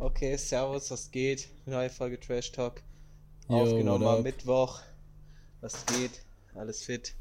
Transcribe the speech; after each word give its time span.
Okay, 0.00 0.36
servus, 0.36 0.90
was 0.90 1.10
geht? 1.10 1.48
Neue 1.66 1.90
Folge 1.90 2.18
Trash 2.18 2.52
Talk. 2.52 2.82
Yo, 3.48 3.56
Aufgenommen 3.56 4.06
am? 4.06 4.22
Mittwoch. 4.22 4.80
Was 5.60 5.84
geht? 5.86 6.22
Alles 6.54 6.82
fit? 6.84 7.14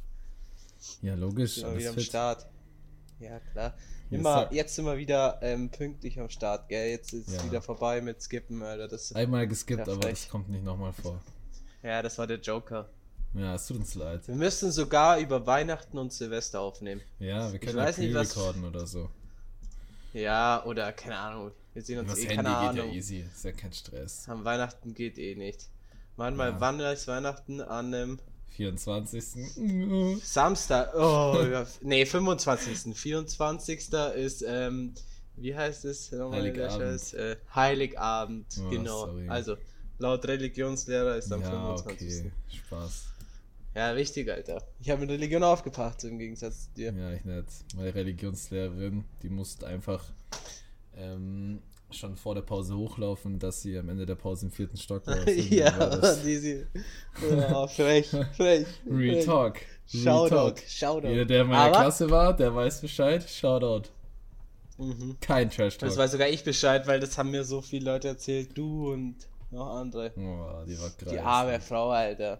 Ja, 1.01 1.15
logisch. 1.15 1.55
Sind 1.55 1.65
alles 1.65 1.79
wieder 1.79 1.89
am 1.89 1.95
fit. 1.95 2.03
Start. 2.05 2.45
Ja, 3.19 3.39
klar. 3.51 3.73
Yes, 4.09 4.19
Immer, 4.21 4.47
sir. 4.49 4.55
jetzt 4.55 4.75
sind 4.75 4.85
wir 4.85 4.97
wieder 4.97 5.39
ähm, 5.41 5.69
pünktlich 5.69 6.19
am 6.19 6.29
Start, 6.29 6.69
gell? 6.69 6.89
Jetzt 6.89 7.13
ist 7.13 7.27
es 7.27 7.35
Ja. 7.35 7.43
wieder 7.43 7.61
vorbei 7.61 7.99
mit 8.01 8.21
Skippen, 8.23 8.63
Alter. 8.63 8.87
Das, 8.87 9.11
Einmal 9.13 9.45
geskippt, 9.47 9.81
aber 9.89 10.01
frech. 10.01 10.21
das 10.21 10.29
kommt 10.29 10.49
nicht 10.49 10.63
nochmal 10.63 10.93
vor. 10.93 11.19
ja, 11.83 12.01
das 12.01 12.17
war 12.17 12.27
der 12.27 12.39
Joker. 12.39 12.87
Ja, 13.33 13.55
es 13.55 13.67
tut 13.67 13.77
uns 13.77 13.93
leid. 13.93 14.25
Wir 14.27 14.35
müssen 14.35 14.71
sogar 14.71 15.19
über 15.19 15.45
Weihnachten 15.45 15.97
und 15.97 16.13
Silvester 16.13 16.61
aufnehmen. 16.61 17.01
Ja, 17.19 17.51
wir 17.51 17.59
können 17.59 17.75
weiß 17.77 17.97
ja 17.97 18.03
nicht, 18.03 18.15
was- 18.15 18.37
oder 18.37 18.87
so. 18.87 19.09
Ja, 20.13 20.63
oder 20.65 20.91
keine 20.93 21.17
Ahnung. 21.17 21.51
Wir 21.73 21.81
sehen 21.83 21.99
uns 21.99 22.09
Das 22.09 22.19
eh, 22.19 22.21
Handy 22.29 22.35
keine 22.35 22.49
geht 22.49 22.57
Ahnung. 22.81 22.87
ja 22.89 22.93
easy. 22.93 23.25
Ist 23.33 23.45
ja 23.45 23.51
kein 23.51 23.73
Stress. 23.73 24.27
Am 24.27 24.43
Weihnachten 24.43 24.93
geht 24.93 25.17
eh 25.17 25.35
nicht. 25.35 25.69
Manchmal, 26.17 26.51
Ja. 26.51 26.59
wann 26.61 26.79
ist 26.79 27.07
Weihnachten? 27.07 27.61
An 27.61 27.93
einem 27.93 28.19
24. 28.49 29.23
Samstag. 30.23 30.93
Oh, 30.95 31.37
nee, 31.81 32.05
25. 32.05 32.95
24. 32.97 33.93
ist, 34.15 34.43
ähm, 34.47 34.93
wie 35.35 35.55
heißt 35.55 35.85
es? 35.85 36.11
nochmal 36.11 36.41
Heiligabend. 36.41 37.13
Äh, 37.13 37.37
Heiligabend, 37.55 38.45
Oh, 38.59 38.69
genau. 38.69 39.05
sorry. 39.05 39.29
Also, 39.29 39.55
laut 39.99 40.25
Religionslehrer 40.27 41.15
ist 41.17 41.31
am 41.31 41.41
Ja, 41.41 41.49
25. 41.51 42.19
okay. 42.25 42.31
Spaß. 42.57 43.05
Ja, 43.75 43.91
richtig, 43.91 44.29
Alter. 44.29 44.61
Ich 44.81 44.89
habe 44.89 45.01
mit 45.01 45.11
Religion 45.11 45.43
aufgepasst, 45.43 46.03
im 46.03 46.17
Gegensatz 46.17 46.63
zu 46.65 46.69
dir. 46.75 46.91
Ja, 46.91 47.11
ich 47.13 47.23
nicht. 47.23 47.47
Meine 47.75 47.93
Religionslehrerin, 47.93 49.05
die 49.21 49.29
musste 49.29 49.67
einfach 49.67 50.03
ähm, 50.99 51.61
schon 51.91 52.15
vor 52.15 52.35
der 52.35 52.41
Pause 52.43 52.75
hochlaufen, 52.77 53.39
dass 53.39 53.61
sie 53.61 53.77
am 53.77 53.89
Ende 53.89 54.05
der 54.05 54.15
Pause 54.15 54.45
im 54.47 54.51
vierten 54.51 54.77
Stock 54.77 55.05
war. 55.07 55.27
Ja, 55.27 55.77
war 55.79 55.89
das- 55.89 56.21
die, 56.23 56.37
sie. 56.37 56.65
Ja, 57.31 57.67
frech, 57.67 58.09
frech. 58.37 58.67
Real. 58.89 59.23
Talk. 59.25 59.57
Shoutout. 59.87 60.61
Shoutout. 60.67 61.07
Jeder, 61.07 61.25
der 61.25 61.41
in 61.41 61.47
meiner 61.47 61.63
Aber- 61.63 61.77
Klasse 61.79 62.09
war, 62.09 62.35
der 62.35 62.53
weiß 62.53 62.81
Bescheid. 62.81 63.27
Shoutout. 63.27 63.89
Mhm. 64.77 65.17
Kein 65.19 65.49
Trash 65.49 65.77
Talk. 65.77 65.89
Das 65.89 65.97
weiß 65.97 66.11
sogar 66.11 66.29
ich 66.29 66.43
Bescheid, 66.43 66.85
weil 66.87 66.99
das 66.99 67.17
haben 67.17 67.31
mir 67.31 67.43
so 67.43 67.61
viele 67.61 67.85
Leute 67.91 68.09
erzählt. 68.09 68.57
Du 68.57 68.93
und 68.93 69.15
noch 69.51 69.75
andere. 69.75 70.11
Oh, 70.15 70.63
die 70.65 70.79
war 70.79 70.89
krass. 70.91 71.09
Die 71.11 71.19
arme 71.19 71.59
Frau, 71.59 71.89
Alter. 71.89 72.39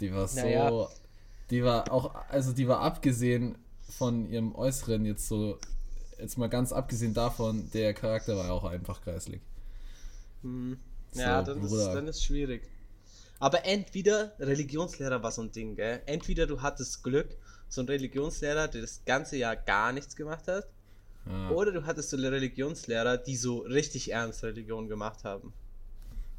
Die 0.00 0.12
war 0.14 0.28
so. 0.28 0.40
Naja. 0.40 0.88
Die 1.50 1.64
war 1.64 1.90
auch, 1.90 2.14
also 2.28 2.52
die 2.52 2.68
war 2.68 2.80
abgesehen 2.80 3.56
von 3.88 4.26
ihrem 4.26 4.54
Äußeren 4.54 5.04
jetzt 5.04 5.26
so, 5.28 5.58
jetzt 6.18 6.38
mal 6.38 6.48
ganz 6.48 6.72
abgesehen 6.72 7.14
davon, 7.14 7.70
der 7.72 7.94
Charakter 7.94 8.36
war 8.36 8.46
ja 8.46 8.52
auch 8.52 8.64
einfach 8.64 9.02
kreislig. 9.02 9.40
Hm. 10.42 10.78
So, 11.12 11.20
Ja, 11.20 11.42
dann 11.42 11.62
ist, 11.62 11.72
dann 11.72 12.08
ist 12.08 12.24
schwierig. 12.24 12.68
Aber 13.38 13.64
entweder, 13.64 14.32
Religionslehrer 14.38 15.22
war 15.22 15.32
so 15.32 15.42
ein 15.42 15.52
Ding, 15.52 15.74
gell? 15.74 16.00
Entweder 16.06 16.46
du 16.46 16.62
hattest 16.62 17.02
Glück, 17.02 17.36
so 17.68 17.80
ein 17.80 17.88
Religionslehrer, 17.88 18.68
der 18.68 18.82
das 18.82 19.02
ganze 19.04 19.36
Jahr 19.36 19.56
gar 19.56 19.92
nichts 19.92 20.14
gemacht 20.14 20.46
hat, 20.46 20.68
Ja, 21.26 21.50
oder 21.50 21.72
du 21.72 21.84
hattest 21.86 22.10
so 22.10 22.16
Religionslehrer, 22.16 23.16
die 23.18 23.36
so 23.36 23.58
richtig 23.58 24.12
ernst 24.12 24.42
Religion 24.44 24.88
gemacht 24.88 25.24
haben. 25.24 25.52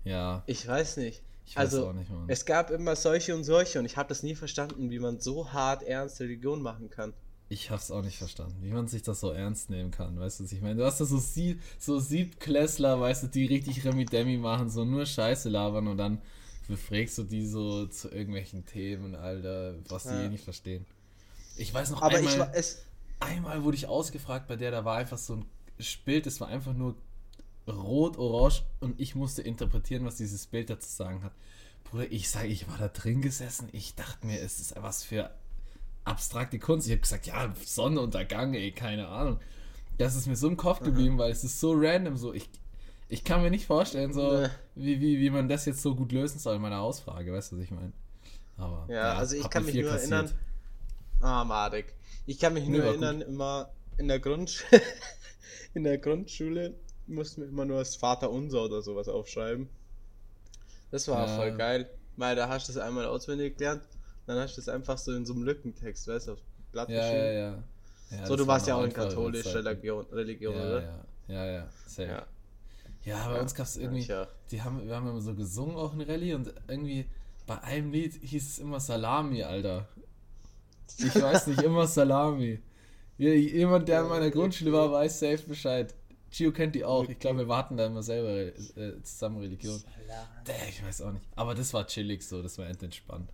ja 0.03 0.43
Ich 0.45 0.67
weiß 0.67 0.97
nicht. 0.97 1.23
ich 1.45 1.55
weiß 1.57 1.73
also, 1.73 1.87
auch 1.89 1.93
nicht, 1.93 2.09
es 2.27 2.45
gab 2.45 2.71
immer 2.71 2.95
solche 2.95 3.35
und 3.35 3.43
solche 3.43 3.79
und 3.79 3.85
ich 3.85 3.97
habe 3.97 4.09
das 4.09 4.23
nie 4.23 4.35
verstanden, 4.35 4.89
wie 4.89 4.99
man 4.99 5.19
so 5.19 5.51
hart 5.51 5.83
ernst 5.83 6.19
Religion 6.21 6.61
machen 6.61 6.89
kann. 6.89 7.13
Ich 7.53 7.69
hab's 7.69 7.91
auch 7.91 8.01
nicht 8.01 8.17
verstanden, 8.17 8.57
wie 8.61 8.71
man 8.71 8.87
sich 8.87 9.03
das 9.03 9.19
so 9.19 9.29
ernst 9.31 9.69
nehmen 9.69 9.91
kann, 9.91 10.19
weißt 10.19 10.39
du, 10.39 10.43
was 10.45 10.51
ich 10.51 10.61
meine? 10.61 10.75
Du 10.77 10.85
hast 10.85 10.99
da 10.99 11.05
so, 11.05 11.19
Sie 11.19 11.59
so 11.77 11.99
Siebklässler, 11.99 12.99
weißt 12.99 13.23
du, 13.23 13.27
die 13.27 13.45
richtig 13.45 13.85
Remi-Demi 13.85 14.37
machen, 14.37 14.69
so 14.69 14.85
nur 14.85 15.05
Scheiße 15.05 15.49
labern 15.49 15.87
und 15.87 15.97
dann 15.97 16.19
befragst 16.67 17.17
du 17.19 17.23
die 17.23 17.45
so 17.45 17.85
zu 17.87 18.09
irgendwelchen 18.09 18.65
Themen, 18.65 19.15
Alter, 19.15 19.75
was 19.89 20.07
die 20.07 20.15
Ja. 20.15 20.25
eh 20.25 20.29
nicht 20.29 20.43
verstehen. 20.43 20.85
Ich 21.55 21.73
weiß 21.73 21.91
noch 21.91 22.01
Aber 22.01 22.17
einmal, 22.17 22.33
ich 22.33 22.39
war 22.39 22.53
es. 22.53 22.83
einmal 23.19 23.63
wurde 23.63 23.77
ich 23.77 23.87
ausgefragt 23.87 24.47
bei 24.47 24.55
der, 24.55 24.71
da 24.71 24.85
war 24.85 24.97
einfach 24.97 25.17
so 25.17 25.35
ein 25.35 25.45
Bild, 26.05 26.25
das 26.25 26.39
war 26.41 26.47
einfach 26.47 26.73
nur 26.73 26.95
rot, 27.67 28.17
orange 28.17 28.63
und 28.79 28.99
ich 28.99 29.15
musste 29.15 29.41
interpretieren, 29.41 30.05
was 30.05 30.17
dieses 30.17 30.47
Bild 30.47 30.69
dazu 30.69 30.89
sagen 30.89 31.23
hat. 31.23 31.33
Bruder, 31.83 32.11
ich 32.11 32.29
sage, 32.29 32.47
ich 32.47 32.67
war 32.67 32.77
da 32.77 32.87
drin 32.87 33.21
gesessen, 33.21 33.69
ich 33.71 33.95
dachte 33.95 34.25
mir, 34.25 34.41
es 34.41 34.59
ist 34.59 34.75
was 34.81 35.03
für 35.03 35.29
abstrakte 36.05 36.59
Kunst. 36.59 36.87
Ich 36.87 36.91
habe 36.93 37.01
gesagt, 37.01 37.25
ja, 37.27 37.53
Sonnenuntergang, 37.65 38.53
ey, 38.53 38.71
keine 38.71 39.07
Ahnung. 39.07 39.39
Das 39.97 40.15
ist 40.15 40.27
mir 40.27 40.35
so 40.35 40.47
im 40.47 40.57
Kopf 40.57 40.81
geblieben, 40.81 41.17
weil 41.17 41.31
es 41.31 41.43
ist 41.43 41.59
so 41.59 41.73
random, 41.75 42.17
so 42.17 42.33
ich, 42.33 42.49
ich 43.09 43.23
kann 43.23 43.41
mir 43.41 43.51
nicht 43.51 43.65
vorstellen, 43.67 44.11
so 44.13 44.39
Nee. 44.41 44.47
wie, 44.75 44.99
wie, 45.01 45.19
wie 45.19 45.29
man 45.29 45.47
das 45.47 45.65
jetzt 45.65 45.81
so 45.81 45.95
gut 45.95 46.11
lösen 46.11 46.39
soll 46.39 46.55
in 46.55 46.61
meiner 46.61 46.81
Ausfrage, 46.81 47.31
weißt 47.31 47.51
du, 47.51 47.57
was 47.57 47.63
ich 47.63 47.71
meine? 47.71 47.93
Aber 48.57 48.85
Ja, 48.91 49.13
also 49.13 49.35
ich 49.35 49.49
kann 49.49 49.65
mich 49.65 49.75
nur 49.75 49.91
kassiert. 49.91 50.11
erinnern. 50.11 50.39
Ah, 51.21 51.43
Marek. 51.43 51.93
Ich 52.25 52.39
kann 52.39 52.53
mich 52.53 52.67
Nee, 52.67 52.77
nur 52.77 52.85
erinnern, 52.85 53.21
immer 53.21 53.69
in 53.97 54.07
der 54.07 54.19
Grundsch 54.19 54.63
in 55.73 55.83
der 55.83 55.97
Grundschule 55.97 56.75
mussten 57.07 57.41
wir 57.41 57.47
immer 57.49 57.65
nur 57.65 57.79
das 57.79 57.95
Vaterunser 57.95 58.63
oder 58.63 58.81
sowas 58.81 59.07
aufschreiben. 59.07 59.69
Das 60.91 61.07
war 61.07 61.27
Ja. 61.27 61.35
voll 61.35 61.57
geil, 61.57 61.89
weil 62.17 62.35
da 62.35 62.47
hast 62.49 62.67
du 62.67 62.71
es 62.73 62.77
einmal 62.77 63.05
auswendig 63.05 63.57
gelernt, 63.57 63.83
dann 64.25 64.37
hast 64.39 64.55
du 64.57 64.61
es 64.61 64.69
einfach 64.69 64.97
so 64.97 65.13
in 65.13 65.25
so 65.25 65.33
einem 65.33 65.43
Lückentext, 65.43 66.07
weißt 66.07 66.27
du, 66.27 66.33
auf 66.33 66.39
Blatt 66.71 66.89
Ja, 66.89 66.95
ja, 66.95 67.01
geschrieben. 67.11 67.63
ja. 68.11 68.17
ja 68.17 68.25
So, 68.25 68.35
das 68.35 68.37
du 68.37 68.47
warst 68.47 68.67
ja 68.67 68.75
auch 68.75 68.83
in 68.83 68.93
katholischer. 68.93 69.55
Religion, 69.65 70.05
Religion 70.11 70.55
ja, 70.55 70.61
oder? 70.65 70.81
Ja, 70.81 71.05
ja, 71.27 71.45
ja, 71.51 71.67
safe. 71.85 72.09
Ja. 72.09 72.27
Ja, 73.05 73.27
bei 73.29 73.35
Ja, 73.35 73.41
uns 73.41 73.53
gab 73.53 73.65
es 73.65 73.77
irgendwie, 73.77 74.03
ja. 74.03 74.27
die 74.51 74.61
haben, 74.61 74.85
wir 74.87 74.95
haben 74.95 75.07
immer 75.07 75.21
so 75.21 75.35
gesungen 75.35 75.75
auch 75.75 75.93
in 75.93 76.01
Rallye 76.01 76.33
und 76.35 76.53
irgendwie 76.67 77.05
bei 77.45 77.61
einem 77.61 77.91
Lied 77.91 78.13
hieß 78.21 78.47
es 78.49 78.59
immer 78.59 78.79
Salami, 78.79 79.43
Alter. 79.43 79.87
Ich 80.97 81.15
weiß 81.15 81.47
nicht, 81.47 81.61
immer 81.61 81.87
Salami. 81.87 82.59
Ja, 83.17 83.29
Jemand, 83.33 83.87
der 83.87 84.01
in 84.01 84.07
meiner 84.09 84.29
Grundschule 84.31 84.71
war, 84.71 84.91
weiß 84.91 85.19
safe 85.19 85.43
Bescheid. 85.47 85.93
Gio 86.31 86.51
kennt 86.51 86.75
die 86.75 86.83
auch. 86.85 87.07
Ich 87.09 87.19
glaube, 87.19 87.39
wir 87.39 87.47
warten 87.47 87.77
da 87.77 87.85
immer 87.85 88.01
selber 88.01 88.29
äh, 88.77 89.01
zusammen 89.03 89.39
Religion. 89.39 89.81
Däh, 90.47 90.53
Ich 90.69 90.83
weiß 90.83 91.01
auch 91.03 91.11
nicht. 91.11 91.25
Aber 91.35 91.53
das 91.55 91.73
war 91.73 91.85
chillig 91.85 92.23
so, 92.27 92.41
das 92.41 92.57
war 92.57 92.67
entspannt. 92.67 93.29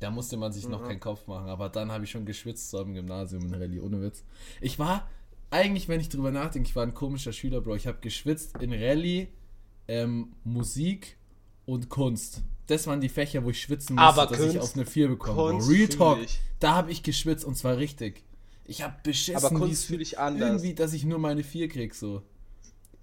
Da 0.00 0.10
musste 0.10 0.36
man 0.36 0.52
sich 0.52 0.68
noch 0.68 0.82
Mhm. 0.82 0.86
keinen 0.88 1.00
Kopf 1.00 1.26
machen. 1.26 1.48
Aber 1.48 1.68
dann 1.68 1.90
habe 1.90 2.04
ich 2.04 2.10
schon 2.10 2.26
geschwitzt 2.26 2.70
so 2.70 2.80
im 2.82 2.92
Gymnasium 2.94 3.46
in 3.46 3.54
Rallye, 3.54 3.80
ohne 3.80 4.02
Witz. 4.02 4.22
Ich 4.60 4.78
war, 4.78 5.08
eigentlich, 5.50 5.88
wenn 5.88 6.00
ich 6.00 6.08
drüber 6.10 6.30
nachdenke, 6.30 6.68
ich 6.68 6.76
war 6.76 6.82
ein 6.82 6.92
komischer 6.94 7.32
Schüler, 7.32 7.60
Bro. 7.62 7.76
Ich 7.76 7.86
habe 7.86 7.98
geschwitzt 8.00 8.58
in 8.60 8.72
Rallye, 8.72 9.28
ähm, 9.88 10.32
Musik 10.44 11.16
und 11.64 11.88
Kunst. 11.88 12.42
Das 12.66 12.86
waren 12.88 13.00
die 13.00 13.08
Fächer, 13.08 13.44
wo 13.44 13.50
ich 13.50 13.60
schwitzen 13.62 13.94
musste, 13.96 14.08
Aber 14.08 14.26
dass 14.26 14.40
ich 14.40 14.50
Kunst- 14.58 14.58
auf 14.58 14.74
eine 14.74 14.84
4 14.86 15.08
bekomme. 15.08 15.52
Kunst 15.52 15.70
Real 15.70 15.88
Talk. 15.88 16.20
ich. 16.22 16.40
Da 16.58 16.74
habe 16.74 16.90
ich 16.90 17.02
geschwitzt 17.02 17.44
und 17.44 17.56
zwar 17.56 17.76
richtig. 17.76 18.22
Ich 18.64 18.82
habe 18.82 18.96
beschissen. 19.04 19.36
Aber 19.36 19.56
Kunst 19.56 19.84
fühle 19.86 20.02
ich 20.02 20.18
anders. 20.18 20.48
Irgendwie, 20.62 20.74
dass 20.74 20.92
ich 20.92 21.04
nur 21.04 21.18
meine 21.20 21.44
4 21.44 21.68
krieg, 21.68 21.94
so. 21.94 22.22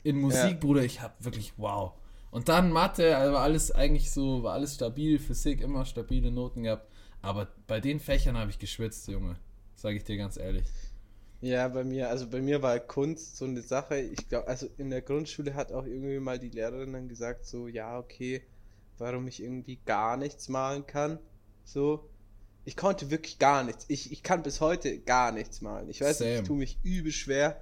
In 0.04 0.18
Musik, 0.20 0.40
Ja. 0.52 0.54
Bruder, 0.60 0.84
ich 0.84 1.02
habe 1.02 1.14
wirklich, 1.22 1.54
wow. 1.56 1.94
Und 2.34 2.50
dann 2.50 2.72
Mathe, 2.72 3.16
also 3.16 3.34
war 3.34 3.44
alles 3.44 3.70
eigentlich 3.70 4.10
so, 4.10 4.42
war 4.42 4.54
alles 4.54 4.74
stabil, 4.74 5.20
Physik 5.20 5.62
immer 5.62 5.86
stabile 5.86 6.32
Noten 6.32 6.64
gehabt. 6.64 6.92
Aber 7.22 7.48
bei 7.68 7.80
den 7.80 8.00
Fächern 8.00 8.40
habe 8.40 8.50
ich 8.50 8.58
geschwitzt, 8.58 9.08
Junge. 9.08 9.36
Sage 9.76 9.98
ich 9.98 10.04
dir 10.04 10.18
ganz 10.18 10.38
ehrlich. 10.38 10.66
Ja, 11.42 11.68
bei 11.68 11.84
mir, 11.84 12.10
also 12.10 12.28
bei 12.28 12.42
mir 12.42 12.64
war 12.64 12.80
Kunst 12.80 13.38
so 13.38 13.46
eine 13.46 13.62
Sache. 13.62 14.00
Ich 14.00 14.30
glaube, 14.30 14.48
also 14.48 14.68
in 14.80 14.90
der 14.90 15.04
Grundschule 15.04 15.54
hat 15.54 15.72
auch 15.72 15.86
irgendwie 15.86 16.18
mal 16.18 16.40
die 16.40 16.50
Lehrerin 16.50 16.94
dann 16.94 17.08
gesagt, 17.08 17.46
so, 17.46 17.68
ja, 17.68 18.00
okay, 18.00 18.42
warum 18.98 19.28
ich 19.28 19.44
irgendwie 19.44 19.78
gar 19.86 20.18
nichts 20.18 20.50
malen 20.50 20.88
kann. 20.88 21.20
So, 21.64 22.10
ich 22.66 22.76
konnte 22.76 23.12
wirklich 23.12 23.38
gar 23.38 23.64
nichts. 23.64 23.86
Ich, 23.90 24.12
ich 24.12 24.24
kann 24.24 24.42
bis 24.42 24.60
heute 24.60 24.98
gar 24.98 25.32
nichts 25.32 25.62
malen. 25.62 25.88
Ich 25.88 26.02
weiß, 26.02 26.22
nicht, 26.22 26.30
ich 26.30 26.36
Same. 26.38 26.48
tue 26.48 26.58
mich 26.58 26.80
übel 26.82 27.12
schwer. 27.12 27.62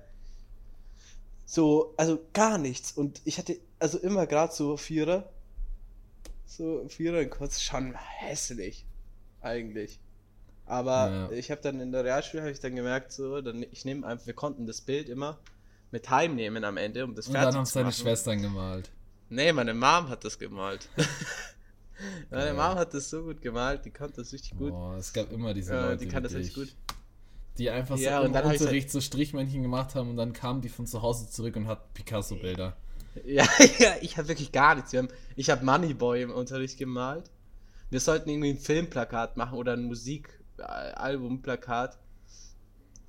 So, 1.43 1.93
also 1.97 2.19
gar 2.31 2.57
nichts. 2.57 2.93
Und 2.93 3.21
ich 3.25 3.37
hatte 3.37 3.57
also 3.81 3.97
immer 3.99 4.25
gerade 4.27 4.53
so 4.53 4.77
Vierer. 4.77 5.29
So 6.45 6.87
Vierer 6.89 7.21
in 7.21 7.29
Kunst, 7.29 7.63
schon 7.63 7.93
hässlich. 7.95 8.85
Eigentlich. 9.41 9.99
Aber 10.65 11.09
Ja. 11.09 11.31
ich 11.31 11.51
habe 11.51 11.61
dann 11.61 11.79
in 11.81 11.91
der 11.91 12.03
Realschule 12.03 12.43
habe 12.43 12.51
ich 12.51 12.59
dann 12.59 12.75
gemerkt, 12.75 13.11
so, 13.11 13.41
dann 13.41 13.63
ich 13.71 13.83
nehme 13.85 14.05
einfach, 14.05 14.27
wir 14.27 14.33
konnten 14.33 14.67
das 14.67 14.81
Bild 14.81 15.09
immer 15.09 15.39
mit 15.91 16.09
heimnehmen 16.09 16.63
am 16.63 16.77
Ende, 16.77 17.03
um 17.03 17.15
das 17.15 17.27
Und 17.27 17.33
fertig 17.33 17.49
dann 17.49 17.57
haben 17.59 17.65
zu 17.65 17.73
seine 17.73 17.85
machen. 17.87 18.01
Schwestern 18.01 18.41
gemalt. 18.41 18.91
Nee, 19.29 19.51
meine 19.53 19.73
Mom 19.73 20.09
hat 20.09 20.23
das 20.23 20.37
gemalt. 20.37 20.87
meine 22.29 22.43
Geil. 22.45 22.53
Mom 22.53 22.75
hat 22.75 22.93
das 22.93 23.09
so 23.09 23.23
gut 23.23 23.41
gemalt, 23.41 23.85
die 23.85 23.91
konnte 23.91 24.17
das 24.21 24.31
richtig 24.31 24.57
gut. 24.57 24.69
Boah, 24.71 24.95
es 24.97 25.11
gab 25.11 25.31
immer 25.31 25.53
diese 25.53 25.73
Ja, 25.73 25.85
Leute. 25.89 26.05
die 26.05 26.07
kann 26.11 26.23
das 26.23 26.33
richtig 26.33 26.55
gut. 26.55 26.75
Die 27.57 27.69
einfach 27.69 27.97
so 27.97 28.03
Ja, 28.03 28.19
und 28.21 28.33
im 28.35 28.45
Unterricht 28.45 28.89
so 28.89 29.01
Strichmännchen 29.01 29.61
gemacht 29.61 29.95
haben 29.95 30.09
und 30.11 30.17
dann 30.17 30.31
kamen 30.33 30.61
die 30.61 30.69
von 30.69 30.87
zu 30.87 31.01
Hause 31.01 31.29
zurück 31.29 31.55
und 31.57 31.67
hat 31.67 31.93
Picasso-Bilder. 31.93 32.77
Ja, 33.25 33.45
ja, 33.79 33.95
ich 34.01 34.17
habe 34.17 34.29
wirklich 34.29 34.51
gar 34.53 34.75
nichts. 34.75 34.93
Wir 34.93 34.99
haben, 34.99 35.09
ich 35.35 35.49
habe 35.49 35.65
Moneyboy 35.65 36.21
im 36.21 36.31
Unterricht 36.31 36.77
gemalt. 36.77 37.29
Wir 37.89 37.99
sollten 37.99 38.29
irgendwie 38.29 38.51
ein 38.51 38.57
Filmplakat 38.57 39.35
machen 39.35 39.57
oder 39.57 39.73
ein 39.73 39.83
Musikalbumplakat. 39.83 41.97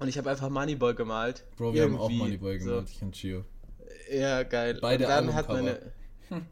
Und 0.00 0.08
ich 0.08 0.18
habe 0.18 0.28
einfach 0.30 0.50
Moneyboy 0.50 0.94
gemalt. 0.94 1.44
Bro, 1.56 1.74
wir 1.74 1.84
haben 1.84 1.96
auch 1.96 2.10
Irgendwie 2.10 2.24
Moneyboy 2.24 2.58
so. 2.58 2.70
gemalt, 2.70 2.90
ich 2.90 3.00
und 3.02 3.14
Gio. 3.14 3.44
Ja, 4.10 4.42
geil. 4.42 4.78
Beide 4.80 5.04
und 5.04 5.10
dann 5.10 5.34
hat 5.34 5.48
meine. 5.48 5.92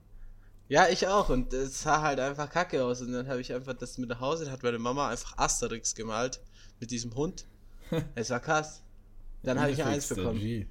Ja, 0.69 0.87
ich 0.89 1.09
auch. 1.09 1.31
Und 1.31 1.53
es 1.53 1.83
sah 1.83 2.01
halt 2.01 2.21
einfach 2.21 2.49
kacke 2.49 2.85
aus. 2.85 3.01
Und 3.01 3.11
dann 3.13 3.27
habe 3.27 3.41
ich 3.41 3.53
einfach 3.53 3.75
das 3.75 3.99
mit 3.99 4.09
nach 4.09 4.21
Hause. 4.21 4.45
Da 4.45 4.53
hat 4.53 4.63
meine 4.63 4.79
Mama 4.79 5.09
einfach 5.09 5.37
Asterix 5.37 5.97
gemalt. 5.97 6.39
Mit 6.79 6.93
diesem 6.93 7.13
Hund. 7.17 7.45
Es 8.15 8.31
war 8.31 8.39
krass. 8.39 8.85
Dann 9.43 9.61
habe 9.61 9.73
ich 9.73 9.83
eins 9.83 10.07
bekommen. 10.07 10.39
G. 10.39 10.69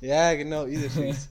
Ja, 0.00 0.34
genau, 0.34 0.66
Idefix. 0.66 1.28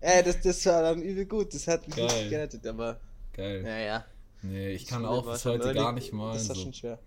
Ey, 0.00 0.22
das, 0.22 0.40
das 0.40 0.64
war 0.66 0.82
dann 0.82 1.02
übel 1.02 1.26
gut. 1.26 1.54
Das 1.54 1.66
hat 1.66 1.86
mich 1.86 1.96
Geil. 1.96 2.28
gerettet. 2.28 2.66
Aber, 2.66 3.00
Geil. 3.32 3.62
naja. 3.62 4.04
Nee, 4.42 4.70
ich 4.70 4.86
kann 4.86 5.04
auch 5.04 5.30
bis 5.30 5.44
heute 5.44 5.74
gar 5.74 5.92
nicht 5.92 6.12
malen. 6.12 6.34
Das 6.38 6.48
war 6.48 6.56
So. 6.56 6.62
schon 6.62 6.74
schwer. 6.74 6.98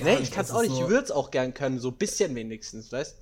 Nee, 0.00 0.16
ich 0.18 0.30
kann 0.30 0.44
es 0.44 0.50
auch 0.50 0.62
ist 0.62 0.70
nicht. 0.70 0.80
Ich 0.80 0.88
würde 0.88 1.04
es 1.04 1.10
auch 1.10 1.30
gern 1.30 1.54
können. 1.54 1.78
So 1.78 1.88
ein 1.88 1.96
bisschen 1.96 2.34
wenigstens, 2.34 2.92
weißt 2.92 3.16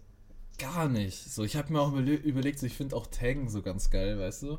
Gar 0.58 0.88
nicht. 0.88 1.32
So, 1.32 1.42
ich 1.44 1.56
habe 1.56 1.72
mir 1.72 1.80
auch 1.80 1.92
überle 1.92 2.12
überlegt, 2.14 2.58
so, 2.58 2.66
ich 2.66 2.74
finde 2.74 2.94
auch 2.96 3.06
Taggen 3.06 3.48
so 3.48 3.62
ganz 3.62 3.88
geil, 3.90 4.18
weißt 4.18 4.42
du? 4.42 4.58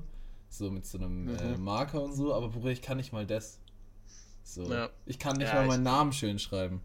So 0.49 0.71
mit 0.71 0.85
so 0.85 0.97
einem 0.97 1.27
äh, 1.37 1.43
Mhm. 1.57 1.63
Marker 1.63 2.01
und 2.03 2.13
so, 2.13 2.33
aber 2.33 2.49
Bruder, 2.49 2.71
ich 2.71 2.81
kann 2.81 2.97
nicht 2.97 3.13
mal 3.13 3.25
das. 3.27 3.59
So. 4.43 4.63
Ja. 4.71 4.89
Ich 5.05 5.19
kann 5.19 5.37
nicht 5.37 5.47
Ja, 5.49 5.55
mal 5.55 5.67
meinen 5.67 5.83
Namen 5.83 6.11
schön 6.11 6.39
schreiben. 6.39 6.81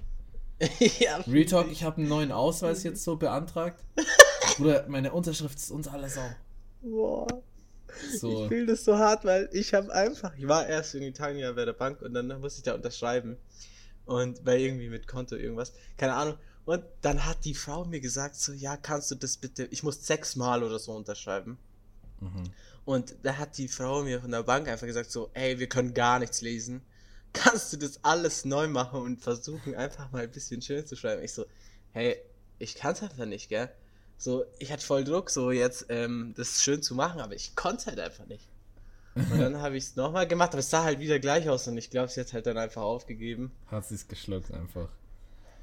ja. 1.01 1.17
Real 1.27 1.47
Talk, 1.47 1.71
ich 1.71 1.83
habe 1.83 1.97
einen 1.99 2.09
neuen 2.09 2.31
Ausweis 2.33 2.83
jetzt 2.83 3.03
so 3.05 3.17
beantragt. 3.17 3.83
Bruder, 4.59 4.85
meine 4.89 5.13
Unterschrift 5.13 5.59
ist 5.59 5.71
unter 5.71 5.93
aller 5.93 6.09
Sau. 6.09 6.29
Boah. 6.87 7.27
So. 8.19 8.43
Ich 8.43 8.49
fühle 8.49 8.67
das 8.67 8.85
so 8.85 8.99
hart, 8.99 9.25
weil 9.25 9.49
ich 9.53 9.75
habe 9.75 9.93
einfach, 9.93 10.37
ich 10.37 10.47
war 10.47 10.67
erst 10.67 10.95
in 10.95 11.03
Italien 11.03 11.55
bei 11.55 11.65
der 11.65 11.73
Bank 11.73 12.03
und 12.03 12.15
dann 12.15 12.29
musste 12.41 12.59
ich 12.59 12.65
da 12.65 12.75
unterschreiben. 12.75 13.37
Und 14.05 14.45
bei 14.45 14.59
irgendwie 14.59 14.89
mit 14.89 15.09
Konto 15.09 15.35
irgendwas, 15.35 15.73
keine 15.97 16.15
Ahnung. 16.15 16.37
Und 16.65 16.85
dann 17.01 17.25
hat 17.25 17.45
die 17.45 17.55
Frau 17.55 17.85
mir 17.85 18.01
gesagt, 18.01 18.37
so, 18.37 18.53
ja, 18.53 18.77
kannst 18.77 19.11
du 19.11 19.15
das 19.15 19.37
bitte, 19.37 19.67
ich 19.71 19.83
muss 19.83 20.07
sechsmal 20.07 20.63
oder 20.63 20.79
so 20.79 20.93
unterschreiben. 20.93 21.59
Mhm. 22.21 22.51
Und 22.85 23.17
da 23.23 23.37
hat 23.37 23.59
die 23.59 23.69
Frau 23.69 24.05
mir 24.05 24.21
von 24.21 24.31
der 24.31 24.45
Bank 24.45 24.69
einfach 24.69 24.87
gesagt, 24.87 25.11
so, 25.11 25.31
ey, 25.35 25.59
wir 25.59 25.69
können 25.69 25.93
gar 25.93 26.19
nichts 26.19 26.41
lesen. 26.41 26.83
Kannst 27.33 27.73
du 27.73 27.77
das 27.77 28.03
alles 28.03 28.45
neu 28.45 28.67
machen 28.67 29.03
und 29.03 29.21
versuchen, 29.21 29.75
einfach 29.75 30.11
mal 30.13 30.23
ein 30.23 30.31
bisschen 30.31 30.63
schön 30.63 30.87
zu 30.87 30.97
schreiben? 30.97 31.23
Ich 31.23 31.35
so, 31.35 31.45
hey, 31.93 32.17
ich 32.59 32.77
kann 32.77 32.95
es 32.95 33.03
einfach 33.03 33.27
nicht, 33.27 33.49
gell? 33.49 33.69
So, 34.19 34.45
ich 34.59 34.73
hatte 34.73 34.85
voll 34.85 35.05
Druck, 35.05 35.31
so 35.31 35.51
jetzt 35.51 35.87
ähm, 35.89 36.33
das 36.37 36.63
schön 36.63 36.83
zu 36.83 36.95
machen, 36.95 37.21
aber 37.21 37.35
ich 37.35 37.55
konnte 37.55 37.79
es 37.79 37.87
halt 37.87 38.01
einfach 38.01 38.27
nicht. 38.27 38.49
Und 39.15 39.39
dann 39.39 39.61
habe 39.63 39.77
ich 39.77 39.85
es 39.85 39.97
nochmal 39.97 40.27
gemacht, 40.29 40.51
aber 40.51 40.59
es 40.59 40.69
sah 40.69 40.85
halt 40.85 41.01
wieder 41.01 41.19
gleich 41.19 41.49
aus 41.49 41.67
und 41.69 41.79
ich 41.79 41.89
glaube, 41.91 42.09
sie 42.09 42.21
hat 42.21 42.33
halt 42.35 42.47
dann 42.47 42.59
einfach 42.59 42.83
aufgegeben. 42.83 43.51
Hat 43.67 43.87
sie's 43.87 44.09
geschluckt 44.09 44.53
einfach. 44.53 44.89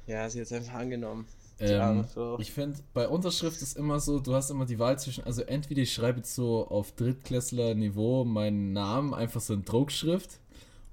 Ja, 0.06 0.28
sie 0.28 0.40
hat 0.40 0.46
es 0.46 0.52
einfach 0.52 0.74
angenommen. 0.74 1.26
Ähm, 1.60 2.04
ich 2.38 2.52
finde, 2.52 2.80
bei 2.94 3.06
Unterschrift 3.06 3.62
ist 3.62 3.76
immer 3.76 4.00
so, 4.00 4.18
du 4.18 4.34
hast 4.34 4.50
immer 4.50 4.66
die 4.66 4.80
Wahl 4.80 4.98
zwischen, 4.98 5.22
also 5.24 5.42
entweder 5.42 5.82
ich 5.82 5.92
schreibe 5.94 6.18
jetzt 6.18 6.34
so 6.34 6.66
auf 6.66 6.92
Drittklässler-Niveau 6.96 8.24
meinen 8.24 8.72
Namen, 8.72 9.14
einfach 9.14 9.40
so 9.40 9.54
in 9.54 9.64
Druckschrift, 9.64 10.40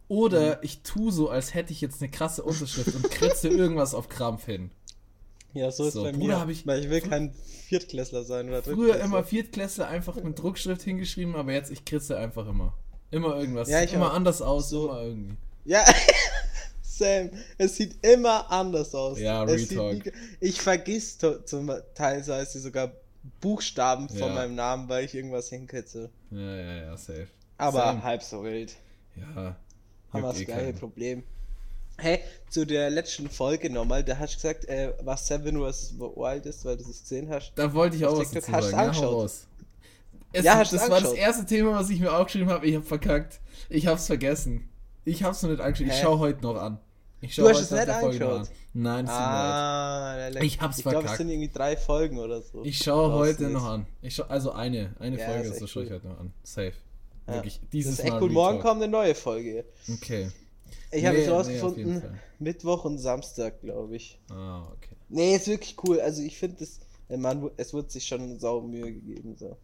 oder 0.08 0.58
Mhm. 0.58 0.62
ich 0.62 0.81
tue 0.84 1.12
so, 1.12 1.30
als 1.30 1.54
hätte 1.56 1.72
ich 1.74 1.81
jetzt 1.81 2.02
eine 2.02 2.12
krasse 2.12 2.44
Unterschrift 2.44 2.94
und 2.94 3.10
kritze 3.10 3.48
irgendwas 3.50 3.96
auf 3.96 4.08
Krampf 4.08 4.46
hin. 4.46 4.69
Ja, 5.53 5.69
so 5.71 5.86
ist 5.86 5.94
so, 5.94 6.03
bei 6.03 6.12
Bruder, 6.12 6.45
mir. 6.45 6.51
ich- 6.51 6.65
weil 6.65 6.80
ich 6.83 6.89
will 6.89 7.01
kein 7.01 7.33
Viertklässler 7.68 8.24
sein 8.24 8.48
oder 8.50 8.62
Früher 8.63 8.75
Drittklässler. 8.94 9.03
immer 9.06 9.24
Viertklässler 9.24 9.88
einfach 9.88 10.15
mit 10.24 10.39
Druckschrift 10.39 10.81
hingeschrieben, 10.81 11.36
aber 11.36 11.51
jetzt 11.53 11.71
ich 11.71 11.83
kritze 11.86 12.18
einfach 12.18 12.48
immer. 12.48 12.74
Immer 13.12 13.36
irgendwas. 13.38 13.69
Ja, 13.69 13.80
Sieht 13.80 13.89
ich 13.89 13.95
immer 13.95 14.12
auch. 14.12 14.15
anders 14.15 14.42
aus, 14.42 14.69
So. 14.69 14.89
immer 14.89 15.01
irgendwie. 15.01 15.36
Ja, 15.65 15.83
Sam, 16.81 17.30
es 17.57 17.75
sieht 17.75 18.06
immer 18.06 18.50
anders 18.51 18.94
aus. 18.95 19.19
Ja, 19.19 19.44
es 19.44 19.50
Real 19.50 19.59
sieht 19.59 19.77
Talk. 19.77 20.06
nie- 20.06 20.12
Ich 20.39 20.62
vergiss 20.62 21.18
zum 21.18 21.71
teilweise 21.95 22.59
sogar 22.59 22.92
Buchstaben 23.39 24.09
von 24.09 24.18
Ja. 24.19 24.27
meinem 24.30 24.56
Namen, 24.56 24.89
weil 24.89 25.06
ich 25.06 25.13
irgendwas 25.15 25.50
hinkritze. 25.50 26.09
Ja, 26.31 26.56
ja, 26.56 26.75
ja, 26.83 26.98
safe. 26.98 27.27
Aber 27.57 27.80
Same. 27.80 28.03
halb 28.03 28.24
so 28.24 28.44
wild. 28.44 28.74
Ja. 29.15 29.56
Haben 30.12 30.24
wir 30.24 30.30
das 30.30 30.39
eh 30.42 30.45
gleiche. 30.45 30.74
Problem. 30.74 31.24
Hey, 32.01 32.19
zu 32.50 32.65
der 32.65 32.89
letzten 32.89 33.30
Folge 33.30 33.69
nochmal, 33.69 34.03
da 34.03 34.18
hast 34.18 34.33
du 34.33 34.38
gesagt, 34.38 34.65
äh, 34.65 34.94
was 35.03 35.27
Seven 35.27 35.57
vs. 35.57 35.94
Wild 36.00 36.45
ist, 36.48 36.65
weil 36.65 36.77
du 36.77 36.83
es 36.89 37.01
gesehen 37.01 37.30
hast. 37.30 37.51
Da 37.56 37.74
wollte 37.74 37.95
ich 37.95 38.06
auch 38.06 38.18
was 38.18 38.31
TikTok 38.31 38.51
hast 38.53 38.69
sagen. 38.71 38.75
Ja, 38.75 38.77
hau 39.01 39.19
angeschaut? 39.21 39.31
Es, 40.33 40.44
Ja, 40.45 40.56
hast 40.57 40.74
das 40.74 40.89
war 40.89 41.00
das 41.01 41.13
erste 41.13 41.45
Thema, 41.45 41.74
was 41.80 41.89
ich 41.89 42.00
mir 42.00 42.12
aufgeschrieben 42.12 42.50
habe. 42.50 42.65
Ich 42.65 42.75
habe 42.75 42.86
verkackt. 42.86 43.39
Ich 43.69 43.86
hab's 43.88 44.07
vergessen. 44.07 44.69
Ich 45.06 45.24
hab's 45.24 45.42
noch 45.44 45.50
nicht 45.51 45.62
angeschaut. 45.62 45.88
Ich 45.88 45.94
Hä? 45.94 46.00
schau 46.03 46.19
heute 46.19 46.42
noch 46.42 46.56
an. 46.56 46.80
Ich 47.24 47.36
schau 47.36 47.44
Du 47.44 47.50
hast 47.50 47.59
es 47.62 47.71
nicht 47.71 47.88
der 47.88 48.00
Folge 48.00 48.19
noch 48.19 48.31
angeschaut? 48.31 48.48
An. 48.50 48.56
Nein, 48.74 49.06
das 49.06 49.13
Ah, 49.15 50.27
Leck. 50.30 50.44
Ich 50.44 50.62
hab's 50.62 50.77
Ich 50.77 50.83
glaube, 50.83 50.98
es 50.98 51.01
verkackt. 51.01 51.18
sind 51.18 51.30
irgendwie 51.30 51.50
drei 51.53 51.77
Folgen 51.77 52.18
oder 52.18 52.42
so. 52.42 52.63
Ich 52.63 52.77
schaue 52.80 53.12
heute 53.13 53.44
nicht. 53.44 53.53
noch 53.53 53.65
an. 53.65 53.86
Ich 54.01 54.15
schau, 54.15 54.24
also 54.24 54.53
eine, 54.53 54.95
eine 55.00 55.19
Ja, 55.19 55.25
Folge, 55.27 55.50
so 55.53 55.65
echt 55.65 55.69
schaue 55.69 55.83
ich 55.83 55.89
cool. 55.89 55.95
heute 55.98 56.07
noch 56.07 56.19
an. 56.19 56.33
Safe. 56.44 56.74
Ja. 57.27 57.33
Wirklich. 57.36 57.59
Das 57.59 57.69
Dieses 57.69 57.94
ist 57.94 58.00
echt 58.00 58.13
Mal 58.13 58.21
cool. 58.24 58.30
Morgen 58.31 58.59
kommt 58.59 58.81
eine 58.81 58.92
neue 58.92 59.13
Folge. 59.13 59.65
Okay. 59.94 60.31
Ich 60.91 61.06
habe 61.06 61.15
Nee, 61.15 61.21
jetzt 61.23 61.29
nee, 61.29 61.33
rausgefunden, 61.35 62.01
Fall. 62.01 62.19
Mittwoch 62.39 62.85
und 62.85 62.97
Samstag, 62.97 63.62
glaube 63.62 63.95
ich. 63.95 64.19
Ah, 64.29 64.63
okay. 64.71 64.95
Nee, 65.09 65.35
ist 65.35 65.47
wirklich 65.47 65.75
cool. 65.83 66.00
Also 66.01 66.21
ich 66.21 66.38
finde 66.38 66.63
es, 66.63 66.79
man, 67.09 67.50
es 67.57 67.73
wird 67.73 67.91
sich 67.91 68.06
schon 68.07 68.39
sau 68.39 68.62
Mühe 68.62 68.91
gegeben. 68.94 69.35
So. 69.38 69.57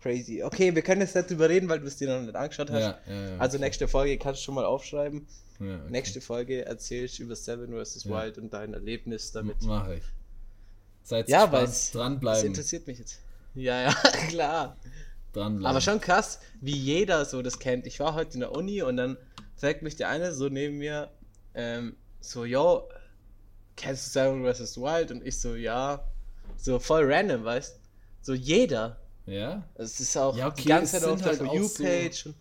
Crazy. 0.00 0.42
Okay, 0.42 0.74
wir 0.74 0.82
können 0.82 1.00
jetzt 1.00 1.14
nicht 1.14 1.30
drüber 1.30 1.48
reden, 1.48 1.68
weil 1.68 1.80
du 1.80 1.86
es 1.86 1.96
dir 1.96 2.08
noch 2.14 2.20
nicht 2.22 2.36
angeschaut 2.36 2.70
hast. 2.70 2.80
Ja, 2.80 2.98
ja, 3.08 3.28
ja, 3.30 3.38
Also 3.38 3.56
okay. 3.56 3.64
nächste 3.66 3.88
Folge 3.88 4.18
kannst 4.18 4.40
du 4.40 4.44
schon 4.44 4.54
mal 4.54 4.64
aufschreiben. 4.64 5.26
Okay. 5.60 5.78
Nächste 5.88 6.20
Folge 6.20 6.64
erzählst 6.66 7.18
du 7.18 7.22
über 7.22 7.36
Seven 7.36 7.72
vs. 7.72 8.06
Wild 8.06 8.38
und 8.38 8.52
dein 8.52 8.74
Erlebnis 8.74 9.32
damit. 9.32 9.62
Mache 9.62 9.94
ich. 9.96 10.02
Seid 11.04 11.28
Ja, 11.28 11.50
weil 11.52 11.64
es- 11.64 11.70
Das 11.70 11.92
Dranbleiben. 11.92 12.46
interessiert 12.46 12.86
mich 12.86 12.98
jetzt. 12.98 13.20
Ja, 13.54 13.82
ja, 13.82 13.94
klar. 14.28 14.76
Dranbleiben. 15.32 15.66
Aber 15.66 15.80
schon 15.80 16.00
krass, 16.00 16.38
wie 16.60 16.76
jeder 16.76 17.24
so 17.24 17.40
das 17.42 17.58
kennt. 17.58 17.86
Ich 17.86 18.00
war 18.00 18.14
heute 18.14 18.34
in 18.34 18.40
der 18.40 18.52
Uni 18.52 18.82
und 18.82 18.96
dann 18.96 19.16
fragt 19.56 19.82
mich 19.82 19.96
der 19.96 20.08
eine 20.08 20.32
so 20.34 20.48
neben 20.48 20.78
mir, 20.78 21.10
ähm, 21.54 21.96
so, 22.20 22.44
yo, 22.44 22.88
kennst 23.76 24.06
du 24.06 24.10
Seven 24.20 24.44
vs. 24.44 24.76
Wild? 24.78 25.10
Und 25.10 25.26
ich 25.26 25.38
so, 25.38 25.54
ja. 25.54 26.02
So 26.56 26.78
voll 26.78 27.04
random, 27.10 27.44
weißt 27.44 27.78
So 28.22 28.34
jeder. 28.34 28.98
Ja? 29.26 29.64
Es 29.74 30.00
ist 30.00 30.16
auch 30.16 30.36
Ja, 30.36 30.48
okay, 30.48 30.62
die 30.62 30.68
ganze 30.68 30.96
es 30.96 31.02
Zeit 31.02 31.10
auf 31.10 31.18
sind 31.18 31.20
der 31.20 31.26
halt 31.28 31.38
For 31.38 31.48
auch 31.48 31.54
You-Page. 31.54 32.26
und 32.26 32.34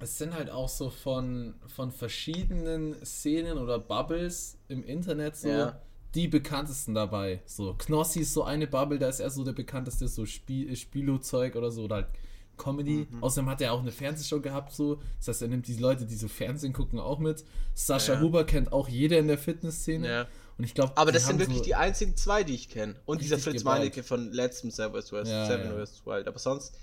Es 0.00 0.18
sind 0.18 0.34
halt 0.34 0.50
auch 0.50 0.68
so 0.68 0.90
von, 0.90 1.54
von 1.74 1.90
verschiedenen 1.92 2.94
Szenen 3.04 3.58
oder 3.58 3.78
Bubbles 3.78 4.56
im 4.68 4.82
Internet 4.84 5.36
so 5.36 5.48
Ja. 5.48 5.80
die 6.14 6.28
bekanntesten 6.28 6.94
dabei. 6.94 7.40
So, 7.46 7.74
Knossi 7.74 8.20
ist 8.20 8.32
so 8.34 8.42
eine 8.44 8.66
Bubble, 8.66 8.98
da 8.98 9.08
ist 9.08 9.20
er 9.20 9.30
so 9.30 9.44
der 9.44 9.52
bekannteste, 9.52 10.08
so 10.08 10.26
Spiel, 10.26 10.74
Spielo-Zeug 10.76 11.56
oder 11.56 11.70
so, 11.70 11.84
oder 11.84 11.96
halt 11.96 12.06
Comedy. 12.56 13.06
Mhm. 13.10 13.22
Außerdem 13.22 13.50
hat 13.50 13.60
er 13.60 13.72
auch 13.72 13.80
eine 13.80 13.92
Fernsehshow 13.92 14.40
gehabt, 14.40 14.72
so. 14.72 15.00
Das 15.18 15.28
heißt, 15.28 15.42
er 15.42 15.48
nimmt 15.48 15.66
die 15.66 15.76
Leute, 15.76 16.06
die 16.06 16.16
so 16.16 16.28
Fernsehen 16.28 16.72
gucken, 16.72 16.98
auch 16.98 17.18
mit. 17.18 17.44
Sascha 17.74 18.14
Ja. 18.14 18.20
Huber 18.20 18.44
kennt 18.44 18.72
auch 18.72 18.88
jeder 18.88 19.18
in 19.18 19.28
der 19.28 19.38
Fitnessszene. 19.38 20.08
Ja. 20.08 20.26
Und 20.56 20.64
ich 20.64 20.74
glaube, 20.74 20.96
Aber 20.96 21.10
das 21.10 21.26
sind 21.26 21.40
wirklich 21.40 21.62
die 21.62 21.74
einzigen 21.74 22.16
zwei, 22.16 22.44
die 22.44 22.54
ich 22.54 22.68
kenne. 22.68 22.94
Und 23.06 23.20
dieser 23.20 23.38
Fritz. 23.38 23.64
Meinecke 23.64 24.02
von 24.02 24.32
letztem 24.32 24.70
Seven 24.70 25.02
vs. 25.02 25.10
Ja, 25.28 25.46
Seven 25.46 25.76
ja. 25.76 25.84
vs. 25.84 26.06
Wild. 26.06 26.28
Aber 26.28 26.38
sonst 26.38 26.74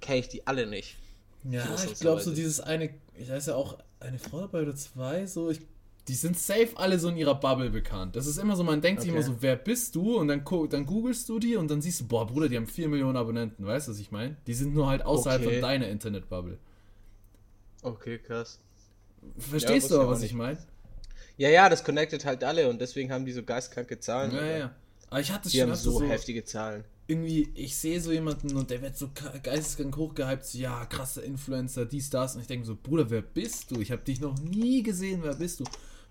kenne 0.00 0.18
ich 0.18 0.28
die 0.28 0.46
alle 0.46 0.66
nicht. 0.66 0.96
Ja, 1.44 1.66
ich 1.74 2.00
glaube 2.00 2.20
so 2.20 2.30
so 2.30 2.36
dieses 2.36 2.60
eine, 2.60 2.90
ich 3.14 3.30
weiß 3.30 3.46
ja 3.46 3.54
auch 3.54 3.78
eine 4.00 4.18
Frau 4.18 4.40
dabei 4.40 4.62
oder 4.62 4.74
zwei, 4.74 5.26
so 5.26 5.50
ich, 5.50 5.60
die 6.08 6.14
sind 6.14 6.38
safe 6.38 6.70
alle 6.76 6.98
so 6.98 7.08
in 7.08 7.16
ihrer 7.16 7.34
Bubble 7.34 7.70
bekannt. 7.70 8.16
Das 8.16 8.26
ist 8.26 8.36
immer 8.38 8.56
so, 8.56 8.64
man 8.64 8.80
denkt 8.82 9.00
sich 9.02 9.10
Okay. 9.10 9.16
immer 9.16 9.22
so, 9.22 9.36
wer 9.40 9.56
bist 9.56 9.94
du? 9.94 10.16
Und 10.18 10.28
dann, 10.28 10.44
dann 10.70 10.86
googelst 10.86 11.28
du 11.28 11.38
die 11.38 11.56
und 11.56 11.70
dann 11.70 11.80
siehst 11.82 12.00
du, 12.00 12.06
boah 12.06 12.26
Bruder, 12.26 12.48
die 12.48 12.56
haben 12.56 12.66
4 12.66 12.88
Millionen 12.88 13.16
Abonnenten, 13.16 13.64
weißt 13.66 13.88
du, 13.88 13.92
was 13.92 13.98
ich 13.98 14.10
meine? 14.12 14.36
Die 14.46 14.54
sind 14.54 14.74
nur 14.74 14.88
halt 14.88 15.04
außerhalb 15.04 15.40
Okay. 15.40 15.44
von 15.44 15.60
deiner 15.60 15.88
Internetbubble. 15.88 16.58
Okay, 17.84 18.18
krass. 18.18 18.58
Verstehst 19.38 19.84
wusste 19.84 19.94
du 19.94 20.00
aber, 20.00 20.10
was 20.10 20.20
nicht. 20.20 20.30
ich 20.30 20.34
meine? 20.34 20.58
Ja, 21.36 21.48
ja, 21.48 21.68
das 21.68 21.84
connectet 21.84 22.24
halt 22.24 22.44
alle 22.44 22.68
und 22.68 22.80
deswegen 22.80 23.12
haben 23.12 23.24
die 23.26 23.32
so 23.32 23.42
geistkranke 23.44 23.98
Zahlen. 24.00 24.32
Ja, 24.32 24.44
ja. 24.44 24.74
Aber 25.10 25.20
ich 25.20 25.32
hatte 25.32 25.48
Die 25.48 25.58
schon 25.58 25.70
haben 25.70 25.74
so, 25.74 25.92
so, 25.92 26.08
heftige 26.08 26.44
Zahlen. 26.44 26.84
irgendwie, 27.06 27.50
ich 27.54 27.76
sehe 27.76 28.00
so 28.00 28.12
jemanden 28.12 28.56
und 28.56 28.70
der 28.70 28.82
wird 28.82 28.96
so 28.96 29.10
geisteskrank 29.42 29.96
hochgehypt, 29.96 30.44
so, 30.44 30.58
ja, 30.58 30.86
krasser 30.86 31.22
Influencer, 31.22 31.86
dies, 31.86 32.10
das. 32.10 32.34
Und 32.34 32.42
ich 32.42 32.46
denke 32.46 32.66
so, 32.66 32.76
Bruder, 32.80 33.10
wer 33.10 33.22
bist 33.22 33.70
du? 33.70 33.80
Ich 33.80 33.90
habe 33.92 34.02
dich 34.02 34.20
noch 34.20 34.38
nie 34.38 34.82
gesehen, 34.82 35.20
wer 35.22 35.34
bist 35.34 35.60
du? 35.60 35.64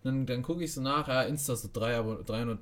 Dann, 0.04 0.26
dann 0.26 0.44
gucke 0.44 0.64
ich 0.64 0.74
so 0.74 0.82
nach, 0.82 1.08
ja, 1.08 1.24
Insta 1.24 1.56
so 1.56 1.70
drei 1.72 1.98
Abo 1.98 2.22
300, 2.24 2.60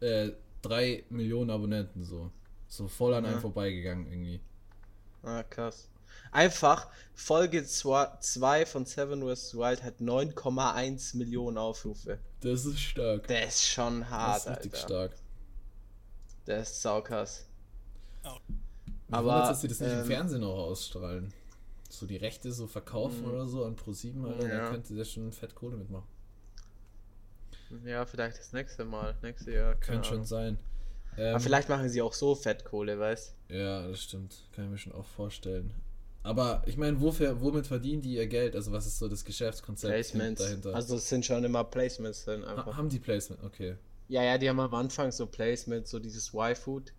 äh, 0.00 0.30
3 0.62 1.04
Millionen 1.10 1.50
Abonnenten, 1.50 2.04
so. 2.04 2.30
So 2.68 2.88
voll 2.88 3.14
an 3.14 3.24
einem 3.24 3.34
Ja. 3.34 3.40
vorbeigegangen 3.40 4.06
irgendwie. 4.06 4.40
Ah, 5.22 5.42
krass. 5.42 5.88
Einfach, 6.30 6.88
Folge 7.14 7.64
2 7.64 8.66
von 8.66 8.86
Seven 8.86 9.22
vs. 9.22 9.54
Wild 9.54 9.82
hat 9.82 10.00
9,1 10.00 11.14
Millionen 11.16 11.58
Aufrufe. 11.58 12.18
Das 12.40 12.64
ist 12.64 12.80
stark. 12.80 13.26
Der 13.28 13.46
ist 13.46 13.64
schon 13.64 14.00
Das 14.00 14.10
hart, 14.10 14.38
ist 14.42 14.48
richtig 14.50 14.74
Alter. 14.74 14.86
stark. 14.86 15.12
Der 16.46 16.60
ist 16.60 16.82
saukrass. 16.82 17.46
Aber, 18.22 18.40
Aber, 19.10 19.48
dass 19.48 19.60
sie 19.60 19.68
das 19.68 19.80
nicht 19.80 19.92
im 19.92 20.00
ähm, 20.00 20.04
Fernsehen 20.06 20.44
auch 20.44 20.58
ausstrahlen. 20.58 21.32
So 21.88 22.06
die 22.06 22.16
Rechte 22.16 22.52
so 22.52 22.66
verkaufen 22.66 23.24
oder 23.24 23.46
so 23.46 23.64
an 23.64 23.76
Pro7, 23.76 24.26
Alter, 24.26 24.48
Ja. 24.48 24.58
da 24.64 24.70
könnte 24.70 24.94
der 24.94 25.04
schon 25.04 25.32
fett 25.32 25.54
Kohle 25.54 25.76
mitmachen. 25.76 26.08
Ja, 27.84 28.04
vielleicht 28.06 28.38
das 28.38 28.52
nächste 28.52 28.84
Mal. 28.84 29.14
Nächste 29.22 29.52
Jahr. 29.52 29.74
Könnte 29.76 30.08
schon 30.08 30.24
sein. 30.24 30.58
Ähm, 31.16 31.30
Aber 31.34 31.40
vielleicht 31.40 31.68
machen 31.68 31.88
sie 31.88 32.02
auch 32.02 32.12
so 32.12 32.34
Fettkohle, 32.34 32.98
weißt 32.98 33.34
Ja, 33.48 33.86
das 33.86 34.02
stimmt. 34.02 34.48
Kann 34.52 34.64
ich 34.64 34.70
mir 34.70 34.78
schon 34.78 34.92
auch 34.92 35.06
vorstellen. 35.06 35.72
Aber 36.22 36.62
ich 36.66 36.76
meine, 36.76 37.00
wofür, 37.00 37.40
womit 37.40 37.66
verdienen 37.66 38.00
die 38.02 38.14
ihr 38.14 38.26
Geld? 38.26 38.56
Also 38.56 38.72
was 38.72 38.86
ist 38.86 38.98
so 38.98 39.08
das 39.08 39.24
Geschäftskonzept 39.24 39.92
Placements. 39.92 40.42
dahinter? 40.42 40.74
Also 40.74 40.96
es 40.96 41.08
sind 41.08 41.24
schon 41.24 41.44
immer 41.44 41.62
Placements 41.64 42.24
dann 42.24 42.44
ha 42.46 42.64
haben 42.76 42.88
die 42.88 42.98
Placement? 42.98 43.42
Okay. 43.44 43.76
Ja, 44.08 44.22
ja, 44.22 44.38
die 44.38 44.48
haben 44.48 44.58
am 44.60 44.74
Anfang 44.74 45.12
so 45.12 45.26
Placements, 45.26 45.90
so 45.90 45.98
dieses 45.98 46.32
Y-Food. 46.32 46.92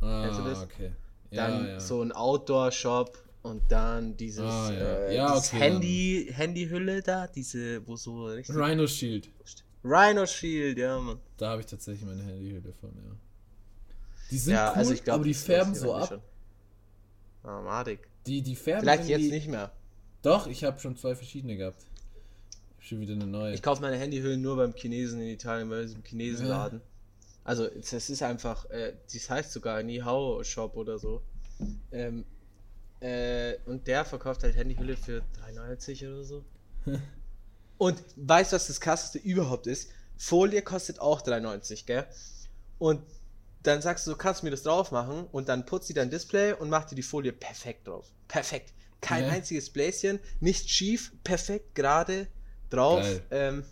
Ah, 0.00 0.24
Kennst 0.26 0.40
du 0.40 0.44
das? 0.44 0.62
okay. 0.62 0.92
Ja, 1.30 1.48
Dann 1.48 1.66
ja. 1.66 1.80
so 1.80 2.02
ein 2.02 2.12
Outdoor-Shop 2.12 3.18
und 3.42 3.62
dann 3.70 4.16
dieses, 4.18 4.44
Ah, 4.44 4.70
ja. 4.72 4.96
äh, 5.06 5.26
dieses 5.32 5.48
okay, 5.48 5.58
Handy, 5.58 6.28
Handyhülle 6.32 7.02
da, 7.02 7.26
diese, 7.26 7.86
wo 7.88 7.96
so 7.96 8.26
richtig. 8.26 8.54
Rhino 8.54 8.86
Shield. 8.86 9.30
Rhino 9.84 10.26
Shield, 10.26 10.78
ja, 10.78 10.98
Mann. 10.98 11.18
Da 11.36 11.50
habe 11.50 11.60
ich 11.60 11.66
tatsächlich 11.66 12.06
meine 12.06 12.22
Handyhülle 12.22 12.72
von, 12.80 12.90
ja. 12.90 13.16
Die 14.30 14.38
sind 14.38 14.54
ja, 14.54 14.70
cool, 14.70 14.78
also 14.78 14.92
ich 14.92 15.04
glaube, 15.04 15.16
aber 15.16 15.24
die 15.24 15.34
färben 15.34 15.74
so 15.74 15.94
ab. 15.94 16.20
Madig. 17.42 18.08
Die, 18.26 18.40
die 18.40 18.54
färben 18.54 18.82
Vielleicht 18.82 19.08
jetzt 19.08 19.30
nicht 19.30 19.48
mehr. 19.48 19.72
Doch, 20.22 20.46
ich 20.46 20.62
habe 20.64 20.78
schon 20.78 20.96
zwei 20.96 21.14
verschiedene 21.14 21.56
gehabt. 21.56 21.84
Schon 22.78 23.00
wieder 23.00 23.12
eine 23.14 23.26
neue. 23.26 23.54
Ich 23.54 23.62
kaufe 23.62 23.82
meine 23.82 23.96
Handyhüllen 23.96 24.40
nur 24.40 24.56
beim 24.56 24.72
Chinesen 24.74 25.20
in 25.20 25.28
Italien, 25.28 25.68
bei 25.68 25.82
diesem 25.82 26.02
Chinesenladen. 26.04 26.80
Also, 27.44 27.66
es 27.66 27.92
es 27.92 28.08
ist 28.08 28.22
einfach, 28.22 28.70
äh, 28.70 28.94
das 29.12 29.28
heißt 29.28 29.52
sogar 29.52 29.82
Nihao 29.82 30.42
Shop 30.44 30.76
oder 30.76 30.98
so. 30.98 31.22
Ähm, 31.90 32.24
äh, 33.00 33.56
und 33.66 33.86
der 33.88 34.04
verkauft 34.04 34.44
halt 34.44 34.54
Handyhülle 34.54 34.96
für 34.96 35.22
3,90 35.44 36.08
oder 36.08 36.24
so. 36.24 36.44
und 37.82 38.02
weißt 38.16 38.52
du, 38.52 38.56
was 38.56 38.66
das 38.68 38.80
krasseste 38.80 39.18
überhaupt 39.18 39.66
ist? 39.66 39.90
Folie 40.16 40.62
kostet 40.62 41.00
auch 41.00 41.22
3,90, 41.22 41.86
gell? 41.86 42.06
Und 42.78 43.02
dann 43.62 43.82
sagst 43.82 44.06
du, 44.06 44.12
du 44.12 44.16
kannst 44.16 44.42
mir 44.42 44.50
das 44.50 44.62
drauf 44.64 44.90
machen 44.90 45.26
und 45.32 45.48
dann 45.48 45.66
putzt 45.66 45.88
sie 45.88 45.94
dein 45.94 46.10
Display 46.10 46.52
und 46.54 46.70
macht 46.70 46.90
dir 46.90 46.96
die 46.96 47.02
Folie 47.02 47.32
perfekt 47.32 47.88
drauf. 47.88 48.12
Perfekt. 48.28 48.74
Kein 49.00 49.24
Ja. 49.24 49.28
einziges 49.28 49.70
Bläschen, 49.72 50.20
nicht 50.40 50.70
schief, 50.70 51.12
perfekt 51.24 51.74
gerade 51.74 52.28
drauf. 52.70 53.22
Ähm, 53.30 53.64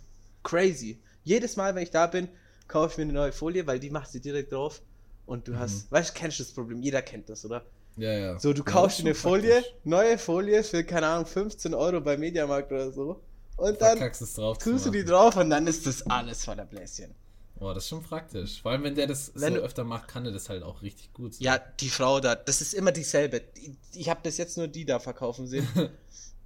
crazy. 0.43 1.03
Jedes 1.23 1.55
Mal, 1.57 1.75
wenn 1.75 1.83
ich 1.83 1.91
da 1.91 2.07
bin, 2.07 2.29
kaufe 2.67 2.93
ich 2.93 2.97
mir 2.97 3.03
eine 3.03 3.13
neue 3.13 3.31
Folie, 3.33 3.67
weil 3.67 3.79
die 3.79 3.89
macht 3.89 4.11
sie 4.11 4.21
direkt 4.21 4.51
drauf. 4.53 4.81
Und 5.25 5.47
du 5.47 5.57
hast, 5.57 5.91
weißt 5.91 6.11
du, 6.11 6.13
kennst 6.19 6.39
du 6.39 6.43
das 6.43 6.53
Problem? 6.53 6.81
Jeder 6.81 7.01
kennt 7.01 7.29
das, 7.29 7.45
oder? 7.45 7.65
ja, 7.95 8.11
ja. 8.13 8.33
So, 8.37 8.53
du 8.53 8.63
Ja, 8.65 8.73
kaufst 8.73 8.99
dir 8.99 9.03
eine 9.03 9.15
Folie, 9.15 9.63
praktisch. 9.63 9.75
neue 9.83 10.17
Folie 10.17 10.63
für, 10.63 10.83
keine 10.83 11.07
Ahnung, 11.07 11.25
15 11.27 11.73
Euro 11.75 12.01
bei 12.01 12.17
Mediamarkt 12.17 12.71
oder 12.71 12.91
so. 12.91 13.23
Und 13.61 13.81
dann 13.81 13.97
Verkackst 13.97 14.21
es 14.21 14.33
drauf 14.33 14.57
zu 14.57 14.71
tust 14.71 14.85
du 14.85 14.89
die 14.89 15.03
drauf 15.05 15.35
und 15.37 15.49
dann 15.49 15.67
ist 15.67 15.85
das 15.85 16.03
alles 16.07 16.43
voller 16.45 16.65
Bläschen. 16.65 17.13
Boah, 17.55 17.75
das 17.75 17.83
ist 17.83 17.89
schon 17.89 18.01
praktisch. 18.01 18.61
Vor 18.61 18.71
allem, 18.71 18.83
wenn 18.83 18.95
der 18.95 19.05
das 19.05 19.31
Wenn 19.35 19.53
so 19.53 19.59
du- 19.59 19.65
öfter 19.65 19.83
macht, 19.83 20.07
kann 20.07 20.25
er 20.25 20.31
das 20.31 20.49
halt 20.49 20.63
auch 20.63 20.81
richtig 20.81 21.13
gut. 21.13 21.35
Ja, 21.39 21.59
die 21.79 21.89
Frau 21.89 22.19
da, 22.19 22.33
das 22.33 22.59
ist 22.61 22.73
immer 22.73 22.91
dieselbe. 22.91 23.39
Die- 23.41 23.77
Ich 23.93 24.09
habe 24.09 24.19
bis 24.23 24.37
jetzt 24.37 24.57
nur 24.57 24.67
die 24.67 24.83
da 24.85 24.99
verkaufen 24.99 25.47
sehen. 25.47 25.67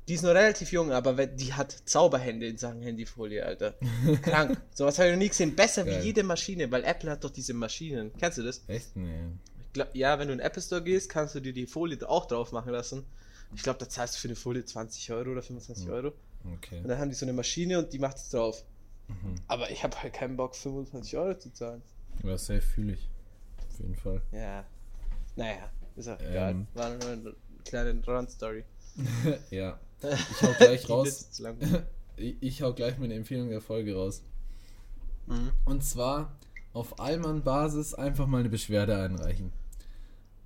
Die 0.07 0.13
ist 0.13 0.22
nur 0.22 0.36
relativ 0.36 0.72
jung, 0.72 0.91
aber 0.91 1.17
wenn- 1.17 1.36
die 1.36 1.51
hat 1.55 1.75
Zauberhände 1.86 2.45
in 2.45 2.60
Sachen 2.60 2.84
Handyfolie, 2.84 3.43
Alter. 3.43 3.74
Krank. 4.22 4.62
Sowas 4.75 5.00
habe 5.00 5.07
ich 5.07 5.13
noch 5.15 5.19
nie 5.19 5.29
gesehen. 5.29 5.55
Besser 5.55 5.84
Geil. 5.84 6.00
wie 6.00 6.05
jede 6.05 6.22
Maschine, 6.22 6.69
weil 6.69 6.84
Apple 6.84 7.10
hat 7.10 7.24
doch 7.24 7.31
diese 7.31 7.55
Maschinen. 7.55 8.12
Kennst 8.19 8.38
du 8.38 8.43
das? 8.43 8.62
Echt? 8.67 8.95
Nee. 8.95 9.29
Ich 9.65 9.74
glaub, 9.74 9.95
ja, 9.95 10.19
wenn 10.19 10.27
du 10.27 10.34
in 10.34 10.38
den 10.38 10.45
Apple 10.45 10.62
Store 10.62 10.84
gehst, 10.84 11.10
kannst 11.10 11.34
du 11.34 11.39
dir 11.39 11.53
die 11.53 11.65
Folie 11.65 11.98
auch 12.07 12.27
drauf 12.27 12.51
machen 12.51 12.72
lassen. 12.72 13.03
Ich 13.55 13.63
glaube, 13.63 13.79
da 13.79 13.89
zahlst 13.89 14.13
du 14.15 14.19
für 14.19 14.27
eine 14.27 14.36
Folie 14.36 14.63
20 14.63 15.12
Euro 15.12 15.31
oder 15.31 15.41
25 15.41 15.89
Euro. 15.89 16.13
Okay. 16.54 16.80
Und 16.82 16.88
dann 16.88 17.00
haben 17.00 17.10
die 17.10 17.16
so 17.16 17.25
eine 17.25 17.34
Maschine 17.34 17.80
und 17.80 17.92
die 17.94 18.00
macht 18.00 18.18
es 18.18 18.30
drauf. 18.30 18.64
Mhm. 19.08 19.36
Aber 19.48 19.70
ich 19.72 19.84
habe 19.84 20.02
halt 20.02 20.14
keinen 20.14 20.36
Bock, 20.38 20.56
25 20.56 21.18
Euro 21.18 21.38
zu 21.38 21.52
zahlen. 21.54 21.82
Ja, 22.24 22.38
safe 22.38 22.62
fühle 22.62 22.94
ich. 22.94 23.10
Auf 23.70 23.80
jeden 23.80 23.96
Fall. 23.96 24.22
Ja. 24.32 24.64
Naja, 25.36 25.70
ist 25.96 26.08
auch 26.08 26.20
Ähm. 26.22 26.30
egal. 26.30 26.68
War 26.74 26.90
nur 26.90 27.10
eine 27.10 27.36
kleine 27.66 28.02
Run-Story. 28.06 28.64
ja. 29.52 29.80
Ich 30.02 30.42
hau 30.42 30.54
gleich 30.58 30.90
raus. 30.90 31.30
Ich 32.18 32.62
hau 32.62 32.74
gleich 32.74 32.98
meine 32.98 33.14
Empfehlung 33.16 33.50
der 33.50 33.60
Folge 33.60 33.94
raus. 33.94 34.24
Mhm. 35.28 35.52
Und 35.66 35.84
zwar 35.84 36.38
auf 36.72 36.98
Allmann-Basis 36.98 37.94
einfach 37.94 38.25
mal 38.25 38.40
eine 38.40 38.48
Beschwerde 38.50 38.96
einreichen. 38.98 39.52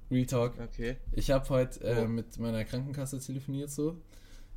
Retalk. 0.10 0.54
Okay. 0.60 0.98
Ich 1.12 1.30
habe 1.30 1.48
heute 1.50 1.80
äh, 1.84 2.02
Oh. 2.04 2.08
mit 2.08 2.40
meiner 2.40 2.66
Krankenkasse 2.66 3.20
telefoniert 3.20 3.70
so. 3.70 4.02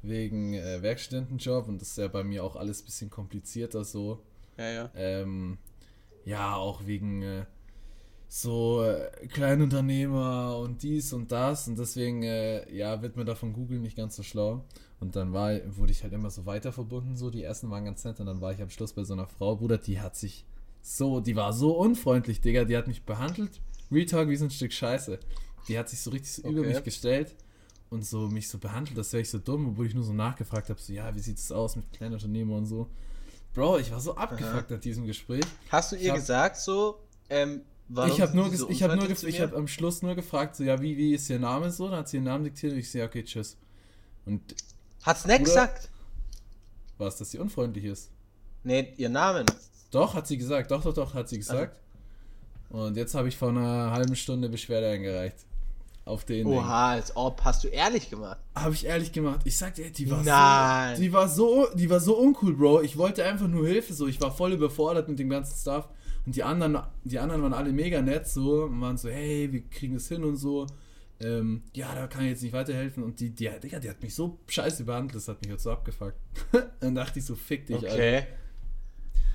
Wegen 0.03 0.55
äh, 0.55 0.83
Werkstudentenjob 0.83 1.69
und 1.69 1.81
das 1.81 1.91
ist 1.91 1.99
ja 1.99 2.09
bei 2.09 2.25
mir 2.25 2.43
auch 2.45 2.57
alles 2.57 2.83
ein 2.83 2.87
bisschen 2.87 3.11
komplizierter 3.11 3.85
so. 3.85 4.23
Ja, 4.59 4.71
ja. 4.71 4.91
Ähm, 4.95 5.59
ja, 6.25 6.55
auch 6.57 6.87
wegen 6.87 7.23
äh, 7.23 7.45
so 8.29 8.83
äh, 8.83 9.27
Kleinunternehmer 9.29 10.57
und 10.59 10.83
dies 10.83 11.13
und 11.13 11.31
das 11.33 11.69
und 11.69 11.79
deswegen, 11.79 12.23
äh, 12.23 12.71
ja, 12.75 13.03
wird 13.03 13.17
mir 13.17 13.25
da 13.25 13.35
von 13.35 13.53
Google 13.53 13.79
nicht 13.79 13.97
ganz 13.97 14.17
so 14.17 14.23
schlau. 14.23 14.65
Und 15.01 15.17
dann 15.17 15.33
war, 15.33 15.53
wurde 15.77 15.93
ich 15.93 16.03
halt 16.03 16.13
immer 16.13 16.31
so 16.31 16.47
weiter 16.47 16.73
verbunden, 16.73 17.17
so 17.17 17.31
die 17.31 17.43
ersten 17.43 17.71
waren 17.71 17.85
ganz 17.85 18.05
nett 18.05 18.21
und 18.21 18.27
dann 18.27 18.41
war 18.41 18.53
ich 18.53 18.63
am 18.63 18.71
Schluss 18.71 18.93
bei 18.93 19.05
so 19.05 19.13
einer 19.15 19.27
Frau, 19.27 19.57
Bruder, 19.57 19.79
die 19.79 20.01
hat 20.01 20.17
sich 20.17 20.47
so, 20.81 21.21
die 21.21 21.37
war 21.37 21.53
so 21.53 21.77
unfreundlich, 21.77 22.41
Digga, 22.41 22.65
die 22.65 22.77
hat 22.77 22.89
mich 22.89 23.05
behandelt, 23.05 23.61
Retalk 23.91 24.29
wie 24.29 24.37
so 24.37 24.47
ein 24.47 24.51
Stück 24.51 24.73
Scheiße. 24.73 25.19
Die 25.69 25.79
hat 25.79 25.89
sich 25.89 26.01
so 26.01 26.11
richtig 26.11 26.33
so 26.33 26.43
über 26.43 26.61
Okay. 26.61 26.69
mich 26.69 26.83
gestellt 26.85 27.35
und 27.93 28.05
so 28.05 28.29
mich 28.29 28.49
so 28.49 28.59
behandelt, 28.59 28.97
das 28.97 29.13
wäre 29.13 29.21
ich 29.21 29.31
so 29.31 29.39
dumm, 29.39 29.69
obwohl 29.69 29.87
ich 29.87 29.95
nur 29.95 30.03
so 30.03 30.13
nachgefragt 30.13 30.71
habe, 30.71 30.81
so, 30.81 30.93
ja, 30.93 31.15
wie 31.15 31.21
sieht 31.21 31.39
es 31.39 31.53
aus 31.53 31.77
mit 31.77 31.93
Kleinunternehmer 31.93 32.57
und 32.57 32.67
so. 32.67 32.89
Bro, 33.55 33.79
ich 33.79 33.93
war 33.93 34.01
so 34.01 34.17
abgefuckt 34.17 34.71
nach 34.71 34.81
diesem 34.81 35.07
Gespräch. 35.07 35.45
Hast 35.71 35.93
du 35.93 35.97
ihr 35.97 36.11
hab- 36.11 36.17
gesagt 36.17 36.57
so, 36.57 36.99
ähm, 37.29 37.61
warum 37.89 38.11
ich 38.11 38.21
habe 38.21 38.35
nur, 38.35 38.51
so 38.57 38.71
ich 38.71 38.83
habe 38.83 38.97
nur, 38.97 39.09
ich 39.11 39.41
habe 39.41 39.57
am 39.57 39.69
Schluss 39.69 40.01
nur 40.01 40.15
gefragt, 40.15 40.57
so 40.57 40.65
ja, 40.65 40.81
wie, 40.81 40.97
wie 40.97 41.15
ist 41.15 41.29
ihr 41.29 41.39
Name 41.39 41.71
so? 41.71 41.89
Dann 41.89 41.99
hat 41.99 42.09
sie 42.09 42.17
ihren 42.17 42.25
Namen 42.25 42.45
diktiert 42.45 42.73
und 42.73 42.79
ich 42.79 42.91
so, 42.91 42.99
ja, 42.99 43.05
okay, 43.05 43.23
tschüss. 43.23 43.59
Und 44.25 44.41
Hat's 45.03 45.27
nicht 45.27 45.45
gesagt? 45.45 45.91
was, 46.97 47.17
dass 47.17 47.31
sie 47.31 47.39
unfreundlich 47.39 47.85
ist? 47.85 48.11
Nee, 48.65 48.95
ihr 48.97 49.09
Namen. 49.09 49.45
Doch, 49.91 50.15
hat 50.15 50.27
sie 50.27 50.39
gesagt. 50.39 50.71
Doch, 50.71 50.83
doch, 50.83 50.95
doch, 50.95 51.13
hat 51.15 51.29
sie 51.29 51.39
gesagt. 51.39 51.79
Und 52.71 52.97
jetzt 52.97 53.15
habe 53.15 53.29
ich 53.29 53.37
vor 53.37 53.51
einer 53.51 53.91
halben 53.91 54.17
Stunde 54.17 54.49
Beschwerde 54.49 54.89
eingereicht. 54.89 55.45
Auf 56.05 56.25
den. 56.25 56.47
Oha, 56.47 56.91
als 56.93 57.17
ob. 57.17 57.43
Hast 57.45 57.63
du 57.65 57.69
ehrlich 57.69 58.11
gemacht? 58.11 58.39
Habe 58.57 58.75
ich 58.75 58.85
ehrlich 58.87 59.13
gemacht. 59.13 59.41
Ich 59.45 59.57
sag 59.57 59.75
dir, 59.75 59.91
die 59.91 60.11
war 60.11 60.23
Nein. 60.25 60.97
so, 60.97 61.03
die 61.03 61.13
war 61.13 61.29
so, 61.29 61.69
die 61.75 61.89
war 61.91 62.01
so 62.01 62.19
uncool, 62.19 62.55
Bro. 62.55 62.83
Ich 62.83 62.97
wollte 62.99 63.25
einfach 63.25 63.47
nur 63.47 63.67
Hilfe, 63.67 63.95
so. 63.95 64.09
Ich 64.09 64.21
war 64.21 64.33
voll 64.33 64.53
überfordert 64.53 65.09
mit 65.09 65.19
dem 65.21 65.31
ganzen 65.31 65.57
Stuff. 65.61 65.89
Und 66.27 66.35
die 66.37 66.43
anderen, 66.43 66.79
die 67.05 67.19
anderen 67.19 67.43
waren 67.43 67.55
alle 67.55 67.73
mega 67.73 68.03
nett, 68.03 68.27
so. 68.29 68.65
Und 68.65 68.81
waren 68.81 68.97
so, 68.97 69.09
hey, 69.11 69.53
wir 69.53 69.63
kriegen 69.71 69.95
das 69.95 70.09
hin 70.09 70.25
und 70.25 70.37
so. 70.37 70.67
Ähm, 71.21 71.63
ja, 71.73 71.95
da 71.95 72.09
kann 72.09 72.25
ich 72.25 72.31
jetzt 72.31 72.43
nicht 72.43 72.53
weiterhelfen. 72.53 73.05
Und 73.05 73.21
die, 73.21 73.31
die, 73.31 73.49
Digga, 73.63 73.79
die 73.79 73.89
hat 73.89 74.03
mich 74.03 74.13
so 74.15 74.39
scheiße 74.49 74.83
behandelt, 74.85 75.15
das 75.15 75.29
hat 75.29 75.41
mich 75.41 75.51
jetzt 75.53 75.63
so 75.63 75.71
abgefuckt. 75.71 76.17
Dann 76.81 76.97
dachte 76.97 77.21
ich 77.21 77.25
so, 77.25 77.37
fick 77.37 77.67
dich, 77.67 77.77
Alter. 77.77 77.93
Okay. 77.95 78.27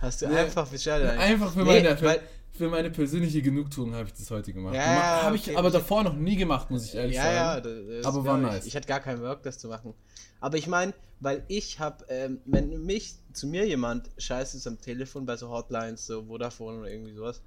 Hast 0.01 0.21
du 0.21 0.27
Nee. 0.27 0.35
einfach 0.35 0.67
Bescheid 0.67 1.01
Einfach 1.17 1.51
für, 1.53 1.59
Nee, 1.59 1.81
meine, 1.81 1.97
für, 1.97 2.05
weil- 2.05 2.21
für 2.57 2.69
meine 2.69 2.89
persönliche 2.89 3.41
Genugtuung 3.41 3.93
habe 3.93 4.07
ich 4.07 4.13
das 4.13 4.29
heute 4.31 4.51
gemacht. 4.51 4.75
Ja, 4.75 4.81
ja, 4.81 5.23
habe 5.23 5.35
ich 5.35 5.47
okay. 5.47 5.55
aber 5.55 5.69
davor 5.69 6.03
noch 6.03 6.15
nie 6.15 6.35
gemacht, 6.35 6.71
muss 6.71 6.85
ich 6.85 6.95
ehrlich 6.95 7.15
Ja, 7.15 7.31
ja, 7.31 7.53
sagen. 7.55 7.87
das, 7.87 7.97
das 7.97 8.05
Aber 8.05 8.25
war 8.25 8.37
nice. 8.37 8.61
Ich, 8.63 8.69
ich 8.69 8.75
hatte 8.75 8.87
gar 8.87 8.99
keinen 8.99 9.21
Work, 9.21 9.43
das 9.43 9.59
zu 9.59 9.67
machen. 9.67 9.93
Aber 10.39 10.57
ich 10.57 10.67
meine, 10.67 10.93
weil 11.19 11.43
ich 11.47 11.79
habe, 11.79 12.05
ähm, 12.09 12.41
wenn 12.45 12.85
mich 12.85 13.15
zu 13.33 13.47
mir 13.47 13.65
jemand 13.67 14.09
scheiße 14.17 14.57
ist 14.57 14.67
am 14.67 14.79
Telefon 14.79 15.25
bei 15.25 15.37
so 15.37 15.49
Hotlines, 15.49 16.05
so 16.05 16.25
Vodafone 16.25 16.79
oder 16.79 16.91
irgendwie 16.91 17.13
sowas, 17.13 17.41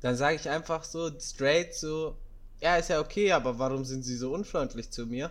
dann 0.00 0.16
sage 0.16 0.36
ich 0.36 0.48
einfach 0.48 0.84
so 0.84 1.10
straight 1.18 1.74
so, 1.74 2.16
ja, 2.60 2.76
ist 2.76 2.90
ja 2.90 3.00
okay, 3.00 3.32
aber 3.32 3.58
warum 3.58 3.84
sind 3.84 4.04
sie 4.04 4.16
so 4.16 4.32
unfreundlich 4.32 4.90
zu 4.90 5.06
mir? 5.06 5.30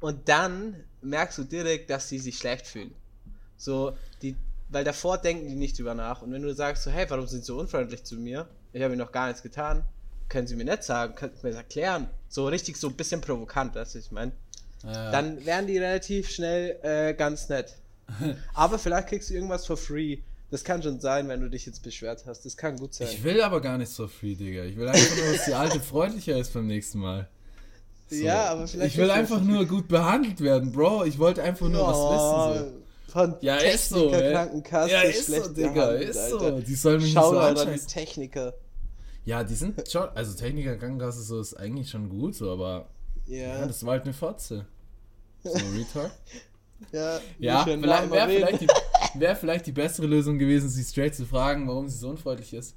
Und 0.00 0.28
dann 0.28 0.76
merkst 1.02 1.38
du 1.38 1.44
direkt, 1.44 1.90
dass 1.90 2.08
sie 2.08 2.18
sich 2.18 2.38
schlecht 2.38 2.66
fühlen. 2.66 2.94
So, 3.56 3.96
die, 4.22 4.36
weil 4.70 4.84
davor 4.84 5.18
denken 5.18 5.48
die 5.48 5.54
nicht 5.54 5.78
drüber 5.78 5.94
nach. 5.94 6.22
Und 6.22 6.32
wenn 6.32 6.42
du 6.42 6.54
sagst 6.54 6.84
so, 6.84 6.90
hey, 6.90 7.06
warum 7.08 7.26
sind 7.26 7.40
sie 7.40 7.46
so 7.46 7.58
unfreundlich 7.58 8.04
zu 8.04 8.16
mir? 8.16 8.48
Ich 8.72 8.82
habe 8.82 8.92
ihnen 8.92 9.02
noch 9.02 9.12
gar 9.12 9.28
nichts 9.28 9.42
getan. 9.42 9.84
Können 10.28 10.46
sie 10.46 10.56
mir 10.56 10.64
nicht 10.64 10.82
sagen, 10.82 11.14
können 11.14 11.32
sie 11.34 11.42
mir 11.46 11.50
das 11.50 11.58
erklären. 11.58 12.08
So 12.28 12.46
richtig 12.46 12.76
so 12.76 12.88
ein 12.88 12.94
bisschen 12.94 13.20
provokant, 13.20 13.74
weißt 13.74 13.94
du, 13.94 13.98
ich 13.98 14.12
meine? 14.12 14.32
Ja. 14.84 15.10
Dann 15.10 15.44
wären 15.44 15.66
die 15.66 15.78
relativ 15.78 16.30
schnell 16.30 16.78
äh, 16.82 17.14
ganz 17.14 17.48
nett. 17.48 17.76
Aber 18.54 18.78
vielleicht 18.78 19.08
kriegst 19.08 19.30
du 19.30 19.34
irgendwas 19.34 19.66
for 19.66 19.76
free. 19.76 20.18
Das 20.50 20.64
kann 20.64 20.82
schon 20.82 21.00
sein, 21.00 21.28
wenn 21.28 21.40
du 21.40 21.50
dich 21.50 21.66
jetzt 21.66 21.82
beschwert 21.82 22.24
hast. 22.26 22.44
Das 22.44 22.56
kann 22.56 22.76
gut 22.76 22.94
sein. 22.94 23.08
Ich 23.10 23.22
will 23.22 23.42
aber 23.42 23.60
gar 23.60 23.76
nicht 23.76 23.90
so 23.90 24.08
free, 24.08 24.34
Digga. 24.34 24.64
Ich 24.64 24.78
will 24.78 24.88
einfach 24.88 25.16
nur, 25.16 25.32
dass 25.34 25.44
die 25.44 25.52
alte 25.52 25.78
freundlicher 25.78 26.38
ist 26.38 26.54
beim 26.54 26.66
nächsten 26.66 27.00
Mal. 27.00 27.28
So. 28.08 28.16
Ja, 28.16 28.46
aber 28.46 28.66
vielleicht 28.66 28.94
Ich 28.94 28.98
will 28.98 29.10
einfach 29.10 29.40
nur 29.42 29.66
gut 29.66 29.88
behandelt 29.88 30.40
werden, 30.40 30.72
Bro. 30.72 31.04
Ich 31.04 31.18
wollte 31.18 31.42
einfach 31.42 31.68
nur 31.68 31.86
was 31.86 32.56
wissen. 32.56 32.72
So. 32.72 32.87
Von 33.08 33.36
Ja, 33.40 33.56
ist 33.56 33.88
so. 33.88 34.10
Techniker, 34.10 34.24
ey. 34.24 34.32
Krankenkasse, 34.34 34.90
Ja, 34.92 35.00
ist 35.02 35.26
so, 35.26 35.32
schlecht 35.32 35.56
Digga. 35.56 35.72
behandelt, 35.72 36.08
Ist 36.10 36.18
Alter. 36.18 36.38
so. 36.38 36.60
Die 36.60 36.74
sollen 36.74 37.02
mich 37.02 37.12
Schau 37.12 37.32
nicht 37.32 37.56
so 37.58 37.62
an 37.62 37.72
die. 37.74 37.80
Techniker. 37.86 38.54
Ja, 39.24 39.44
die 39.44 39.54
sind 39.54 39.88
schon, 39.90 40.08
also 40.14 40.36
Techniker 40.38 40.76
Krankenkasse 40.76 41.22
so 41.22 41.40
ist 41.40 41.54
eigentlich 41.54 41.90
schon 41.90 42.08
gut, 42.08 42.34
so, 42.34 42.50
aber 42.52 42.88
ja, 43.26 43.36
Ja, 43.60 43.66
das 43.66 43.84
war 43.84 43.92
halt 43.92 44.04
eine 44.04 44.12
Fotze. 44.14 44.66
So, 45.42 45.50
Retard. 45.76 46.12
ja, 46.92 47.20
Ja, 47.38 47.64
vielleicht, 47.64 48.10
wäre 48.10 48.28
vielleicht, 48.28 48.60
die- 48.62 48.68
wär 49.20 49.36
vielleicht 49.36 49.66
die 49.66 49.72
bessere 49.72 50.06
Lösung 50.06 50.38
gewesen, 50.38 50.68
sie 50.68 50.82
straight 50.84 51.14
zu 51.14 51.26
fragen, 51.26 51.66
warum 51.68 51.88
sie 51.88 51.98
so 51.98 52.08
unfreundlich 52.10 52.52
ist. 52.54 52.76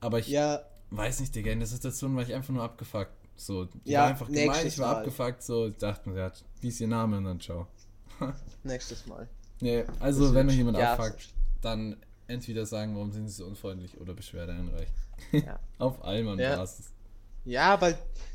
Aber 0.00 0.18
ich 0.18 0.28
Ja, 0.28 0.62
weiß 0.90 1.20
nicht, 1.20 1.34
Digga, 1.34 1.52
in 1.52 1.58
der 1.60 1.68
Situation 1.68 2.14
war 2.16 2.22
ich 2.22 2.32
einfach 2.34 2.52
nur 2.54 2.62
abgefuckt. 2.62 3.12
So, 3.36 3.64
die 3.64 3.80
Ja, 3.90 4.02
war 4.02 4.08
einfach 4.08 4.26
gemein, 4.28 4.66
ich 4.66 4.78
war 4.78 4.92
Mal. 4.92 4.98
abgefuckt, 4.98 5.42
so, 5.42 5.68
ich 5.68 5.76
dachte 5.78 6.08
mir, 6.10 6.18
ja, 6.18 6.32
wie 6.60 6.68
ist 6.68 6.80
ihr 6.80 6.88
Name 6.88 7.16
und 7.18 7.24
dann 7.24 7.40
ciao. 7.40 7.66
nächstes 8.64 9.06
Mal. 9.06 9.28
Nee, 9.60 9.84
also 9.98 10.24
Das 10.24 10.34
wenn 10.34 10.46
ist- 10.48 10.52
euch 10.54 10.58
jemand 10.58 10.78
ja. 10.78 10.94
abfuckt, 10.94 11.28
dann 11.60 11.96
entweder 12.26 12.64
sagen, 12.66 12.94
warum 12.94 13.12
sind 13.12 13.28
sie 13.28 13.34
so 13.34 13.46
unfreundlich 13.46 14.00
oder 14.00 14.14
Beschwerde 14.14 14.52
einreichen. 14.52 14.94
Ja. 15.32 15.58
Auf 15.78 16.02
allmann 16.04 16.38
Ja. 16.38 16.56
Basis. 16.56 16.90
Ja, 17.44 17.72
aber 17.74 17.94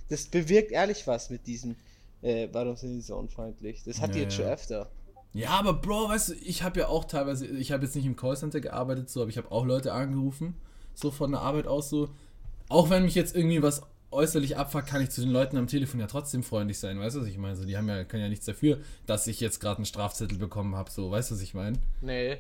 das 0.10 0.26
bewirkt 0.26 0.72
ehrlich 0.72 1.08
was 1.08 1.30
mit 1.30 1.48
diesem, 1.48 1.76
äh, 2.22 2.48
warum 2.52 2.76
sind 2.76 2.94
die 2.96 3.02
so 3.02 3.16
unfreundlich? 3.16 3.84
Das 3.84 4.02
hat 4.02 4.14
die 4.14 4.20
Ja, 4.20 4.24
jetzt 4.26 4.36
schon 4.36 4.46
öfter. 4.46 4.90
Ja, 5.34 5.50
aber 5.52 5.74
Bro, 5.74 6.10
weißt 6.10 6.30
du, 6.30 6.34
ich 6.36 6.64
habe 6.64 6.80
ja 6.80 6.88
auch 6.88 7.06
teilweise, 7.06 7.46
ich 7.46 7.72
habe 7.72 7.84
jetzt 7.84 7.96
nicht 7.96 8.06
im 8.06 8.16
Callcenter 8.16 8.62
gearbeitet, 8.62 9.10
so, 9.10 9.22
aber 9.22 9.30
ich 9.30 9.38
habe 9.38 9.52
auch 9.52 9.66
Leute 9.66 9.94
angerufen, 9.94 10.56
so 10.94 11.12
von 11.12 11.32
der 11.32 11.42
Arbeit 11.42 11.68
aus 11.68 11.90
so. 11.90 12.10
Auch 12.70 12.90
wenn 12.90 13.04
mich 13.04 13.16
jetzt 13.16 13.36
irgendwie 13.36 13.62
was 13.62 13.82
äußerlich 14.16 14.58
abfuckt, 14.58 14.88
kann 14.88 15.02
ich 15.02 15.10
zu 15.12 15.22
den 15.22 15.30
Leuten 15.32 15.58
am 15.58 15.68
Telefon 15.68 16.00
ja 16.00 16.08
trotzdem 16.08 16.42
freundlich 16.44 16.80
sein, 16.80 17.00
weißt 17.00 17.16
du, 17.16 17.22
was 17.22 17.28
ich 17.28 17.38
meine? 17.38 17.56
So, 17.56 17.66
die 17.66 17.78
haben 17.78 17.88
ja, 17.88 18.04
können 18.04 18.24
ja 18.24 18.30
nichts 18.30 18.46
dafür, 18.46 18.80
dass 19.06 19.28
ich 19.28 19.40
jetzt 19.40 19.60
gerade 19.60 19.78
einen 19.78 19.86
Strafzettel 19.86 20.38
bekommen 20.38 20.76
habe, 20.76 20.90
so, 20.90 21.12
weißt 21.12 21.32
du, 21.32 21.36
was 21.36 21.42
ich 21.42 21.54
meine? 21.54 21.78
Nee, 22.02 22.38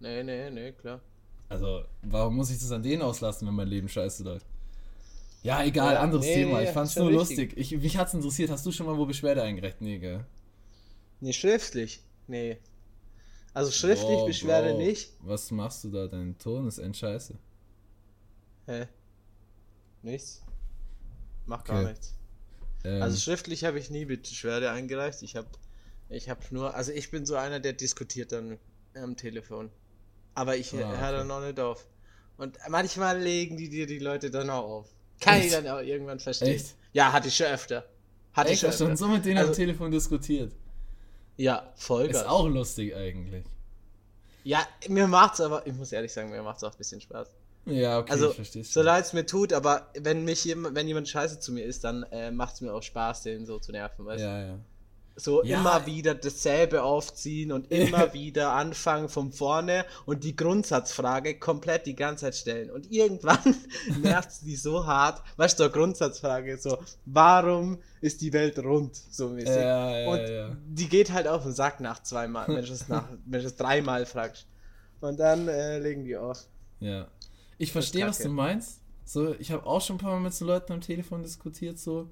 nee, 0.00 0.22
nee, 0.24 0.50
nee, 0.50 0.72
klar. 0.72 1.00
Also, 1.48 1.82
warum 2.02 2.36
muss 2.36 2.50
ich 2.50 2.58
das 2.58 2.72
an 2.72 2.82
denen 2.82 3.02
auslassen, 3.02 3.46
wenn 3.46 3.54
mein 3.54 3.68
Leben 3.68 3.88
scheiße 3.88 4.24
läuft? 4.24 4.46
Ja, 5.42 5.62
egal, 5.64 5.94
Ja, 5.94 6.00
anderes 6.00 6.26
nee, 6.26 6.34
Thema. 6.34 6.58
nee, 6.58 6.64
ich 6.64 6.70
fand's 6.70 6.96
nur 6.96 7.08
richtig. 7.08 7.18
lustig. 7.18 7.52
Ich, 7.56 7.70
mich 7.80 7.96
hat's 7.96 8.12
interessiert. 8.12 8.50
Hast 8.50 8.66
du 8.66 8.72
schon 8.72 8.86
mal 8.86 8.98
wo 8.98 9.06
Beschwerde 9.06 9.42
eingereicht? 9.42 9.80
Nee, 9.80 9.98
gell? 9.98 10.24
Nee, 11.20 11.32
schriftlich. 11.32 12.02
Nee. 12.26 12.58
Also 13.54 13.70
schriftlich 13.70 14.18
Boah, 14.18 14.26
Beschwerde 14.26 14.70
Bro, 14.70 14.78
nicht. 14.78 15.12
Was 15.20 15.50
machst 15.50 15.84
du 15.84 15.90
da? 15.90 16.06
Dein 16.06 16.36
Ton 16.38 16.66
ist 16.66 16.78
end 16.78 16.96
scheiße. 16.96 17.34
Hä? 18.66 18.86
Nichts. 20.02 20.42
Mach 21.48 21.60
Okay. 21.60 21.72
gar 21.72 21.82
nichts. 21.88 22.14
Ähm, 22.84 23.02
Also 23.02 23.16
schriftlich 23.18 23.64
habe 23.64 23.78
ich 23.80 23.90
nie 23.90 24.04
Beschwerde 24.04 24.70
eingereicht. 24.70 25.22
Ich 25.22 25.34
habe 25.34 25.48
ich 26.10 26.30
habe 26.30 26.40
nur, 26.50 26.74
also 26.74 26.92
ich 26.92 27.10
bin 27.10 27.26
so 27.26 27.34
einer, 27.36 27.60
der 27.60 27.72
diskutiert 27.74 28.32
dann 28.32 28.58
am 28.94 29.16
Telefon. 29.16 29.70
Aber 30.34 30.56
ich 30.56 30.72
Ah, 30.72 30.76
höre 30.78 30.88
okay. 30.88 31.00
dann 31.12 31.26
noch 31.26 31.40
nicht 31.44 31.58
auf. 31.60 31.86
Und 32.36 32.56
manchmal 32.68 33.18
legen 33.20 33.56
die 33.56 33.68
dir 33.68 33.86
die 33.86 33.98
Leute 33.98 34.30
dann 34.30 34.48
auch 34.48 34.64
auf. 34.64 34.86
Kann 35.20 35.38
ich 35.38 35.46
Echt? 35.46 35.54
dann 35.54 35.66
auch 35.68 35.80
irgendwann 35.80 36.20
verstehen. 36.20 36.54
Echt? 36.54 36.76
Ja, 36.92 37.12
hatte 37.12 37.28
ich 37.28 37.36
schon 37.36 37.48
öfter. 37.48 37.84
Hatte 38.32 38.48
ich 38.48 38.52
Echt, 38.52 38.60
schon 38.60 38.68
hast 38.70 38.80
du 38.80 38.84
öfter. 38.84 38.96
schon 38.96 39.08
so 39.08 39.14
mit 39.14 39.24
denen 39.24 39.38
am 39.38 39.48
Also- 39.48 39.54
Telefon 39.54 39.90
diskutiert? 39.90 40.52
Ja, 41.36 41.72
voll 41.76 42.06
Ist 42.06 42.24
auch 42.26 42.46
lustig 42.48 42.94
eigentlich. 42.94 43.44
Ja, 44.44 44.66
mir 44.88 45.06
macht's 45.08 45.40
aber, 45.40 45.66
ich 45.66 45.74
muss 45.74 45.92
ehrlich 45.92 46.12
sagen, 46.12 46.30
mir 46.30 46.42
macht's 46.42 46.62
auch 46.64 46.72
ein 46.72 46.78
bisschen 46.78 47.00
Spaß. 47.00 47.28
Ja, 47.70 47.98
okay, 47.98 48.12
Also, 48.12 48.30
ich 48.30 48.34
verstehe 48.36 48.64
so 48.64 48.82
leid 48.82 49.04
es 49.04 49.12
mir 49.12 49.26
tut, 49.26 49.52
aber 49.52 49.88
wenn 49.98 50.24
mich 50.24 50.44
jemand, 50.44 50.74
wenn 50.74 50.88
jemand 50.88 51.08
scheiße 51.08 51.40
zu 51.40 51.52
mir 51.52 51.64
ist, 51.64 51.84
dann 51.84 52.02
äh, 52.10 52.30
macht's 52.30 52.60
mir 52.60 52.72
auch 52.72 52.82
Spaß, 52.82 53.22
den 53.22 53.46
so 53.46 53.58
zu 53.58 53.72
nerven, 53.72 54.04
weißt 54.06 54.20
du? 54.22 54.26
Ja, 54.26 54.46
ja. 54.46 54.58
So 55.20 55.42
Ja. 55.42 55.58
immer 55.58 55.84
wieder 55.84 56.14
dasselbe 56.14 56.84
aufziehen 56.84 57.50
und 57.50 57.72
immer 57.72 58.12
wieder 58.14 58.52
anfangen 58.52 59.08
von 59.08 59.32
vorne 59.32 59.84
und 60.06 60.22
die 60.22 60.36
Grundsatzfrage 60.36 61.40
komplett 61.40 61.86
die 61.86 61.96
ganze 61.96 62.26
Zeit 62.26 62.36
stellen. 62.36 62.70
Und 62.70 62.92
irgendwann 62.92 63.56
nervt 64.00 64.30
die 64.42 64.54
so 64.54 64.86
hart, 64.86 65.20
weißt 65.36 65.58
du, 65.58 65.70
Grundsatzfrage, 65.70 66.56
so, 66.58 66.78
warum 67.04 67.78
ist 68.00 68.20
die 68.20 68.32
Welt 68.32 68.60
rund, 68.60 68.94
so 68.94 69.28
mäßig. 69.30 69.56
Ja, 69.56 69.98
ja, 69.98 70.08
und 70.08 70.28
ja. 70.28 70.56
die 70.68 70.88
geht 70.88 71.12
halt 71.12 71.26
auf 71.26 71.42
den 71.42 71.52
Sack 71.52 71.80
nach 71.80 72.00
zweimal, 72.04 72.46
wenn 72.46 72.64
du 72.64 72.72
es 72.72 72.86
nach, 72.88 73.08
wenn 73.26 73.40
du 73.40 73.46
es 73.48 73.56
dreimal 73.56 74.06
fragst. 74.06 74.46
Und 75.00 75.18
dann 75.18 75.48
äh, 75.48 75.78
legen 75.80 76.04
die 76.04 76.16
auf. 76.16 76.44
Ja. 76.80 77.08
Ich 77.58 77.72
verstehe, 77.72 78.06
was 78.06 78.18
du 78.18 78.28
meinst. 78.28 78.80
So, 79.04 79.34
ich 79.38 79.50
habe 79.50 79.66
auch 79.66 79.80
schon 79.80 79.96
ein 79.96 79.98
paar 80.00 80.12
Mal 80.12 80.20
mit 80.20 80.34
so 80.34 80.44
Leuten 80.44 80.72
am 80.72 80.80
Telefon 80.80 81.22
diskutiert, 81.22 81.78
so. 81.78 82.08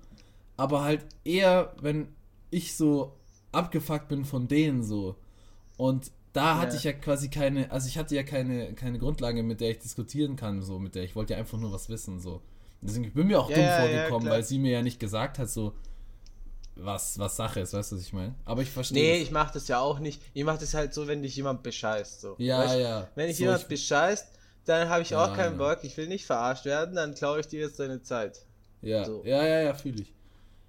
Aber 0.56 0.82
halt 0.82 1.04
eher, 1.24 1.74
wenn 1.80 2.08
ich 2.50 2.74
so 2.76 3.14
abgefuckt 3.52 4.08
bin 4.08 4.24
von 4.24 4.48
denen 4.48 4.82
so. 4.82 5.16
Und 5.76 6.10
da 6.32 6.58
hatte 6.58 6.72
Ja. 6.72 6.78
ich 6.78 6.84
ja 6.84 6.92
quasi 6.92 7.28
keine, 7.28 7.70
also 7.70 7.86
ich 7.88 7.96
hatte 7.98 8.14
ja 8.14 8.22
keine, 8.22 8.74
keine 8.74 8.98
Grundlage, 8.98 9.42
mit 9.42 9.60
der 9.60 9.70
ich 9.70 9.78
diskutieren 9.78 10.36
kann, 10.36 10.62
so, 10.62 10.78
mit 10.78 10.94
der 10.94 11.04
ich 11.04 11.14
wollte 11.16 11.34
ja 11.34 11.38
einfach 11.38 11.58
nur 11.58 11.72
was 11.72 11.88
wissen, 11.88 12.18
so. 12.20 12.40
Deswegen 12.82 13.04
ich 13.04 13.14
bin 13.14 13.26
mir 13.26 13.40
auch 13.40 13.48
Ja, 13.50 13.56
dumm 13.56 13.64
ja, 13.64 13.80
vorgekommen, 13.80 14.28
weil 14.30 14.42
sie 14.42 14.58
mir 14.58 14.72
ja 14.72 14.82
nicht 14.82 15.00
gesagt 15.00 15.38
hat, 15.38 15.48
so, 15.50 15.72
was, 16.76 17.18
was 17.18 17.36
Sache 17.36 17.60
ist, 17.60 17.72
weißt 17.72 17.92
du, 17.92 17.96
was 17.96 18.02
ich 18.02 18.12
meine? 18.12 18.34
Aber 18.44 18.60
ich 18.62 18.70
verstehe. 18.70 19.02
Nee, 19.02 19.18
das. 19.20 19.28
ich 19.28 19.30
mach 19.32 19.50
das 19.50 19.66
ja 19.68 19.80
auch 19.80 19.98
nicht. 19.98 20.20
Ich 20.34 20.44
mach 20.44 20.58
das 20.58 20.74
halt 20.74 20.92
so, 20.92 21.06
wenn 21.06 21.22
dich 21.22 21.34
jemand 21.36 21.62
bescheißt. 21.62 22.20
So. 22.20 22.34
Ja, 22.38 22.58
Weißt 22.64 22.78
ja. 22.78 23.08
Wenn 23.14 23.28
dich 23.28 23.38
So, 23.38 23.44
jemand 23.44 23.62
ich- 23.62 23.68
bescheißt, 23.68 24.26
dann 24.66 24.88
habe 24.88 25.02
ich 25.02 25.10
Ja, 25.10 25.24
auch 25.24 25.34
keinen 25.34 25.58
ja. 25.58 25.74
Bock. 25.74 25.84
Ich 25.84 25.96
will 25.96 26.08
nicht 26.08 26.26
verarscht 26.26 26.64
werden, 26.66 26.94
dann 26.94 27.14
klaue 27.14 27.40
ich 27.40 27.48
dir 27.48 27.60
jetzt 27.60 27.80
deine 27.80 28.02
Zeit. 28.02 28.44
Ja, 28.82 29.04
so. 29.04 29.22
ja, 29.24 29.44
ja, 29.44 29.60
ja, 29.62 29.74
fühle 29.74 30.02
ich. 30.02 30.12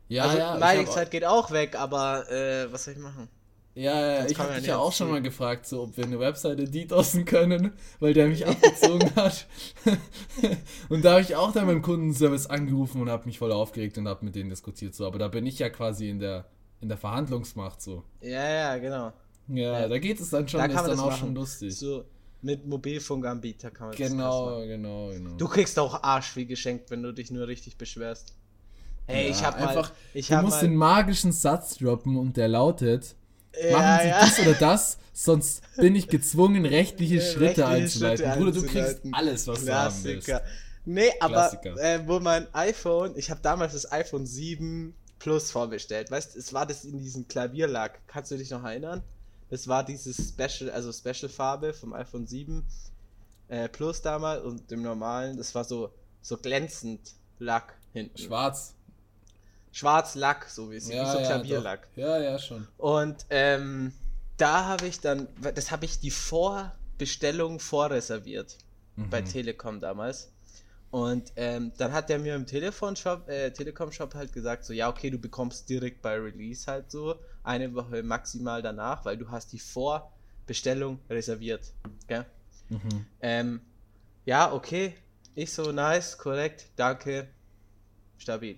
Ja, 0.07 0.23
also 0.23 0.38
ja, 0.38 0.57
meine 0.57 0.86
Zeit 0.86 1.12
geht 1.12 1.25
auch 1.25 1.51
weg, 1.51 1.75
aber 1.77 2.29
äh, 2.31 2.71
was 2.71 2.86
soll 2.86 2.93
ich 2.93 2.99
machen? 2.99 3.27
Ja, 3.75 3.93
ja, 3.99 4.17
Sonst 4.21 4.31
ich 4.31 4.39
habe 4.39 4.49
man 4.49 4.57
dich 4.57 4.67
ja 4.67 4.73
ja 4.73 4.79
auch 4.79 4.91
schon 4.93 5.12
mal 5.12 5.21
gefragt, 5.21 5.67
so, 5.67 5.83
ob 5.83 5.97
wir 5.97 6.05
eine 6.05 6.19
Webseite 6.19 6.63
DDoSen 6.63 7.25
können, 7.25 7.73
weil 7.99 8.13
der 8.13 8.27
mich 8.27 8.47
abgezogen 8.47 9.12
hat. 9.15 9.45
und 10.89 11.05
da 11.05 11.12
habe 11.12 11.21
ich 11.21 11.36
auch 11.36 11.51
dann 11.51 11.67
beim 11.67 11.81
Kundenservice 11.83 12.47
angerufen 12.47 13.01
und 13.01 13.10
habe 13.10 13.25
mich 13.25 13.38
voll 13.38 13.51
aufgeregt 13.51 13.97
und 13.99 14.07
habe 14.07 14.25
mit 14.25 14.33
denen 14.36 14.49
diskutiert, 14.49 14.95
so. 14.95 15.05
Aber 15.05 15.19
da 15.19 15.27
bin 15.27 15.45
ich 15.45 15.60
ja 15.60 15.69
quasi 15.69 16.10
in 16.10 16.19
der, 16.19 16.45
in 16.81 16.89
der 16.89 16.97
Verhandlungsmacht, 16.97 17.81
so. 17.81 18.03
Ja, 18.21 18.49
ja, 18.49 18.77
genau. 18.77 19.13
Ja, 19.49 19.81
Ja. 19.81 19.88
da 19.88 19.99
geht 19.99 20.19
es 20.19 20.29
dann 20.31 20.47
schon, 20.47 20.60
da 20.60 20.65
ist 20.65 20.75
dann 20.75 20.88
das 20.88 20.99
auch 20.99 21.05
machen. 21.07 21.19
schon 21.19 21.36
lustig. 21.36 21.77
So 21.77 22.03
mit 22.41 22.65
Mobilfunkanbieter 22.65 23.71
kann 23.71 23.88
man 23.88 23.91
das 23.91 24.00
krass 24.00 24.12
genau, 24.12 24.45
machen. 24.45 24.67
genau, 24.67 25.10
genau. 25.10 25.36
Du 25.36 25.47
kriegst 25.47 25.78
auch 25.80 26.04
Arsch 26.04 26.28
viel 26.32 26.45
geschenkt, 26.45 26.91
wenn 26.91 27.04
du 27.04 27.12
dich 27.12 27.32
nur 27.32 27.47
richtig 27.47 27.78
beschwerst. 27.78 28.34
Hey, 29.06 29.26
Ja, 29.26 29.32
ich 29.32 29.43
hab 29.43 29.60
mal, 29.60 29.67
einfach, 29.69 29.91
ich 30.13 30.28
du 30.28 30.36
hab 30.36 30.43
musst 30.43 30.62
mal, 30.62 30.67
den 30.67 30.76
magischen 30.76 31.32
Satz 31.32 31.78
droppen 31.78 32.17
und 32.17 32.38
der 32.38 32.47
lautet, 32.47 33.15
ja, 33.60 33.78
machen 33.78 34.00
Sie 34.04 34.10
ja. 34.10 34.26
dies 34.26 34.39
oder 34.39 34.54
das, 34.54 34.97
sonst 35.13 35.63
bin 35.78 35.95
ich 35.95 36.08
gezwungen, 36.08 36.65
rechtliche 36.65 37.21
Schritte 37.21 37.62
rechtliche 37.62 37.65
einzuleiten. 37.67 38.26
Schritte 38.26 38.39
Bruder, 38.39 38.52
du 38.52 38.65
kriegst 38.65 39.02
alles, 39.12 39.47
was 39.47 39.65
du 39.65 39.73
haben 39.73 39.95
willst. 40.04 40.28
Klassiker. 40.28 40.52
Nee, 40.86 41.12
aber 41.19 41.34
Klassiker. 41.34 41.76
äh, 41.78 42.08
wo 42.08 42.19
mein 42.19 42.47
iPhone, 42.54 43.13
ich 43.17 43.30
habe 43.30 43.41
damals 43.41 43.73
das 43.73 43.91
iPhone 43.91 44.26
7 44.26 44.93
Plus 45.19 45.52
vorbestellt. 45.52 46.12
Weißt 46.12 46.36
du, 46.36 46.39
es 46.39 46.54
war 46.54 46.65
das 46.65 46.86
in 46.86 47.00
diesem 47.00 47.28
Klavierlack. 47.28 48.02
Kannst 48.08 48.32
du 48.32 48.38
dich 48.38 48.52
noch 48.52 48.63
erinnern? 48.63 49.02
Das 49.49 49.67
war 49.67 49.83
dieses 49.83 50.29
Special, 50.29 50.69
also 50.71 50.91
Special 50.91 51.29
Farbe 51.29 51.73
vom 51.73 51.93
iPhone 51.93 52.27
7 52.27 52.65
äh, 53.47 53.69
Plus 53.69 54.01
damals 54.01 54.43
und 54.43 54.69
dem 54.71 54.81
normalen. 54.81 55.38
Das 55.38 55.55
war 55.55 55.63
so, 55.63 55.91
so 56.21 56.38
glänzend 56.38 57.13
Lack 57.39 57.75
hinten. 57.93 58.17
Schwarz. 58.17 58.73
Schwarz 59.71 60.15
Lack, 60.15 60.49
so 60.49 60.71
wie 60.71 60.77
es 60.77 60.89
wie 60.89 60.95
so 60.97 61.17
Klavierlack. 61.19 61.88
doch. 61.95 62.01
Ja, 62.01 62.19
ja, 62.19 62.39
schon. 62.39 62.67
Und 62.77 63.25
ähm, 63.29 63.93
da 64.38 64.65
habe 64.65 64.88
ich 64.88 64.99
dann, 64.99 65.27
das 65.55 65.71
habe 65.71 65.86
ich 65.86 65.99
die 65.99 66.12
Vorbestellung 66.12 67.60
vorreserviert 67.60 68.57
bei 68.95 69.21
Mhm. 69.21 69.25
Telekom 69.25 69.79
damals. 69.79 70.31
Und 70.89 71.34
ähm, 71.36 71.73
dann 71.78 71.91
hat 71.91 72.10
der 72.10 72.17
mir 72.17 72.36
im 72.36 72.45
Telefonshop, 72.45 73.28
äh, 73.28 73.52
Telekom-Shop 73.52 74.15
halt 74.15 74.32
gesagt, 74.32 74.63
so, 74.63 74.73
ja, 74.73 74.89
okay, 74.89 75.10
du 75.10 75.19
bekommst 75.19 75.69
direkt 75.69 76.02
bei 76.02 76.17
Release 76.17 76.69
halt 76.71 76.91
so, 76.91 77.15
eine 77.43 77.73
Woche 77.73 78.04
maximal 78.04 78.62
danach, 78.62 79.04
weil 79.04 79.17
du 79.17 79.30
hast 79.30 79.52
die 79.52 79.60
Vorbestellung 79.60 81.00
reserviert. 81.10 81.73
Gell? 82.08 82.26
Mhm. 82.69 83.06
Ähm, 83.21 83.62
ja, 84.26 84.54
okay. 84.54 84.95
Ich 85.36 85.54
so, 85.54 85.71
nice, 85.71 86.17
korrekt, 86.17 86.69
danke, 86.78 87.28
stabil. 88.17 88.58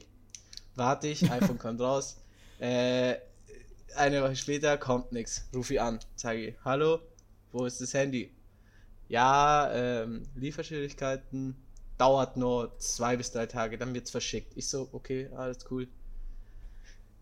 Warte 0.75 1.07
ich, 1.07 1.29
iPhone 1.31 1.57
kommt 1.57 1.81
raus. 1.81 2.21
Äh, 2.59 3.15
eine 3.95 4.21
Woche 4.21 4.35
später 4.35 4.77
kommt 4.77 5.11
nichts. 5.11 5.47
Ruf 5.53 5.71
ich 5.71 5.81
an, 5.81 5.99
sage 6.15 6.47
ich, 6.47 6.55
hallo, 6.63 6.99
wo 7.51 7.65
ist 7.65 7.81
das 7.81 7.93
Handy? 7.93 8.31
Ja, 9.07 9.71
ähm, 9.73 10.23
Lieferschwierigkeiten, 10.35 11.55
dauert 11.99 12.37
nur 12.37 12.77
zwei 12.79 13.17
bis 13.17 13.31
drei 13.31 13.45
Tage, 13.45 13.77
dann 13.77 13.93
wird's 13.93 14.09
verschickt. 14.09 14.53
Ich 14.55 14.67
so, 14.67 14.89
okay, 14.93 15.29
alles 15.35 15.59
cool. 15.69 15.87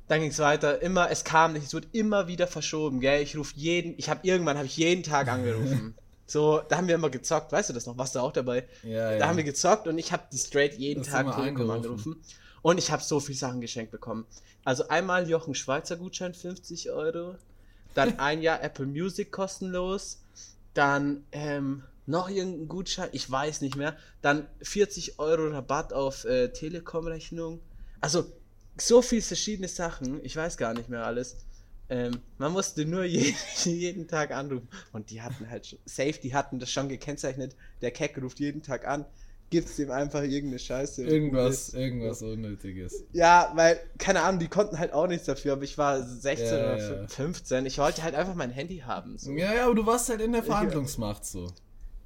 Dann 0.07 0.21
ging's 0.21 0.39
weiter, 0.39 0.81
immer, 0.81 1.11
es 1.11 1.25
kam 1.25 1.53
nicht, 1.53 1.65
es 1.65 1.73
wird 1.73 1.87
immer 1.91 2.27
wieder 2.27 2.47
verschoben, 2.47 3.01
gell? 3.01 3.21
Ich 3.21 3.35
rufe 3.35 3.53
jeden, 3.57 3.95
ich 3.97 4.09
habe 4.09 4.21
irgendwann, 4.23 4.55
habe 4.55 4.67
ich 4.67 4.77
jeden 4.77 5.03
Tag 5.03 5.27
angerufen. 5.27 5.95
so, 6.27 6.61
da 6.69 6.77
haben 6.77 6.87
wir 6.87 6.95
immer 6.95 7.09
gezockt, 7.09 7.51
weißt 7.51 7.69
du 7.69 7.73
das 7.73 7.87
noch? 7.87 7.97
Warst 7.97 8.15
du 8.15 8.19
auch 8.19 8.31
dabei? 8.31 8.67
Ja, 8.83 9.11
ja. 9.11 9.17
Da 9.17 9.27
haben 9.27 9.35
wir 9.35 9.43
gezockt 9.43 9.87
und 9.87 9.97
ich 9.97 10.13
habe 10.13 10.23
die 10.31 10.37
straight 10.37 10.75
jeden 10.75 11.03
du 11.03 11.09
Tag 11.09 11.25
angerufen? 11.25 11.71
angerufen. 11.71 12.23
Und 12.61 12.77
ich 12.77 12.91
habe 12.91 13.03
so 13.03 13.19
viel 13.19 13.35
Sachen 13.35 13.59
geschenkt 13.59 13.91
bekommen. 13.91 14.25
Also 14.63 14.87
einmal 14.87 15.27
Jochen 15.29 15.55
Schweizer 15.55 15.97
Gutschein 15.97 16.33
50 16.33 16.91
Euro, 16.91 17.35
dann 17.93 18.19
ein 18.19 18.41
Jahr 18.41 18.61
Apple 18.63 18.85
Music 18.85 19.31
kostenlos, 19.31 20.19
dann 20.73 21.25
ähm, 21.31 21.83
noch 22.07 22.29
irgendein 22.29 22.67
Gutschein, 22.67 23.09
ich 23.11 23.29
weiß 23.29 23.61
nicht 23.61 23.75
mehr, 23.75 23.95
dann 24.21 24.47
40 24.63 25.19
Euro 25.19 25.47
Rabatt 25.49 25.93
auf 25.93 26.25
äh, 26.25 26.47
Telekom-Rechnung. 26.49 27.59
Also 28.01 28.25
so 28.79 29.01
viel 29.01 29.21
verschiedene 29.21 29.67
Sachen, 29.67 30.23
ich 30.23 30.35
weiß 30.35 30.57
gar 30.57 30.73
nicht 30.73 30.89
mehr 30.89 31.05
alles. 31.05 31.37
Ähm, 31.89 32.19
man 32.37 32.51
musste 32.51 32.85
nur 32.85 33.03
je, 33.05 33.33
jeden 33.63 34.07
Tag 34.07 34.31
anrufen. 34.31 34.67
Und 34.91 35.09
die 35.11 35.21
hatten 35.21 35.49
halt 35.49 35.67
schon, 35.67 35.79
safe, 35.85 36.19
die 36.21 36.33
hatten 36.33 36.59
das 36.59 36.71
schon 36.71 36.89
gekennzeichnet. 36.89 37.55
Der 37.81 37.91
Keck 37.91 38.17
ruft 38.21 38.39
jeden 38.39 38.61
Tag 38.61 38.87
an. 38.87 39.05
gibst 39.49 39.79
ihm 39.79 39.91
einfach 39.91 40.23
irgendeine 40.23 40.59
Scheiße. 40.59 41.05
Irgendwas, 41.05 41.73
irgendwas 41.73 42.21
Unnötiges. 42.21 43.05
Ja, 43.13 43.51
weil, 43.55 43.79
keine 43.97 44.21
Ahnung, 44.23 44.39
die 44.39 44.49
konnten 44.49 44.77
halt 44.79 44.91
auch 44.93 45.07
nichts 45.07 45.25
dafür, 45.25 45.53
aber 45.53 45.63
ich 45.63 45.77
war 45.77 46.01
16 46.03 46.47
Ja, 46.47 46.73
oder 46.73 47.01
ja. 47.01 47.07
15. 47.07 47.65
Ich 47.65 47.77
wollte 47.77 48.03
halt 48.03 48.15
einfach 48.15 48.35
mein 48.35 48.51
Handy 48.51 48.79
haben. 48.79 49.17
So. 49.17 49.31
Ja, 49.31 49.53
ja, 49.53 49.65
aber 49.65 49.75
du 49.75 49.85
warst 49.85 50.09
halt 50.09 50.21
in 50.21 50.33
der 50.33 50.43
Verhandlungsmacht 50.43 51.25
so. 51.25 51.47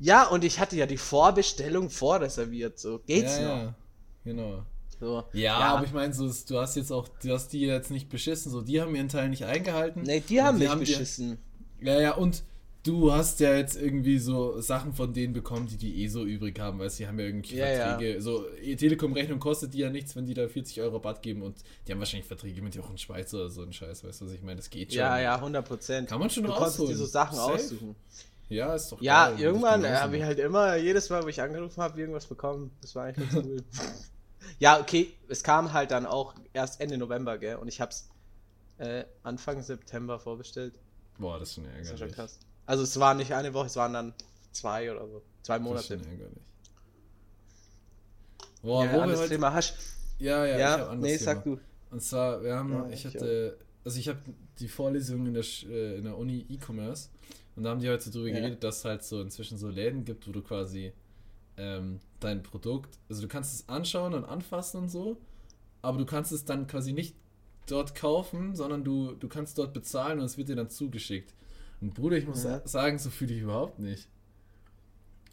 Ja, 0.04 0.28
und 0.28 0.44
ich 0.44 0.60
hatte 0.60 0.76
ja 0.76 0.88
die 0.88 0.98
Vorbestellung 0.98 1.90
vorreserviert. 1.90 2.80
So, 2.80 3.00
geht's 3.06 3.38
ja, 3.38 3.42
noch? 3.44 3.64
ja, 3.64 3.76
genau. 4.24 4.66
So. 5.00 5.24
Ja, 5.34 5.58
aber 5.58 5.86
ich 5.86 5.94
meine, 5.94 6.14
so, 6.14 6.30
du 6.48 6.60
hast 6.60 6.76
jetzt 6.76 6.92
auch, 6.92 7.08
du 7.08 7.32
hast 7.32 7.50
die 7.54 7.62
jetzt 7.62 7.92
nicht 7.92 8.10
beschissen, 8.10 8.52
so, 8.52 8.62
die 8.62 8.82
haben 8.82 8.96
ihren 8.96 9.10
Teil 9.10 9.30
nicht 9.30 9.46
eingehalten. 9.46 10.02
Nee, 10.04 10.22
die 10.28 10.42
haben 10.42 10.58
mich 10.60 10.70
dir- 10.70 10.76
beschissen. 10.78 11.38
Ja, 11.82 12.00
ja, 12.00 12.14
und 12.16 12.44
du 12.84 13.12
hast 13.12 13.40
ja 13.40 13.56
jetzt 13.56 13.76
irgendwie 13.80 14.18
so 14.20 14.60
Sachen 14.62 14.94
von 14.94 15.14
denen 15.14 15.34
bekommen, 15.34 15.68
die 15.68 15.78
die 15.78 16.04
eh 16.04 16.08
so 16.08 16.24
übrig 16.26 16.60
haben, 16.60 16.80
weil 16.80 16.90
sie 16.90 17.08
haben 17.08 17.20
ja 17.20 17.26
irgendwie 17.26 17.56
Ja, 17.58 17.68
ja. 17.70 17.88
Verträge. 17.90 18.22
So, 18.22 18.46
e- 18.62 18.76
Telekom-Rechnung 18.76 19.40
kostet 19.40 19.74
die 19.76 19.80
ja 19.80 19.90
nichts, 19.92 20.16
wenn 20.16 20.26
die 20.26 20.34
da 20.36 20.48
40 20.48 20.82
Euro 20.82 20.96
Rabatt 20.98 21.22
geben 21.24 21.42
und 21.44 21.58
die 21.88 21.92
haben 21.92 22.00
wahrscheinlich 22.00 22.28
Verträge 22.28 22.62
mit 22.64 22.74
Jochen 22.76 22.98
Schweiz 23.00 23.32
oder 23.36 23.50
so 23.50 23.62
ein 23.64 23.74
Scheiß, 23.74 24.04
weißt 24.04 24.22
du, 24.22 24.26
was 24.26 24.34
ich 24.34 24.42
meine? 24.42 24.58
Das 24.58 24.70
geht 24.70 24.92
schon. 24.94 25.00
Ja, 25.00 25.20
ja, 25.20 25.36
100 25.36 25.68
Prozent. 25.68 26.10
Kann 26.10 26.20
man 26.20 26.30
schon 26.32 26.44
Du 26.44 26.52
rausholen. 26.52 26.92
dir 26.92 26.98
so 26.98 27.06
Sachen 27.06 27.36
Safe. 27.36 27.54
aussuchen. 27.54 27.96
Ja, 28.52 28.76
ist 28.76 28.92
doch 28.92 29.02
Ja, 29.02 29.30
geil, 29.30 29.40
irgendwann 29.40 29.82
genauso 29.82 30.02
habe 30.02 30.18
ich 30.18 30.24
halt 30.24 30.40
immer, 30.40 30.76
jedes 30.76 31.10
Mal, 31.10 31.24
wo 31.24 31.28
ich 31.28 31.42
angerufen 31.42 31.82
habe, 31.82 32.00
irgendwas 32.00 32.26
bekommen. 32.28 32.72
Das 32.82 32.94
war 32.96 33.06
eigentlich 33.06 33.32
ganz 33.32 33.46
cool. 33.46 33.64
ja, 34.60 34.80
okay, 34.80 35.14
es 35.30 35.42
kam 35.44 35.72
halt 35.74 35.92
dann 35.92 36.06
auch 36.06 36.36
erst 36.54 36.82
Ende 36.82 36.98
November, 36.98 37.38
gell? 37.38 37.56
Und 37.56 37.68
ich 37.70 37.80
hab's 37.80 38.10
äh, 38.78 39.06
Anfang 39.24 39.62
September 39.62 40.20
vorbestellt. 40.20 40.74
Boah, 41.18 41.40
das 41.40 41.50
ist 41.50 41.56
schon 41.56 41.64
Das 41.64 41.74
ärgerlich. 41.74 41.92
war 41.92 41.98
schon 42.08 42.12
krass. 42.16 42.40
Also 42.66 42.84
es 42.84 43.00
war 43.00 43.14
nicht 43.14 43.34
eine 43.34 43.54
Woche, 43.54 43.68
es 43.68 43.76
waren 43.78 43.94
dann 43.94 44.14
zwei 44.52 44.92
oder 44.92 45.08
so. 45.08 45.22
Zwei 45.44 45.54
Das 45.58 45.62
ist 45.62 45.68
Monate. 45.70 45.88
schon 45.88 46.04
ärgerlich. 46.12 46.44
Boah, 48.62 48.86
ja, 48.86 48.94
wo 48.94 49.08
wir 49.08 49.18
heute... 49.18 49.30
Thema. 49.30 49.54
Hast, 49.54 49.76
Ja, 50.20 50.46
ja, 50.46 50.58
ja, 50.58 50.76
ich 50.76 50.82
hab 50.82 50.98
nee, 50.98 51.18
Thema. 51.18 51.24
sag 51.24 51.44
du. 51.44 51.60
Und 51.90 52.02
zwar, 52.02 52.44
wir 52.44 52.56
haben, 52.56 52.72
Ja, 52.74 52.88
ich 52.90 53.06
ich 53.06 53.14
hatte, 53.16 53.58
also 53.84 53.98
ich 54.00 54.08
habe 54.08 54.20
die 54.60 54.68
Vorlesung 54.68 55.26
in 55.26 55.34
der, 55.34 55.44
äh, 55.70 55.98
in 55.98 56.04
der 56.04 56.18
Uni 56.18 56.46
E-Commerce 56.50 57.10
und 57.56 57.64
da 57.64 57.70
haben 57.72 57.80
die 57.80 57.90
heute 57.90 58.10
darüber 58.10 58.30
Ja. 58.30 58.36
geredet, 58.40 58.64
dass 58.64 58.80
es 58.80 58.86
halt 58.86 59.04
so 59.04 59.22
inzwischen 59.22 59.58
so 59.58 59.70
Läden 59.70 60.06
gibt, 60.06 60.28
wo 60.28 60.32
du 60.32 60.42
quasi 60.42 60.94
ähm, 61.58 62.00
dein 62.20 62.44
Produkt, 62.44 62.98
also 63.10 63.22
du 63.22 63.28
kannst 63.28 63.54
es 63.54 63.70
anschauen 63.70 64.14
und 64.14 64.26
anfassen 64.26 64.78
und 64.82 64.90
so, 64.90 65.18
aber 65.82 65.98
du 65.98 66.06
kannst 66.06 66.32
es 66.32 66.46
dann 66.46 66.68
quasi 66.68 66.94
nicht 66.94 67.16
dort 67.68 67.94
kaufen, 67.96 68.56
sondern 68.56 68.84
du, 68.84 69.14
du 69.14 69.28
kannst 69.28 69.58
dort 69.58 69.74
bezahlen 69.74 70.20
und 70.20 70.26
es 70.26 70.38
wird 70.38 70.50
dir 70.50 70.56
dann 70.56 70.70
zugeschickt. 70.70 71.34
Und 71.82 71.94
Bruder, 71.94 72.18
ich 72.18 72.26
muss 72.28 72.44
Ja. 72.44 72.62
sagen, 72.68 73.00
so 73.00 73.10
fühle 73.10 73.34
ich 73.34 73.42
überhaupt 73.42 73.80
nicht. 73.80 74.08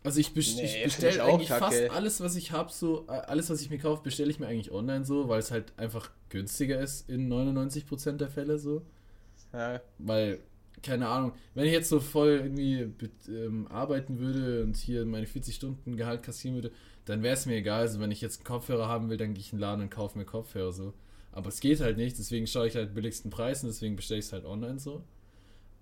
Also 0.05 0.21
ich, 0.21 0.33
best 0.33 0.57
Nee, 0.57 0.63
ich 0.65 0.85
bestelle 0.85 1.23
eigentlich 1.25 1.49
kacke. 1.49 1.65
fast 1.65 1.91
alles, 1.91 2.21
was 2.21 2.37
ich 2.37 2.53
habe, 2.53 2.73
so 2.73 3.07
alles, 3.09 3.51
was 3.51 3.61
ich 3.61 3.69
mir 3.69 3.79
kaufe, 3.79 4.03
bestelle 4.03 4.31
ich 4.31 4.39
mir 4.39 4.47
eigentlich 4.47 4.71
online 4.71 5.05
so, 5.05 5.29
weil 5.29 5.41
es 5.41 5.51
halt 5.51 5.73
einfach 5.77 6.11
günstiger 6.31 6.81
ist 6.81 7.09
in 7.11 7.29
99% 7.29 8.17
der 8.17 8.29
Fälle 8.31 8.59
so. 8.59 8.83
Ja, 9.53 9.81
Weil, 9.99 10.41
keine 10.83 11.09
Ahnung, 11.09 11.33
wenn 11.55 11.67
ich 11.67 11.73
jetzt 11.73 11.89
so 11.89 12.01
voll 12.01 12.41
irgendwie 12.43 12.93
ähm, 13.29 13.67
arbeiten 13.69 14.19
würde 14.19 14.63
und 14.63 14.77
hier 14.77 15.05
meine 15.05 15.27
40 15.27 15.55
Stunden 15.55 15.97
Gehalt 15.97 16.23
kassieren 16.23 16.57
würde, 16.57 16.73
dann 17.05 17.23
wäre 17.23 17.35
es 17.35 17.47
mir 17.47 17.57
egal. 17.57 17.81
Also 17.81 18.01
wenn 18.01 18.11
ich 18.11 18.21
jetzt 18.21 18.39
einen 18.39 18.45
Kopfhörer 18.45 18.89
haben 18.89 19.09
will, 19.09 19.17
dann 19.17 19.35
gehe 19.35 19.41
ich 19.41 19.53
in 19.53 19.59
den 19.59 19.63
Laden 19.63 19.83
und 19.83 19.91
kaufe 19.91 20.19
mir 20.19 20.25
Kopfhörer 20.25 20.73
so. 20.73 20.95
Aber 21.33 21.49
es 21.49 21.61
geht 21.61 21.81
halt 21.81 21.97
nicht, 21.97 22.19
deswegen 22.19 22.47
schaue 22.47 22.67
ich 22.67 22.75
halt 22.75 22.95
billigsten 22.95 23.31
Preis 23.31 23.63
und 23.63 23.69
deswegen 23.69 23.97
bestelle 23.97 24.21
ich 24.21 24.27
es 24.27 24.33
halt 24.33 24.45
online 24.45 24.79
so. 24.79 25.03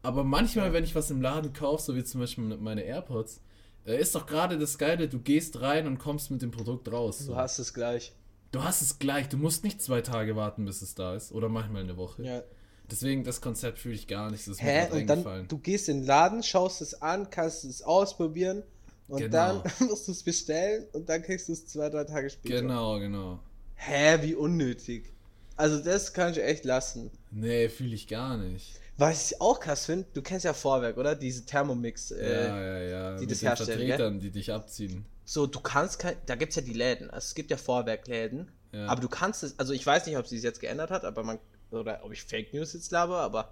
Aber 0.02 0.22
manchmal, 0.22 0.72
wenn 0.72 0.84
ich 0.84 0.94
was 0.94 1.10
im 1.10 1.20
Laden 1.20 1.52
kaufe, 1.52 1.82
so 1.82 1.96
wie 1.96 2.04
zum 2.04 2.20
Beispiel 2.20 2.44
meine 2.44 2.82
AirPods, 2.82 3.40
äh, 3.86 4.00
ist 4.00 4.14
doch 4.14 4.26
gerade 4.26 4.58
das 4.58 4.78
Geile, 4.78 5.08
du 5.08 5.18
gehst 5.18 5.60
rein 5.60 5.86
und 5.86 5.98
kommst 5.98 6.30
mit 6.30 6.42
dem 6.42 6.50
Produkt 6.50 6.90
raus. 6.92 7.20
So. 7.20 7.32
du 7.32 7.38
hast 7.38 7.58
es 7.58 7.74
gleich. 7.74 8.12
Du 8.52 8.62
hast 8.62 8.82
es 8.82 8.98
gleich, 8.98 9.28
du 9.28 9.36
musst 9.36 9.64
nicht 9.64 9.82
zwei 9.82 10.00
Tage 10.00 10.36
warten, 10.36 10.64
bis 10.64 10.82
es 10.82 10.94
da 10.94 11.14
ist. 11.14 11.32
Oder 11.32 11.48
manchmal 11.48 11.82
eine 11.82 11.96
Woche. 11.96 12.22
Ja. 12.22 12.42
Deswegen, 12.90 13.24
das 13.24 13.40
Konzept 13.40 13.78
fühle 13.78 13.94
ich 13.94 14.06
gar 14.06 14.30
nicht. 14.30 14.46
Das 14.46 14.54
ist 14.54 14.62
Hä? 14.62 14.88
Und 14.92 15.06
dann, 15.06 15.48
du 15.48 15.58
gehst 15.58 15.88
in 15.88 16.00
den 16.00 16.06
Laden, 16.06 16.42
schaust 16.42 16.80
es 16.80 17.02
an, 17.02 17.30
kannst 17.30 17.64
es 17.64 17.82
ausprobieren 17.82 18.62
und 19.08 19.18
Genau. 19.18 19.62
dann 19.62 19.62
musst 19.88 20.08
du 20.08 20.12
es 20.12 20.22
bestellen 20.22 20.86
und 20.92 21.08
dann 21.08 21.22
kriegst 21.22 21.48
du 21.48 21.52
es 21.52 21.66
zwei, 21.66 21.88
drei 21.90 22.04
Tage 22.04 22.30
später. 22.30 22.60
Genau, 22.60 22.98
genau. 22.98 23.40
Hä, 23.74 24.18
wie 24.22 24.34
unnötig. 24.34 25.12
Also 25.56 25.78
das 25.78 26.12
kann 26.12 26.32
ich 26.32 26.42
echt 26.42 26.64
lassen. 26.64 27.10
Nee, 27.30 27.68
fühle 27.68 27.94
ich 27.94 28.08
gar 28.08 28.36
nicht. 28.36 28.78
Was 28.98 29.30
ich 29.30 29.40
auch 29.40 29.60
krass 29.60 29.86
finde, 29.86 30.06
du 30.14 30.22
kennst 30.22 30.44
ja 30.44 30.52
Vorwerk, 30.54 30.96
oder? 30.96 31.14
Diese 31.14 31.44
Thermomix. 31.44 32.10
Äh, 32.10 32.46
ja, 32.46 32.60
ja, 32.62 32.78
ja. 32.78 33.14
die 33.16 33.22
Mit 33.22 33.30
das 33.30 33.40
den 33.40 33.48
herstellen, 33.48 33.78
gell? 33.78 33.88
Vertretern, 33.88 34.20
die 34.20 34.30
dich 34.30 34.52
abziehen. 34.52 35.04
So, 35.24 35.46
du 35.46 35.60
kannst 35.60 35.98
kein, 35.98 36.16
da 36.26 36.34
gibt's 36.34 36.56
ja 36.56 36.62
die 36.62 36.72
Läden. 36.72 37.10
Also 37.10 37.26
es 37.26 37.34
gibt 37.34 37.50
ja 37.50 37.56
Vorwerkläden. 37.56 38.50
Ja. 38.72 38.86
Aber 38.86 39.00
du 39.00 39.08
kannst 39.08 39.42
es, 39.42 39.58
also 39.58 39.72
ich 39.72 39.84
weiß 39.84 40.06
nicht, 40.06 40.16
ob 40.16 40.26
sie 40.26 40.36
es 40.36 40.42
jetzt 40.42 40.60
geändert 40.60 40.90
hat, 40.90 41.04
aber 41.04 41.22
man, 41.24 41.38
oder 41.70 42.04
ob 42.04 42.12
ich 42.12 42.22
Fake 42.22 42.52
News 42.54 42.72
jetzt 42.72 42.90
laber, 42.90 43.20
aber 43.20 43.50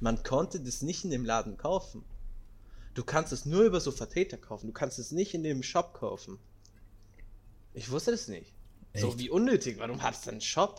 man 0.00 0.22
konnte 0.22 0.60
das 0.60 0.82
nicht 0.82 1.04
in 1.04 1.10
dem 1.10 1.24
Laden 1.24 1.56
kaufen. 1.56 2.04
Du 2.94 3.02
kannst 3.04 3.32
es 3.32 3.44
nur 3.44 3.62
über 3.64 3.80
so 3.80 3.90
Vertreter 3.90 4.36
kaufen. 4.36 4.66
Du 4.68 4.72
kannst 4.72 4.98
es 4.98 5.10
nicht 5.10 5.34
in 5.34 5.42
dem 5.42 5.62
Shop 5.62 5.94
kaufen. 5.94 6.38
Ich 7.72 7.90
wusste 7.90 8.12
das 8.12 8.28
nicht. 8.28 8.52
So 8.94 9.08
Echt? 9.08 9.18
wie 9.18 9.30
unnötig. 9.30 9.78
Warum 9.78 10.02
hat 10.02 10.14
es 10.14 10.20
dann 10.22 10.34
einen 10.34 10.40
Shop? 10.40 10.78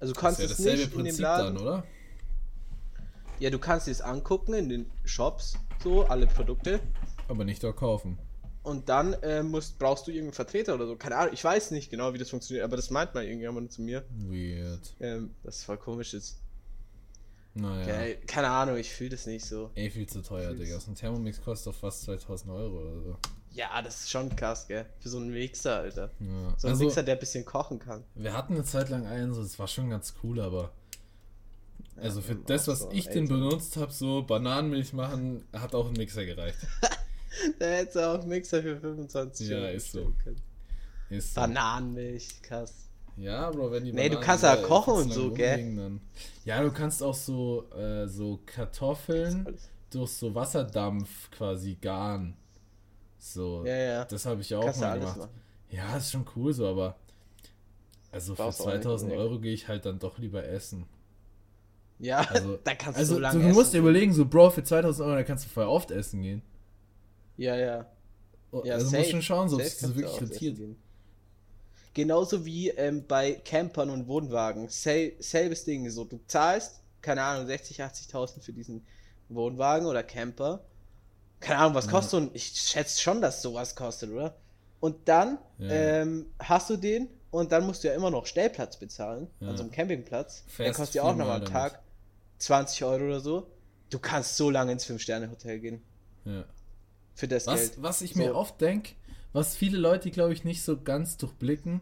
Also 0.00 0.12
du 0.12 0.14
Das 0.14 0.20
kannst 0.20 0.40
ist 0.40 0.48
ja 0.50 0.52
es 0.54 0.58
nicht 0.58 0.72
in 0.84 0.90
dem 0.90 0.94
Prinzip 1.04 1.20
Laden. 1.22 1.54
dann, 1.56 1.62
oder? 1.62 1.84
Ja, 3.40 3.50
du 3.50 3.58
kannst 3.58 3.88
es 3.88 4.00
angucken 4.00 4.54
in 4.54 4.68
den 4.68 4.90
Shops, 5.04 5.58
so 5.82 6.04
alle 6.06 6.26
Produkte. 6.26 6.80
Aber 7.28 7.44
nicht 7.44 7.62
dort 7.62 7.76
kaufen. 7.76 8.18
Und 8.64 8.88
dann 8.88 9.12
äh, 9.22 9.42
musst, 9.42 9.78
brauchst 9.78 10.06
du 10.06 10.10
irgendeinen 10.10 10.32
Vertreter 10.34 10.74
oder 10.74 10.86
so. 10.86 10.96
Keine 10.96 11.16
Ahnung, 11.16 11.34
ich 11.34 11.44
weiß 11.44 11.70
nicht 11.70 11.90
genau, 11.90 12.14
wie 12.14 12.18
das 12.18 12.30
funktioniert, 12.30 12.64
aber 12.64 12.76
das 12.76 12.88
meint 12.90 13.14
mal 13.14 13.22
irgendjemand 13.22 13.70
zu 13.70 13.82
mir. 13.82 14.04
Weird. 14.16 14.96
Ähm, 15.00 15.34
das 15.42 15.62
voll 15.62 15.76
komisch 15.76 16.14
ist. 16.14 16.40
Naja. 17.52 17.84
Ge- 17.84 18.16
Keine 18.26 18.48
Ahnung, 18.48 18.76
ich 18.78 18.90
fühle 18.92 19.10
das 19.10 19.26
nicht 19.26 19.44
so. 19.44 19.70
Eh 19.74 19.90
viel 19.90 20.08
zu 20.08 20.22
teuer, 20.22 20.48
Fühl's. 20.48 20.60
Digga. 20.62 20.80
So 20.80 20.90
ein 20.90 20.94
Thermomix 20.94 21.40
kostet 21.42 21.72
doch 21.74 21.78
fast 21.78 22.02
2000 22.04 22.50
Euro 22.50 22.80
oder 22.80 23.00
so. 23.02 23.16
Ja, 23.52 23.80
das 23.82 24.00
ist 24.00 24.10
schon 24.10 24.34
krass, 24.34 24.66
gell? 24.66 24.86
Für 24.98 25.08
so 25.10 25.18
einen 25.18 25.30
Mixer, 25.30 25.76
Alter. 25.76 26.10
Ja. 26.18 26.54
So 26.56 26.66
ein 26.66 26.72
also, 26.72 26.84
Mixer, 26.84 27.02
der 27.04 27.14
ein 27.14 27.20
bisschen 27.20 27.44
kochen 27.44 27.78
kann. 27.78 28.02
wir 28.14 28.32
hatten 28.32 28.54
eine 28.54 28.64
Zeit 28.64 28.88
lang 28.88 29.06
einen, 29.06 29.32
so, 29.34 29.42
das 29.42 29.58
war 29.58 29.68
schon 29.68 29.90
ganz 29.90 30.14
cool, 30.22 30.40
aber. 30.40 30.72
Also 31.96 32.22
für 32.22 32.32
ähm, 32.32 32.42
das, 32.46 32.66
was 32.66 32.80
so 32.80 32.90
ich 32.90 33.08
den 33.08 33.28
benutzt 33.28 33.76
habe, 33.76 33.92
so 33.92 34.22
Bananenmilch 34.24 34.94
machen, 34.94 35.44
hat 35.52 35.74
auch 35.74 35.86
ein 35.86 35.92
Mixer 35.92 36.24
gereicht. 36.24 36.56
Da 37.58 37.66
hättest 37.66 37.96
du 37.96 38.08
auch 38.08 38.24
Mixer 38.24 38.62
für 38.62 38.76
25 38.76 39.48
Ja, 39.48 39.56
Euro 39.58 39.66
ist 39.68 39.92
so. 39.92 40.12
können. 40.22 40.40
Ist 41.10 41.34
so. 41.34 41.40
Bananenmilch, 41.40 42.42
krass. 42.42 42.72
Ja, 43.16 43.50
Bro, 43.50 43.70
wenn 43.70 43.84
die 43.84 43.92
Nee, 43.92 44.08
du 44.08 44.16
Bananen 44.16 44.26
kannst 44.26 44.44
ja 44.44 44.56
kochen 44.56 44.94
und 44.94 45.12
so, 45.12 45.30
gell? 45.30 45.76
Dann. 45.76 46.00
Ja, 46.44 46.62
du 46.62 46.72
kannst 46.72 47.02
auch 47.02 47.14
so, 47.14 47.70
äh, 47.72 48.08
so 48.08 48.40
Kartoffeln 48.44 49.46
durch 49.90 50.10
so 50.10 50.34
Wasserdampf 50.34 51.30
quasi 51.30 51.76
garen. 51.80 52.36
So. 53.18 53.64
Ja, 53.64 53.76
ja. 53.76 54.04
Das 54.04 54.26
habe 54.26 54.40
ich 54.40 54.54
auch 54.54 54.64
Kannst 54.64 54.80
mal 54.80 54.98
gemacht. 54.98 55.28
Ja, 55.70 55.96
ist 55.96 56.10
schon 56.10 56.26
cool 56.36 56.52
so, 56.52 56.66
aber 56.66 56.96
also 58.10 58.34
für 58.34 58.42
Brauchst 58.42 58.60
auch 58.60 58.66
nicht 58.66 58.82
2000 58.82 59.12
unbedingt. 59.12 59.30
Euro 59.30 59.40
gehe 59.40 59.54
ich 59.54 59.68
halt 59.68 59.86
dann 59.86 59.98
doch 59.98 60.18
lieber 60.18 60.44
essen. 60.44 60.86
Ja, 61.98 62.18
Also, 62.20 62.58
da 62.64 62.74
kannst 62.74 62.98
also 62.98 63.14
du 63.14 63.16
so 63.16 63.20
lange 63.20 63.42
du 63.42 63.48
musst 63.54 63.72
dir 63.72 63.78
überlegen, 63.78 64.12
so 64.12 64.24
Bro, 64.24 64.50
für 64.50 64.64
2000 64.64 65.06
Euro, 65.06 65.16
da 65.16 65.22
kannst 65.24 65.44
du 65.44 65.48
voll 65.48 65.64
oft 65.66 65.90
essen 65.90 66.22
gehen. 66.22 66.42
Ja, 67.36 67.56
ja. 67.56 67.86
Oh, 68.52 68.62
Ja, 68.64 68.74
also 68.74 68.86
safe. 68.86 68.98
musst 68.98 69.10
schon 69.10 69.22
schauen, 69.22 69.52
ob 69.54 69.60
es 69.60 69.82
wirklich 69.82 70.20
rentiert. 70.20 70.58
Genauso 71.92 72.44
wie 72.44 72.70
ähm, 72.70 73.06
bei 73.06 73.32
Campern 73.44 73.90
und 73.90 74.08
Wohnwagen. 74.08 74.68
Sel 74.68 75.14
selbes 75.20 75.64
Ding. 75.64 75.88
So, 75.90 76.04
du 76.04 76.18
zahlst, 76.26 76.80
keine 77.00 77.22
Ahnung, 77.22 77.46
60, 77.46 77.82
80.000 77.82 78.42
für 78.42 78.52
diesen 78.52 78.84
Wohnwagen 79.28 79.86
oder 79.86 80.02
Camper. 80.02 80.64
Keine 81.40 81.60
Ahnung, 81.60 81.74
was 81.74 81.86
Ja. 81.86 81.90
kostet 81.92 82.10
so 82.10 82.16
ein. 82.18 82.30
Ich 82.34 82.46
schätze 82.56 83.00
schon, 83.00 83.20
dass 83.20 83.42
sowas 83.42 83.76
kostet, 83.76 84.10
oder? 84.10 84.36
Und 84.80 85.08
dann 85.08 85.38
Ja. 85.58 85.70
ähm, 85.70 86.26
hast 86.40 86.68
du 86.70 86.76
den 86.76 87.08
und 87.30 87.52
dann 87.52 87.66
musst 87.66 87.84
du 87.84 87.88
ja 87.88 87.94
immer 87.94 88.10
noch 88.10 88.26
Stellplatz 88.26 88.76
bezahlen. 88.76 89.28
Ja. 89.40 89.48
An 89.48 89.56
so 89.56 89.62
einem 89.62 89.72
Campingplatz. 89.72 90.44
Der 90.44 90.52
Fährst 90.52 90.76
kostet 90.78 90.94
ja 90.96 91.02
auch 91.04 91.14
nochmal 91.16 91.40
am 91.40 91.44
Tag 91.46 91.80
20 92.38 92.84
Euro 92.84 93.04
oder 93.04 93.20
so. 93.20 93.46
Du 93.90 93.98
kannst 93.98 94.36
so 94.36 94.50
lange 94.50 94.72
ins 94.72 94.84
5-Sterne-Hotel 94.84 95.60
gehen. 95.60 95.82
Ja. 96.24 96.44
Für 97.14 97.28
das 97.28 97.46
Was, 97.46 97.72
Geld. 97.72 97.82
was 97.82 98.02
ich 98.02 98.14
So. 98.14 98.20
mir 98.20 98.34
oft 98.34 98.60
denke, 98.60 98.92
was 99.32 99.56
viele 99.56 99.78
Leute, 99.78 100.10
glaube 100.10 100.32
ich, 100.32 100.44
nicht 100.44 100.62
so 100.62 100.80
ganz 100.80 101.16
durchblicken, 101.16 101.80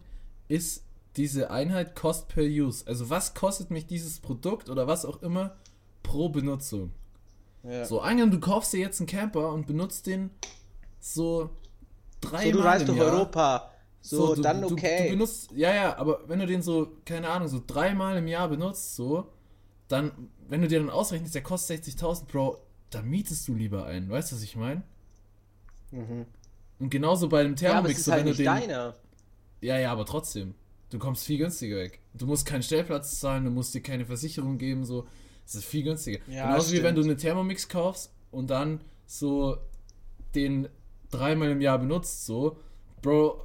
ist 0.48 0.84
diese 1.16 1.50
Einheit 1.50 1.94
Cost 1.94 2.28
per 2.28 2.44
Use. 2.44 2.86
Also 2.86 3.10
was 3.10 3.34
kostet 3.34 3.70
mich 3.70 3.86
dieses 3.86 4.20
Produkt 4.20 4.68
oder 4.70 4.86
was 4.86 5.04
auch 5.04 5.22
immer 5.22 5.56
pro 6.02 6.28
Benutzung? 6.28 6.92
Ja. 7.62 7.84
So, 7.84 8.00
angenommen, 8.00 8.32
du 8.32 8.40
kaufst 8.40 8.72
dir 8.72 8.80
jetzt 8.80 9.00
einen 9.00 9.06
Camper 9.06 9.52
und 9.52 9.66
benutzt 9.66 10.06
den 10.06 10.30
so 11.00 11.50
drei 12.20 12.46
So, 12.46 12.52
du 12.52 12.58
Mal 12.58 12.66
reist 12.68 12.82
im 12.82 12.86
durch 12.88 12.98
Jahr. 12.98 13.12
Europa. 13.12 13.70
So, 14.00 14.34
du, 14.34 14.42
dann 14.42 14.62
du, 14.62 14.72
okay. 14.72 15.04
Du 15.04 15.10
benutzt, 15.10 15.50
ja, 15.52 15.72
ja, 15.74 15.96
aber 15.96 16.28
wenn 16.28 16.40
du 16.40 16.46
den 16.46 16.62
so, 16.62 16.96
keine 17.04 17.28
Ahnung, 17.28 17.48
so 17.48 17.62
dreimal 17.64 18.16
im 18.16 18.26
Jahr 18.26 18.48
benutzt, 18.48 18.96
so, 18.96 19.28
dann, 19.88 20.30
wenn 20.48 20.62
du 20.62 20.68
dir 20.68 20.80
dann 20.80 20.90
ausrechnest, 20.90 21.34
der 21.34 21.42
kostet 21.42 21.84
60.000, 21.84 22.26
Bro, 22.26 22.58
dann 22.90 23.08
mietest 23.08 23.46
du 23.46 23.54
lieber 23.54 23.84
einen. 23.86 24.10
Weißt 24.10 24.32
du, 24.32 24.36
was 24.36 24.42
ich 24.42 24.56
meine? 24.56 24.82
Mhm. 25.92 26.26
Und 26.80 26.90
genauso 26.90 27.28
bei 27.28 27.44
dem 27.44 27.54
Ja, 27.56 27.74
aber 27.74 27.90
es 27.90 27.94
Thermomix, 27.94 27.98
ist 28.00 28.04
so 28.06 28.12
halt 28.12 28.24
wenn 28.24 28.32
du 28.32 28.36
den. 28.36 28.46
deiner. 28.46 28.94
Ja, 29.60 29.78
ja, 29.78 29.92
aber 29.92 30.04
trotzdem. 30.04 30.54
Du 30.90 30.98
kommst 30.98 31.24
viel 31.24 31.38
günstiger 31.38 31.76
weg. 31.76 32.00
Du 32.14 32.26
musst 32.26 32.44
keinen 32.44 32.62
Stellplatz 32.64 33.20
zahlen, 33.20 33.44
du 33.44 33.50
musst 33.50 33.72
dir 33.74 33.80
keine 33.82 34.04
Versicherung 34.04 34.58
geben, 34.58 34.84
so. 34.84 35.06
Es 35.46 35.54
ist 35.54 35.64
viel 35.64 35.84
günstiger. 35.84 36.18
Ja, 36.28 36.46
Genauso 36.48 36.72
wie 36.72 36.82
wenn 36.82 36.94
du 36.94 37.02
stimmt. 37.02 37.12
eine 37.14 37.20
Thermomix 37.20 37.68
kaufst 37.68 38.12
und 38.30 38.50
dann 38.50 38.80
so 39.06 39.56
den 40.34 40.68
dreimal 41.10 41.50
im 41.50 41.60
Jahr 41.60 41.78
benutzt, 41.78 42.26
so. 42.26 42.56
Bro, 43.00 43.44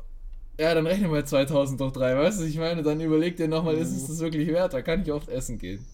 ja, 0.59 0.73
dann 0.73 0.87
rechne 0.87 1.07
mal 1.07 1.25
2000 1.25 1.79
durch 1.79 1.93
drei, 1.93 2.15
weißt 2.17 2.39
du, 2.39 2.43
was 2.43 2.49
ich 2.49 2.57
meine? 2.57 2.81
Dann 2.81 2.99
überleg 3.01 3.37
dir 3.37 3.47
nochmal, 3.47 3.75
ist 3.77 3.91
Mhm. 3.91 3.97
es 3.97 4.07
das 4.07 4.19
wirklich 4.19 4.47
wert? 4.47 4.73
Da 4.73 4.81
kann 4.81 5.01
ich 5.03 5.11
oft 5.11 5.29
essen 5.29 5.57
gehen. 5.59 5.85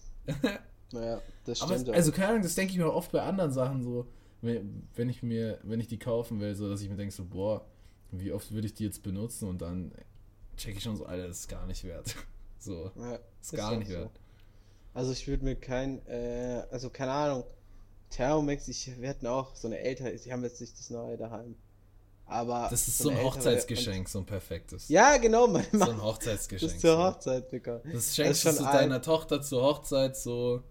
Naja, 0.92 1.20
das 1.44 1.60
Aber 1.62 1.74
stimmt. 1.74 1.88
es, 1.88 1.94
also 1.94 2.12
keine 2.12 2.28
Ahnung, 2.28 2.42
das 2.42 2.54
denke 2.54 2.72
ich 2.72 2.78
mir 2.78 2.92
oft 2.92 3.12
bei 3.12 3.20
anderen 3.22 3.52
Sachen 3.52 3.82
so, 3.82 4.06
wenn 4.44 5.08
ich 5.08 5.22
mir, 5.22 5.58
wenn 5.62 5.80
ich 5.80 5.88
die 5.88 5.98
kaufen 5.98 6.40
will, 6.40 6.54
so 6.54 6.68
dass 6.68 6.80
ich 6.80 6.88
mir 6.88 6.96
denke 6.96 7.14
so, 7.14 7.24
boah, 7.24 7.64
wie 8.10 8.32
oft 8.32 8.52
würde 8.52 8.66
ich 8.66 8.74
die 8.74 8.84
jetzt 8.84 9.02
benutzen 9.02 9.48
und 9.48 9.60
dann 9.62 9.92
check 10.56 10.76
ich 10.76 10.82
schon 10.82 10.96
so, 10.96 11.06
Alter, 11.06 11.28
das 11.28 11.40
ist 11.40 11.48
gar 11.48 11.66
nicht 11.66 11.84
wert. 11.84 12.14
So, 12.58 12.90
ja, 12.96 13.18
ist 13.42 13.52
gar 13.52 13.72
auch 13.72 13.76
nicht 13.76 13.88
so. 13.90 13.94
wert. 13.98 14.20
Also 14.94 15.12
ich 15.12 15.28
würde 15.28 15.44
mir 15.44 15.54
kein, 15.54 16.00
äh, 16.06 16.62
also 16.70 16.88
keine 16.88 17.12
Ahnung, 17.12 17.44
Thermomix, 18.08 18.68
ich, 18.68 18.90
wir 18.98 19.10
hatten 19.10 19.26
auch 19.26 19.54
so 19.54 19.68
eine 19.68 19.80
ältere, 19.80 20.16
sie 20.16 20.32
haben 20.32 20.42
jetzt 20.44 20.62
nicht 20.62 20.78
das 20.78 20.88
neue 20.88 21.18
daheim. 21.18 21.56
Aber 22.24 22.68
Das 22.70 22.88
ist 22.88 22.96
so 22.96 23.04
so 23.04 23.10
ein 23.10 23.22
Hochzeitsgeschenk, 23.22 24.08
so 24.08 24.20
ein 24.20 24.24
perfektes. 24.24 24.88
Ja, 24.88 25.18
genau, 25.18 25.46
man 25.46 25.62
So 25.72 25.76
macht 25.78 25.90
ein 25.90 26.02
Hochzeitsgeschenk. 26.02 26.72
das 26.72 26.80
zur 26.80 26.96
so. 26.96 27.02
Hochzeit 27.04 27.50
bekommen. 27.50 27.80
Das 27.92 28.16
schenkst 28.16 28.40
schon 28.42 28.56
du 28.56 28.62
deiner 28.62 29.02
Tochter 29.02 29.42
zur 29.42 29.62
Hochzeit, 29.62 30.16
so, 30.16 30.62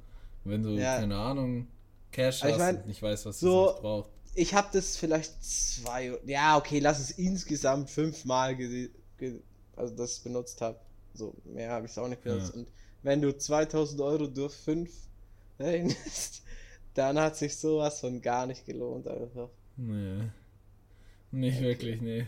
wenn 0.45 0.63
du, 0.63 0.69
Ja. 0.71 0.97
keine 0.97 1.15
Ahnung, 1.17 1.67
Cash 2.13 2.41
Aber 2.43 2.49
ich 2.49 2.53
hast 2.55 2.59
mein, 2.61 2.77
und 2.77 2.87
nicht 2.87 3.01
weißt, 3.01 3.25
was 3.25 3.39
so- 3.39 3.73
du 3.73 3.81
brauchst. 3.81 4.11
Ich 4.35 4.53
habe 4.55 4.67
das 4.73 4.95
vielleicht 4.97 5.43
zwei, 5.43 6.17
ja, 6.25 6.57
okay, 6.57 6.79
lass 6.79 6.99
es 6.99 7.11
insgesamt 7.11 7.89
fünfmal 7.91 8.57
also 9.75 9.95
das 9.95 10.19
benutzt 10.19 10.59
habe. 10.61 10.79
So, 11.13 11.35
mehr 11.43 11.69
habe 11.71 11.85
ich 11.85 11.91
es 11.91 11.97
auch 11.99 12.07
nicht 12.07 12.23
benutzt. 12.23 12.53
Ja. 12.53 12.61
Und 12.61 12.67
wenn 13.03 13.21
du 13.21 13.37
2000 13.37 14.01
Euro 14.01 14.25
durch 14.27 14.53
fünf 14.55 14.91
rechnest, 15.59 16.41
dann 16.95 17.19
hat 17.19 17.35
sich 17.35 17.55
sowas 17.55 17.99
von 17.99 18.21
gar 18.21 18.47
nicht 18.47 18.65
gelohnt 18.65 19.07
einfach. 19.07 19.49
Nee. 19.77 20.29
Nicht 21.31 21.57
Okay. 21.57 21.65
wirklich, 21.65 22.01
nee. 22.01 22.25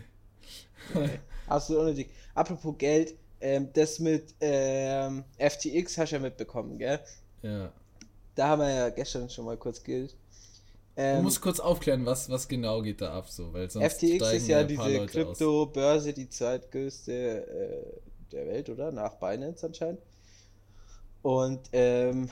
Nee, 0.94 1.10
absolut 1.48 1.82
unnötig. 1.84 2.10
Apropos 2.36 2.76
Geld, 2.78 3.16
ähm, 3.42 3.70
das 3.74 3.98
mit 4.00 4.34
ähm, 4.42 5.24
FTX 5.40 5.98
hast 5.98 6.12
du 6.12 6.16
ja 6.18 6.22
mitbekommen, 6.22 6.78
gell? 6.78 7.00
Ja. 7.42 7.72
Da 8.36 8.50
haben 8.50 8.62
wir 8.62 8.70
ja 8.70 8.90
gestern 8.90 9.30
schon 9.30 9.46
mal 9.46 9.58
kurz. 9.58 9.82
Du 9.82 10.08
Ähm, 10.98 11.24
musst 11.24 11.42
kurz 11.42 11.60
aufklären, 11.60 12.06
was, 12.06 12.30
was 12.30 12.48
genau 12.48 12.82
geht 12.82 13.02
da 13.02 13.14
ab, 13.18 13.30
so, 13.30 13.52
weil 13.54 13.70
sonst 13.70 13.96
FTX 13.96 14.34
ist 14.34 14.48
ja 14.48 14.64
diese. 14.64 15.06
Kryptobörse, 15.06 16.14
die 16.14 16.30
zweitgrößte 16.30 17.14
äh, 17.14 18.00
der 18.32 18.48
Welt, 18.48 18.70
oder? 18.70 18.92
Nach 18.92 19.16
Binance 19.16 19.66
anscheinend. 19.66 20.00
Und 21.22 21.62
ähm, 21.72 22.30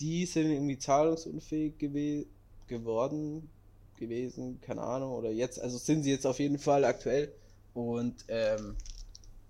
die 0.00 0.26
sind 0.26 0.50
irgendwie 0.50 0.78
zahlungsunfähig 0.78 1.78
gewe 1.78 2.26
geworden, 2.66 3.48
gewesen, 3.96 4.60
keine 4.60 4.82
Ahnung, 4.82 5.12
oder 5.12 5.30
jetzt, 5.30 5.60
also 5.60 5.78
sind 5.78 6.02
sie 6.02 6.10
jetzt 6.10 6.26
auf 6.26 6.38
jeden 6.38 6.58
Fall 6.58 6.84
aktuell 6.84 7.32
und 7.74 8.24
ähm, 8.28 8.76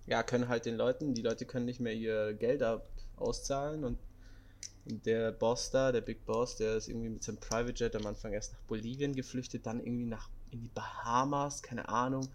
ja, 0.07 0.23
können 0.23 0.49
halt 0.49 0.67
den 0.67 0.77
Leuten, 0.77 1.15
die 1.15 1.23
Leute 1.23 1.47
können 1.47 1.65
nicht 1.67 1.81
mehr 1.81 1.95
ihr 1.95 2.35
Geld 2.35 2.63
ab 2.63 2.87
auszahlen 3.17 3.85
und, 3.85 3.99
und 4.85 5.07
der 5.07 5.33
Boss 5.33 5.71
da, 5.71 5.93
der 5.93 6.01
Big 6.01 6.25
Boss, 6.27 6.57
der 6.57 6.77
ist 6.77 6.89
irgendwie 6.89 7.09
mit 7.09 7.23
seinem 7.23 7.39
Private 7.39 7.73
Jet 7.85 7.97
am 7.97 8.07
Anfang 8.07 8.33
erst 8.33 8.53
nach 8.53 8.61
Bolivien 8.63 9.15
geflüchtet, 9.15 9.67
dann 9.67 9.81
irgendwie 9.81 10.07
nach 10.07 10.29
in 10.51 10.61
die 10.61 10.69
Bahamas, 10.69 11.63
keine 11.63 11.89
Ahnung. 11.89 12.29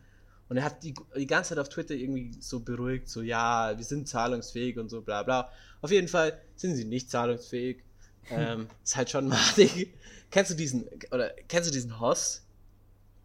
Und 0.50 0.58
er 0.58 0.64
hat 0.64 0.82
die, 0.84 0.94
die 1.16 1.28
ganze 1.28 1.50
Zeit 1.50 1.60
auf 1.60 1.70
Twitter 1.70 1.94
irgendwie 1.94 2.32
so 2.40 2.62
beruhigt, 2.62 3.10
so 3.10 3.22
ja, 3.22 3.78
wir 3.78 3.84
sind 3.84 4.08
zahlungsfähig 4.08 4.78
und 4.80 4.90
so 4.90 5.02
bla 5.02 5.24
bla. 5.24 5.52
Auf 5.82 5.92
jeden 5.92 6.08
Fall 6.08 6.40
sind 6.56 6.76
sie 6.76 6.86
nicht 6.86 7.12
zahlungsfähig. 7.12 7.84
ähm, 8.30 8.68
ist 8.84 8.96
halt 8.96 9.10
schon 9.10 9.28
madig. 9.28 9.94
Kennst 10.32 10.52
du 10.52 10.56
diesen, 10.56 10.86
oder 11.12 11.30
kennst 11.48 11.70
du 11.70 11.74
diesen 11.74 12.00
Host? 12.00 12.44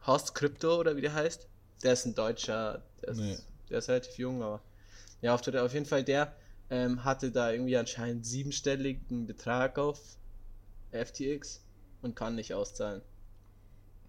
Host 0.07 0.35
Crypto 0.35 0.79
oder 0.79 0.97
wie 0.97 1.01
der 1.01 1.15
heißt? 1.15 1.47
Der 1.83 1.93
ist 1.93 2.07
ein 2.07 2.15
Deutscher, 2.15 2.83
der 3.01 3.09
ist, 3.09 3.19
Nee. 3.19 3.39
der 3.71 3.79
ist 3.79 3.89
relativ 3.89 4.19
jung, 4.19 4.43
aber 4.43 4.61
ja, 5.21 5.35
auf 5.35 5.43
Twitter 5.43 5.65
auf 5.65 5.73
jeden 5.75 5.87
Fall 5.87 6.03
der 6.05 6.35
ähm, 6.73 7.05
hatte 7.05 7.31
da 7.31 7.53
irgendwie 7.53 7.77
anscheinend 7.77 8.25
siebenstelligen 8.25 9.27
Betrag 9.27 9.79
auf 9.79 10.01
FTX 10.91 11.63
und 12.01 12.17
kann 12.17 12.35
nicht 12.35 12.55
auszahlen. 12.55 13.03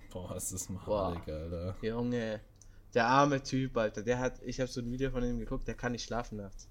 Boah, 0.10 0.34
ist 0.38 0.54
das 0.54 0.70
malig, 0.70 1.28
Alter. 1.28 1.76
Junge, 1.82 2.40
der 2.94 3.08
arme 3.08 3.44
Typ, 3.44 3.76
Alter, 3.76 4.02
der 4.02 4.18
hat, 4.20 4.42
ich 4.44 4.62
habe 4.62 4.72
so 4.72 4.80
ein 4.80 4.90
Video 4.90 5.12
von 5.12 5.26
ihm 5.26 5.40
geguckt, 5.40 5.68
der 5.68 5.76
kann 5.76 5.92
nicht 5.92 6.06
schlafen 6.06 6.38
nachts. 6.38 6.68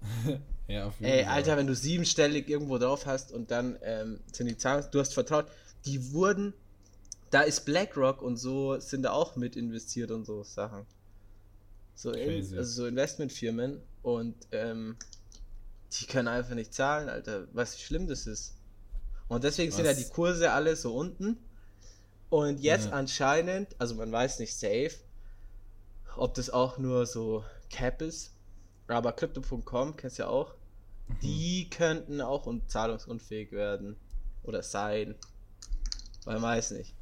Ja, 0.68 0.86
auf 0.86 1.00
jeden 1.00 1.12
Ey, 1.12 1.24
Fall. 1.24 1.32
Alter, 1.32 1.56
wenn 1.56 1.66
du 1.66 1.74
siebenstellig 1.74 2.48
irgendwo 2.48 2.78
drauf 2.78 3.04
hast 3.04 3.32
und 3.32 3.50
dann 3.50 3.76
ähm, 3.82 4.20
sind 4.30 4.46
die 4.46 4.56
Zahlen, 4.56 4.84
du 4.92 5.00
hast 5.00 5.14
vertraut, 5.14 5.46
die 5.84 6.12
wurden, 6.12 6.54
da 7.30 7.40
ist 7.40 7.64
BlackRock 7.64 8.22
und 8.22 8.36
so 8.36 8.78
sind 8.78 9.02
da 9.02 9.10
auch 9.10 9.34
mit 9.34 9.56
investiert 9.56 10.12
und 10.12 10.24
so 10.24 10.44
Sachen. 10.44 10.86
So, 11.96 12.12
in, 12.12 12.56
also 12.56 12.62
so 12.62 12.86
Investmentfirmen 12.86 13.80
und 14.02 14.36
ähm, 14.52 14.96
die 15.92 16.06
können 16.06 16.28
einfach 16.28 16.54
nicht 16.54 16.72
zahlen, 16.74 17.08
Alter, 17.08 17.48
was 17.52 17.76
wie 17.76 17.82
schlimm 17.82 18.06
das 18.08 18.26
ist. 18.26 18.54
Und 19.28 19.44
deswegen 19.44 19.70
sind 19.72 19.84
ja 19.84 19.90
Was? 19.92 19.98
die 19.98 20.08
Kurse 20.10 20.52
alle 20.52 20.76
so 20.76 20.94
unten. 20.94 21.36
Und 22.30 22.60
jetzt 22.60 22.86
Ja. 22.86 22.92
anscheinend, 22.92 23.74
also 23.80 23.94
man 23.96 24.10
weiß 24.12 24.38
nicht 24.38 24.56
safe, 24.56 24.92
ob 26.16 26.34
das 26.34 26.50
auch 26.50 26.78
nur 26.78 27.06
so 27.06 27.44
Cap 27.70 28.02
ist, 28.02 28.32
aber 28.88 29.12
Crypto.com, 29.12 29.96
kennst 29.96 30.18
du 30.18 30.22
ja 30.24 30.28
auch, 30.28 30.54
Mhm. 31.08 31.20
die 31.22 31.70
könnten 31.70 32.20
auch 32.20 32.46
un 32.46 32.66
zahlungsunfähig 32.68 33.50
werden. 33.52 33.96
Oder 34.42 34.62
sein. 34.62 35.16
Weil 36.24 36.34
man 36.34 36.42
weiß 36.42 36.70
nicht. 36.72 36.94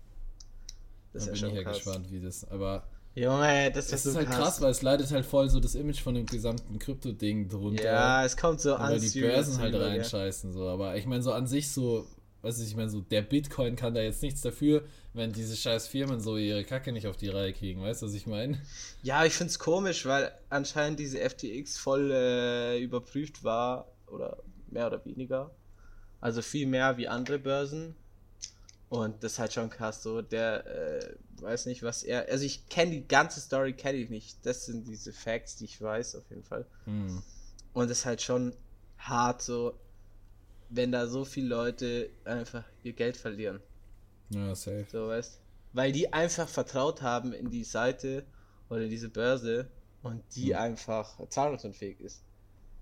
Das 1.12 1.26
da 1.26 1.32
ist 1.32 1.40
bin 1.40 1.42
ja 1.42 1.48
ich 1.48 1.54
schon 1.54 1.56
ja 1.56 1.62
krass. 1.62 1.76
gespannt, 1.84 2.10
wie 2.10 2.20
das. 2.20 2.44
Aber 2.50 2.86
Junge, 3.18 3.72
das 3.72 3.86
ist, 3.86 3.92
es 3.92 4.02
so 4.04 4.10
ist 4.10 4.16
halt 4.16 4.30
krass, 4.30 4.60
weil 4.60 4.70
es 4.70 4.82
leidet 4.82 5.10
halt 5.10 5.26
voll 5.26 5.48
so 5.48 5.60
das 5.60 5.74
Image 5.74 6.00
von 6.00 6.14
dem 6.14 6.26
gesamten 6.26 6.78
Krypto-Ding 6.78 7.48
drunter. 7.48 7.84
Ja, 7.84 8.24
es 8.24 8.36
kommt 8.36 8.60
so 8.60 8.74
an. 8.76 8.92
weil 8.92 9.00
die 9.00 9.20
Börsen 9.20 9.58
halt 9.58 9.74
reinscheißen, 9.74 10.52
so. 10.52 10.68
Aber 10.68 10.96
ich 10.96 11.06
meine, 11.06 11.22
so 11.22 11.32
an 11.32 11.46
sich 11.46 11.70
so, 11.70 12.06
was 12.42 12.60
ich 12.60 12.76
meine, 12.76 12.90
so 12.90 13.00
der 13.00 13.22
Bitcoin 13.22 13.76
kann 13.76 13.94
da 13.94 14.00
jetzt 14.00 14.22
nichts 14.22 14.40
dafür, 14.40 14.84
wenn 15.14 15.32
diese 15.32 15.56
scheiß 15.56 15.88
Firmen 15.88 16.20
so 16.20 16.36
ihre 16.36 16.64
Kacke 16.64 16.92
nicht 16.92 17.06
auf 17.06 17.16
die 17.16 17.28
Reihe 17.28 17.52
kriegen, 17.52 17.82
weißt 17.82 18.02
du, 18.02 18.06
was 18.06 18.14
ich 18.14 18.26
meine? 18.26 18.60
Ja, 19.02 19.24
ich 19.24 19.32
find's 19.32 19.58
komisch, 19.58 20.06
weil 20.06 20.30
anscheinend 20.48 21.00
diese 21.00 21.18
FTX 21.18 21.78
voll 21.78 22.10
äh, 22.12 22.78
überprüft 22.80 23.42
war, 23.42 23.90
oder 24.10 24.38
mehr 24.70 24.86
oder 24.86 25.04
weniger. 25.04 25.50
Also 26.20 26.42
viel 26.42 26.66
mehr 26.66 26.96
wie 26.96 27.08
andere 27.08 27.38
Börsen. 27.38 27.94
Und 28.88 29.22
das 29.22 29.32
ist 29.32 29.38
halt 29.38 29.52
schon 29.52 29.68
krass, 29.68 30.02
so 30.02 30.22
der 30.22 30.66
äh, 30.66 31.16
weiß 31.42 31.66
nicht, 31.66 31.82
was 31.82 32.02
er. 32.02 32.26
Also 32.30 32.44
ich 32.44 32.68
kenne 32.68 32.92
die 32.92 33.06
ganze 33.06 33.40
Story, 33.40 33.74
kenne 33.74 33.98
ich 33.98 34.08
nicht. 34.08 34.44
Das 34.46 34.66
sind 34.66 34.88
diese 34.88 35.12
Facts, 35.12 35.56
die 35.56 35.66
ich 35.66 35.80
weiß, 35.80 36.16
auf 36.16 36.28
jeden 36.30 36.42
Fall. 36.42 36.66
Hm. 36.84 37.22
Und 37.74 37.90
es 37.90 38.00
ist 38.00 38.06
halt 38.06 38.22
schon 38.22 38.54
hart, 38.96 39.42
so, 39.42 39.74
wenn 40.70 40.90
da 40.90 41.06
so 41.06 41.24
viele 41.24 41.48
Leute 41.48 42.10
einfach 42.24 42.64
ihr 42.82 42.94
Geld 42.94 43.16
verlieren. 43.16 43.60
Ja, 44.30 44.54
safe. 44.54 44.86
So, 44.90 45.08
weißt 45.08 45.40
Weil 45.74 45.92
die 45.92 46.12
einfach 46.12 46.48
vertraut 46.48 47.02
haben 47.02 47.32
in 47.34 47.50
die 47.50 47.64
Seite 47.64 48.24
oder 48.70 48.82
in 48.82 48.90
diese 48.90 49.10
Börse 49.10 49.68
und 50.02 50.22
die 50.34 50.54
Hm. 50.54 50.62
einfach 50.62 51.18
zahlungsunfähig 51.28 52.00
ist. 52.00 52.22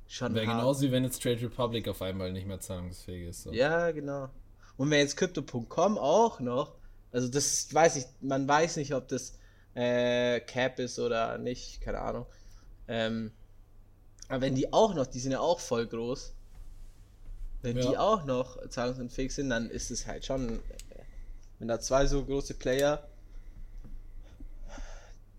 Schon 0.08 0.34
Wäre 0.34 0.46
genauso 0.46 0.82
wie 0.82 0.92
wenn 0.92 1.02
jetzt 1.02 1.20
Trade 1.20 1.42
Republic 1.42 1.88
auf 1.88 2.00
einmal 2.00 2.32
nicht 2.32 2.46
mehr 2.46 2.60
zahlungsfähig 2.60 3.28
ist. 3.28 3.42
So. 3.42 3.52
Ja, 3.52 3.90
genau. 3.90 4.30
Und 4.76 4.90
wenn 4.90 5.00
jetzt 5.00 5.16
Crypto.com 5.16 5.98
auch 5.98 6.40
noch, 6.40 6.74
also 7.12 7.28
das 7.28 7.72
weiß 7.72 7.96
ich, 7.96 8.06
man 8.20 8.46
weiß 8.48 8.76
nicht, 8.76 8.94
ob 8.94 9.08
das 9.08 9.38
äh, 9.74 10.40
Cap 10.40 10.78
ist 10.78 10.98
oder 10.98 11.38
nicht, 11.38 11.80
keine 11.80 12.00
Ahnung. 12.00 12.26
Ähm, 12.88 13.32
aber 14.28 14.42
wenn 14.42 14.54
die 14.54 14.72
auch 14.72 14.94
noch, 14.94 15.06
die 15.06 15.20
sind 15.20 15.32
ja 15.32 15.40
auch 15.40 15.60
voll 15.60 15.86
groß, 15.86 16.34
wenn 17.62 17.78
Ja. 17.78 17.80
die 17.80 17.98
auch 17.98 18.24
noch 18.24 18.66
zahlungsunfähig 18.68 19.34
sind, 19.34 19.50
dann 19.50 19.68
ist 19.70 19.90
es 19.90 20.06
halt 20.06 20.24
schon, 20.24 20.60
äh, 20.90 21.04
wenn 21.58 21.68
da 21.68 21.80
zwei 21.80 22.06
so 22.06 22.24
große 22.24 22.54
Player 22.54 23.08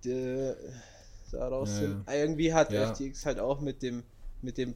die, 0.04 0.54
da 1.32 1.48
raus 1.48 1.70
Ja, 1.70 1.78
sind. 1.78 2.10
Irgendwie 2.10 2.54
hat 2.54 2.74
Ja. 2.74 2.74
FTX 2.74 3.26
halt 3.26 3.40
auch 3.40 3.60
mit 3.60 3.82
dem 3.82 4.04
mit 4.42 4.58
dem 4.58 4.74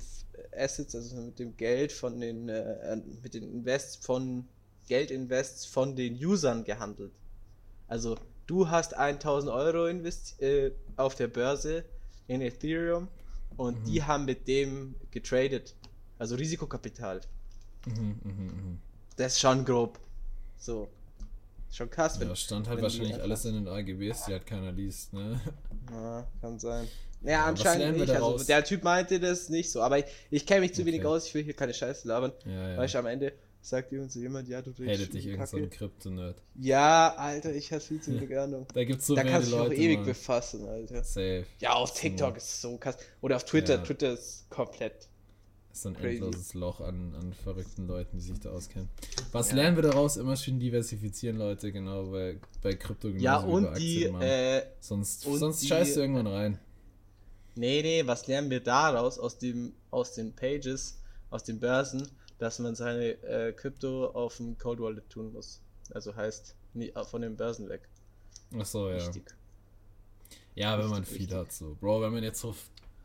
Assets, 0.57 0.95
also 0.95 1.15
mit 1.21 1.39
dem 1.39 1.55
Geld 1.57 1.91
von 1.91 2.19
den 2.19 2.49
äh, 2.49 2.97
mit 3.23 3.33
den 3.33 3.43
Invests 3.43 3.95
von 3.97 4.47
Geldinvests 4.87 5.65
von 5.65 5.95
den 5.95 6.15
Usern 6.15 6.63
gehandelt. 6.63 7.13
Also 7.87 8.17
du 8.47 8.69
hast 8.69 8.95
1000 8.95 9.51
Euro 9.51 9.87
invest 9.87 10.41
äh, 10.41 10.71
auf 10.97 11.15
der 11.15 11.27
Börse 11.27 11.85
in 12.27 12.41
Ethereum 12.41 13.07
und 13.57 13.79
Mhm. 13.79 13.83
die 13.85 14.03
haben 14.03 14.25
mit 14.25 14.47
dem 14.47 14.95
getradet. 15.11 15.75
Also 16.17 16.35
Risikokapital. 16.35 17.21
Mhm, 17.85 18.19
mhm, 18.23 18.45
mhm. 18.45 18.79
Das 19.15 19.33
ist 19.33 19.39
schon 19.41 19.65
grob. 19.65 19.99
So. 20.57 20.89
Schon 21.71 21.89
krass, 21.89 22.19
wenn. 22.19 22.27
Ja, 22.27 22.35
stand 22.35 22.67
halt 22.67 22.81
wahrscheinlich 22.81 23.19
alles 23.21 23.45
in 23.45 23.53
den 23.55 23.67
AGBs, 23.67 24.25
die 24.25 24.33
halt 24.33 24.45
keiner 24.45 24.71
liest, 24.71 25.13
ne? 25.13 25.39
Ja, 25.89 26.27
kann 26.41 26.59
sein. 26.59 26.87
Ja, 27.23 27.31
Ja, 27.31 27.39
was 27.41 27.47
anscheinend 27.49 27.97
nicht. 27.99 28.09
Also, 28.11 28.43
der 28.43 28.63
Typ 28.63 28.83
meinte 28.83 29.19
das 29.19 29.49
nicht 29.49 29.71
so, 29.71 29.81
aber 29.81 29.99
ich, 29.99 30.05
ich 30.31 30.45
kenne 30.45 30.61
mich 30.61 30.73
zu 30.73 30.85
wenig 30.85 31.01
Okay. 31.01 31.07
aus, 31.07 31.27
ich 31.27 31.33
will 31.33 31.43
hier 31.43 31.53
keine 31.53 31.73
Scheiße 31.73 32.07
labern. 32.07 32.33
Ja, 32.45 32.71
ja. 32.71 32.77
Weißt 32.77 32.93
du, 32.95 32.99
am 32.99 33.05
Ende 33.05 33.33
sagt 33.61 33.91
irgend 33.93 34.11
so 34.11 34.19
jemand, 34.19 34.47
ja, 34.49 34.61
du 34.61 34.71
redest 34.71 35.01
Hatet 35.01 35.13
dich 35.13 35.27
irgend 35.27 35.47
so 35.47 35.57
ein. 35.57 35.69
Krypto-Nerd. 35.69 36.41
Ja, 36.55 37.13
Alter, 37.15 37.53
ich 37.53 37.71
hasse 37.71 37.87
viel 37.89 38.01
zu 38.01 38.11
wenig 38.19 38.35
Ahnung. 38.37 38.65
Da 38.73 38.83
gibt's 38.83 39.05
so 39.05 39.15
da 39.15 39.23
kannst 39.23 39.51
du 39.51 39.57
dich 39.57 39.59
auch 39.67 39.71
ewig 39.71 39.97
Mann. 39.97 40.05
befassen, 40.07 40.67
Alter. 40.67 41.03
Safe. 41.03 41.45
Ja, 41.59 41.73
auf 41.73 41.89
So. 41.89 41.95
TikTok 41.99 42.37
ist 42.37 42.43
es 42.45 42.61
so 42.61 42.77
krass. 42.77 42.97
Oder 43.21 43.35
auf 43.35 43.45
Twitter, 43.45 43.75
Ja. 43.75 43.83
Twitter 43.83 44.13
ist 44.13 44.49
komplett. 44.49 45.07
Ist 45.71 45.83
so 45.83 45.89
ein 45.89 45.95
Crazy. 45.95 46.17
endloses 46.17 46.53
Loch 46.53 46.81
an, 46.81 47.15
an 47.15 47.33
verrückten 47.33 47.87
Leuten, 47.87 48.17
die 48.17 48.23
sich 48.23 48.39
da 48.39 48.49
auskennen. 48.51 48.89
Was 49.31 49.49
Ja. 49.51 49.55
lernen 49.57 49.77
wir 49.77 49.83
daraus? 49.83 50.17
Immer 50.17 50.35
schön 50.35 50.59
diversifizieren, 50.59 51.37
Leute, 51.37 51.71
genau, 51.71 52.07
bei, 52.11 52.39
bei 52.61 52.73
Krypto 52.75 53.07
Ja, 53.09 53.37
und 53.37 53.77
die, 53.77 54.03
äh, 54.03 54.63
sonst 54.81 55.25
und 55.25 55.37
sonst 55.37 55.61
die- 55.63 55.67
scheißt 55.67 55.95
du 55.95 56.01
irgendwann 56.01 56.27
rein. 56.27 56.59
nee, 57.55 57.81
nee, 57.81 58.05
was 58.05 58.27
lernen 58.27 58.49
wir 58.49 58.59
daraus 58.61 59.17
aus 59.17 59.37
dem, 59.37 59.73
aus 59.91 60.13
den 60.13 60.33
Pages, 60.33 60.99
aus 61.29 61.43
den 61.45 61.59
Börsen, 61.59 62.07
dass 62.37 62.59
man 62.59 62.75
seine 62.75 63.11
äh, 63.23 63.53
Krypto 63.53 64.07
auf 64.07 64.37
dem 64.37 64.57
Cold 64.57 64.79
Wallet 64.81 65.09
tun 65.09 65.31
muss. 65.31 65.61
Also 65.93 66.15
heißt, 66.15 66.55
nie, 66.73 66.89
äh, 66.89 67.03
von 67.05 67.21
den 67.21 67.37
Börsen 67.37 67.69
weg. 67.69 67.87
Achso, 68.57 68.89
ja. 68.89 68.97
Wichtig. 68.97 69.33
Ja, 70.55 70.77
wenn 70.77 70.87
man 70.89 70.99
Richtig, 70.99 71.17
viel 71.17 71.25
richtig. 71.27 71.37
hat, 71.37 71.51
so. 71.53 71.77
Bro, 71.79 72.01
wenn 72.01 72.11
man 72.11 72.23
jetzt 72.23 72.41
so 72.41 72.53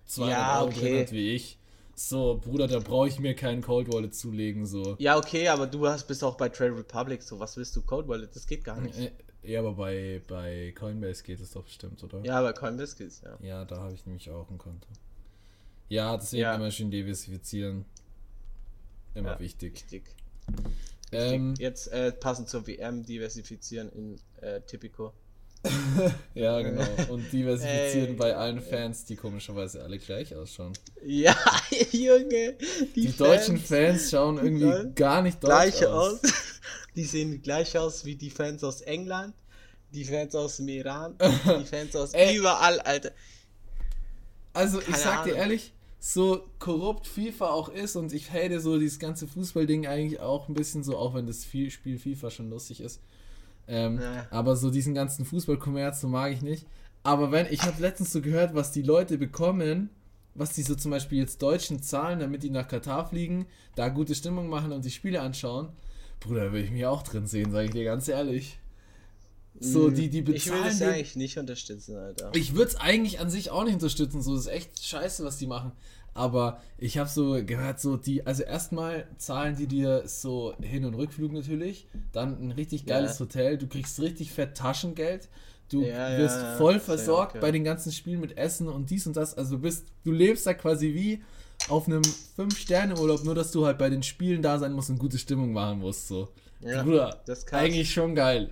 200 0.07 0.37
Ja, 0.39 0.59
Euro 0.61 0.69
okay. 0.71 0.81
drin 0.81 1.01
hat 1.03 1.13
wie 1.13 1.31
ich, 1.31 1.59
so, 1.99 2.39
Bruder, 2.45 2.69
da 2.69 2.79
brauche 2.79 3.09
ich 3.09 3.19
mir 3.19 3.35
keinen 3.35 3.63
Cold 3.63 3.91
Wallet 3.93 4.15
zulegen, 4.15 4.67
so. 4.67 4.97
Ja, 4.99 5.17
okay, 5.17 5.49
aber 5.49 5.67
du 5.67 5.87
hast, 5.89 6.07
bist 6.07 6.23
auch 6.23 6.37
bei 6.37 6.49
Trade 6.51 6.77
Republic, 6.77 7.23
so 7.23 7.41
was 7.41 7.57
willst 7.57 7.75
du 7.75 7.81
Cold 7.83 8.07
Wallet? 8.07 8.37
Das 8.37 8.47
geht 8.47 8.65
gar 8.65 8.81
nicht. 8.81 8.99
Äh, 8.99 9.13
Ja, 9.43 9.61
aber 9.61 9.73
bei, 9.75 10.21
bei 10.29 10.75
Coinbase 10.79 11.23
geht 11.23 11.41
es 11.41 11.53
doch 11.53 11.65
bestimmt, 11.65 12.03
oder? 12.05 12.21
Ja, 12.23 12.43
bei 12.43 12.53
Coinbase 12.53 12.97
geht's, 12.97 13.23
ja. 13.25 13.39
Ja, 13.41 13.65
da 13.65 13.79
habe 13.79 13.95
ich 13.95 14.05
nämlich 14.05 14.31
auch 14.31 14.51
ein 14.51 14.59
Konto. 14.59 14.87
Ja, 15.89 16.17
deswegen 16.17 16.43
Ja. 16.43 16.55
immer 16.55 16.71
schön 16.71 16.91
diversifizieren. 16.91 17.85
Immer 19.15 19.33
Ja, 19.33 19.41
wichtig. 19.41 19.75
Wichtig. 19.75 20.15
Ähm, 21.13 21.55
Jetzt 21.59 21.87
äh, 21.93 22.13
passend 22.13 22.49
zur 22.51 22.67
WM 22.67 23.05
diversifizieren 23.07 23.89
in 23.91 24.21
äh, 24.43 24.61
Tipico. 24.63 25.13
ja, 26.35 26.61
genau. 26.63 26.85
Und 27.09 27.33
diversifizieren 27.33 28.11
Ey. 28.11 28.15
bei 28.15 28.37
allen 28.37 28.61
Fans, 28.61 29.05
die 29.05 29.17
komischerweise 29.17 29.83
alle 29.83 29.99
gleich 29.99 30.35
ausschauen. 30.35 30.73
Ja, 31.05 31.37
Junge, 31.93 32.55
die, 32.95 33.07
Die, 33.07 33.17
deutschen 33.17 33.59
Fans 33.59 34.11
schauen 34.11 34.39
irgendwie 34.39 34.93
gar 34.95 35.23
nicht 35.23 35.43
deutsch 35.43 35.51
gleich 35.51 35.87
aus. 35.87 36.23
aus. 36.25 36.33
Die 36.97 37.05
sehen 37.05 37.43
gleich 37.43 37.77
aus 37.77 38.07
wie 38.07 38.17
die 38.17 38.31
Fans 38.31 38.65
aus 38.65 38.81
England, 38.81 39.35
die 39.93 40.03
Fans 40.07 40.35
aus 40.35 40.57
dem 40.57 40.69
Iran, 40.69 41.15
die 41.61 41.67
Fans 41.67 41.95
aus 41.95 42.15
Ey. 42.15 42.35
überall, 42.37 42.81
Alter. 42.81 43.11
Also, 44.55 44.79
ich 44.81 44.87
Keine 44.87 44.97
sag 44.97 45.25
dir 45.25 45.33
Ahnung. 45.33 45.39
ehrlich, 45.43 45.73
so 46.01 46.49
korrupt 46.59 47.07
FIFA 47.07 47.51
auch 47.51 47.69
ist 47.69 47.97
und 47.97 48.15
ich 48.15 48.31
hate 48.33 48.61
so 48.61 48.79
dieses 48.79 48.99
ganze 48.99 49.27
Fußballding 49.27 49.87
eigentlich 49.87 50.21
auch 50.21 50.49
ein 50.49 50.55
bisschen 50.55 50.83
so, 50.85 50.97
auch 50.97 51.13
wenn 51.13 51.27
das 51.27 51.45
Spiel 51.45 51.99
FIFA 51.99 52.31
schon 52.31 52.49
lustig 52.49 52.81
ist. 52.81 53.01
Ähm, 53.69 54.01
Ja. 54.01 54.27
Aber 54.31 54.57
so 54.57 54.71
diesen 54.71 54.95
ganzen 54.95 55.25
Fußballkommerz, 55.25 56.01
so 56.01 56.09
mag 56.09 56.33
ich 56.33 56.43
nicht. 56.43 56.67
Aber 57.03 57.31
wenn, 57.33 57.47
ich 57.51 57.63
habe 57.63 57.81
letztens 57.81 58.13
so 58.13 58.21
gehört, 58.21 58.55
was 58.55 58.73
die 58.73 58.83
Leute 58.83 59.19
bekommen, 59.19 59.91
was 60.35 60.53
die 60.53 60.63
so 60.63 60.75
zum 60.75 60.91
Beispiel 60.91 61.19
jetzt 61.19 61.41
Deutschen 61.43 61.83
zahlen, 61.83 62.19
damit 62.21 62.43
die 62.43 62.51
nach 62.51 62.69
Katar 62.69 63.09
fliegen, 63.09 63.47
da 63.75 63.89
gute 63.89 64.15
Stimmung 64.15 64.49
machen 64.49 64.73
und 64.73 64.85
die 64.85 64.91
Spiele 64.91 65.21
anschauen. 65.21 65.69
Bruder, 66.21 66.47
da 66.47 66.53
will 66.53 66.65
ich 66.65 66.71
mich 66.71 66.85
auch 66.87 67.03
drin 67.03 67.27
sehen, 67.27 67.51
sage 67.53 67.67
ich 67.67 67.71
dir 67.73 67.85
ganz 67.85 68.09
ehrlich. 68.09 68.59
So, 69.59 69.89
die, 69.91 70.11
die 70.11 70.21
Mhm. 70.23 70.35
Ich 70.35 70.45
bezahlen. 70.45 70.65
das 70.65 70.79
den- 70.79 70.89
eigentlich 70.91 71.17
nicht 71.17 71.39
unterstützen, 71.39 71.97
Alter. 71.97 72.31
ich 72.35 72.55
würde 72.55 72.69
es 72.73 72.77
eigentlich 72.77 73.21
an 73.21 73.31
sich 73.31 73.51
auch 73.51 73.65
nicht 73.65 73.75
unterstützen. 73.75 74.21
So, 74.21 74.35
das 74.35 74.47
ist 74.47 74.53
echt 74.53 74.85
scheiße, 74.85 75.25
was 75.25 75.39
die 75.39 75.47
machen. 75.47 75.73
Aber 76.17 76.61
ich 76.79 76.99
habe 76.99 77.09
so 77.09 77.45
gehört, 77.45 77.79
so 77.81 77.97
die, 77.97 78.27
also 78.27 78.43
erstmal 78.43 79.07
zahlen 79.19 79.55
die 79.57 79.67
dir 79.67 80.03
so 80.07 80.55
Hin- 80.61 80.85
und 80.85 80.95
Rückflug 80.95 81.33
natürlich, 81.33 81.87
dann 82.13 82.41
ein 82.43 82.51
richtig 82.53 82.83
Ja. 82.87 82.97
geiles 82.97 83.21
Hotel, 83.21 83.59
du 83.59 83.67
kriegst 83.67 84.01
richtig 84.01 84.33
fett 84.33 84.57
Taschengeld, 84.57 85.29
du 85.69 85.83
Ja, 85.83 86.11
ja, 86.11 86.19
wirst 86.19 86.41
ja, 86.41 86.57
voll 86.57 86.81
versorgt 86.81 87.33
gehört. 87.35 87.43
bei 87.43 87.53
den 87.53 87.65
ganzen 87.65 87.93
Spielen 87.93 88.21
mit 88.21 88.37
Essen 88.39 88.69
und 88.69 88.91
dies 88.91 89.07
und 89.07 89.17
das. 89.17 89.35
Also 89.37 89.57
du 89.57 89.63
bist, 89.63 89.87
du 90.05 90.13
lebst 90.13 90.47
da 90.47 90.55
quasi 90.55 90.95
wie 90.95 91.23
auf 91.69 91.87
einem 91.87 92.03
5-Sterne-Urlaub, 92.37 93.25
nur 93.25 93.35
dass 93.35 93.51
du 93.51 93.67
halt 93.67 93.79
bei 93.79 93.91
den 93.91 94.03
Spielen 94.03 94.43
da 94.43 94.59
sein 94.59 94.73
musst 94.73 94.91
und 94.91 94.99
gute 94.99 95.19
Stimmung 95.19 95.53
machen 95.53 95.81
musst. 95.81 96.09
So. 96.09 96.29
Ja, 96.61 96.83
Bruder, 96.83 97.21
das 97.27 97.47
eigentlich 97.53 97.93
schon 97.93 98.15
geil. 98.15 98.51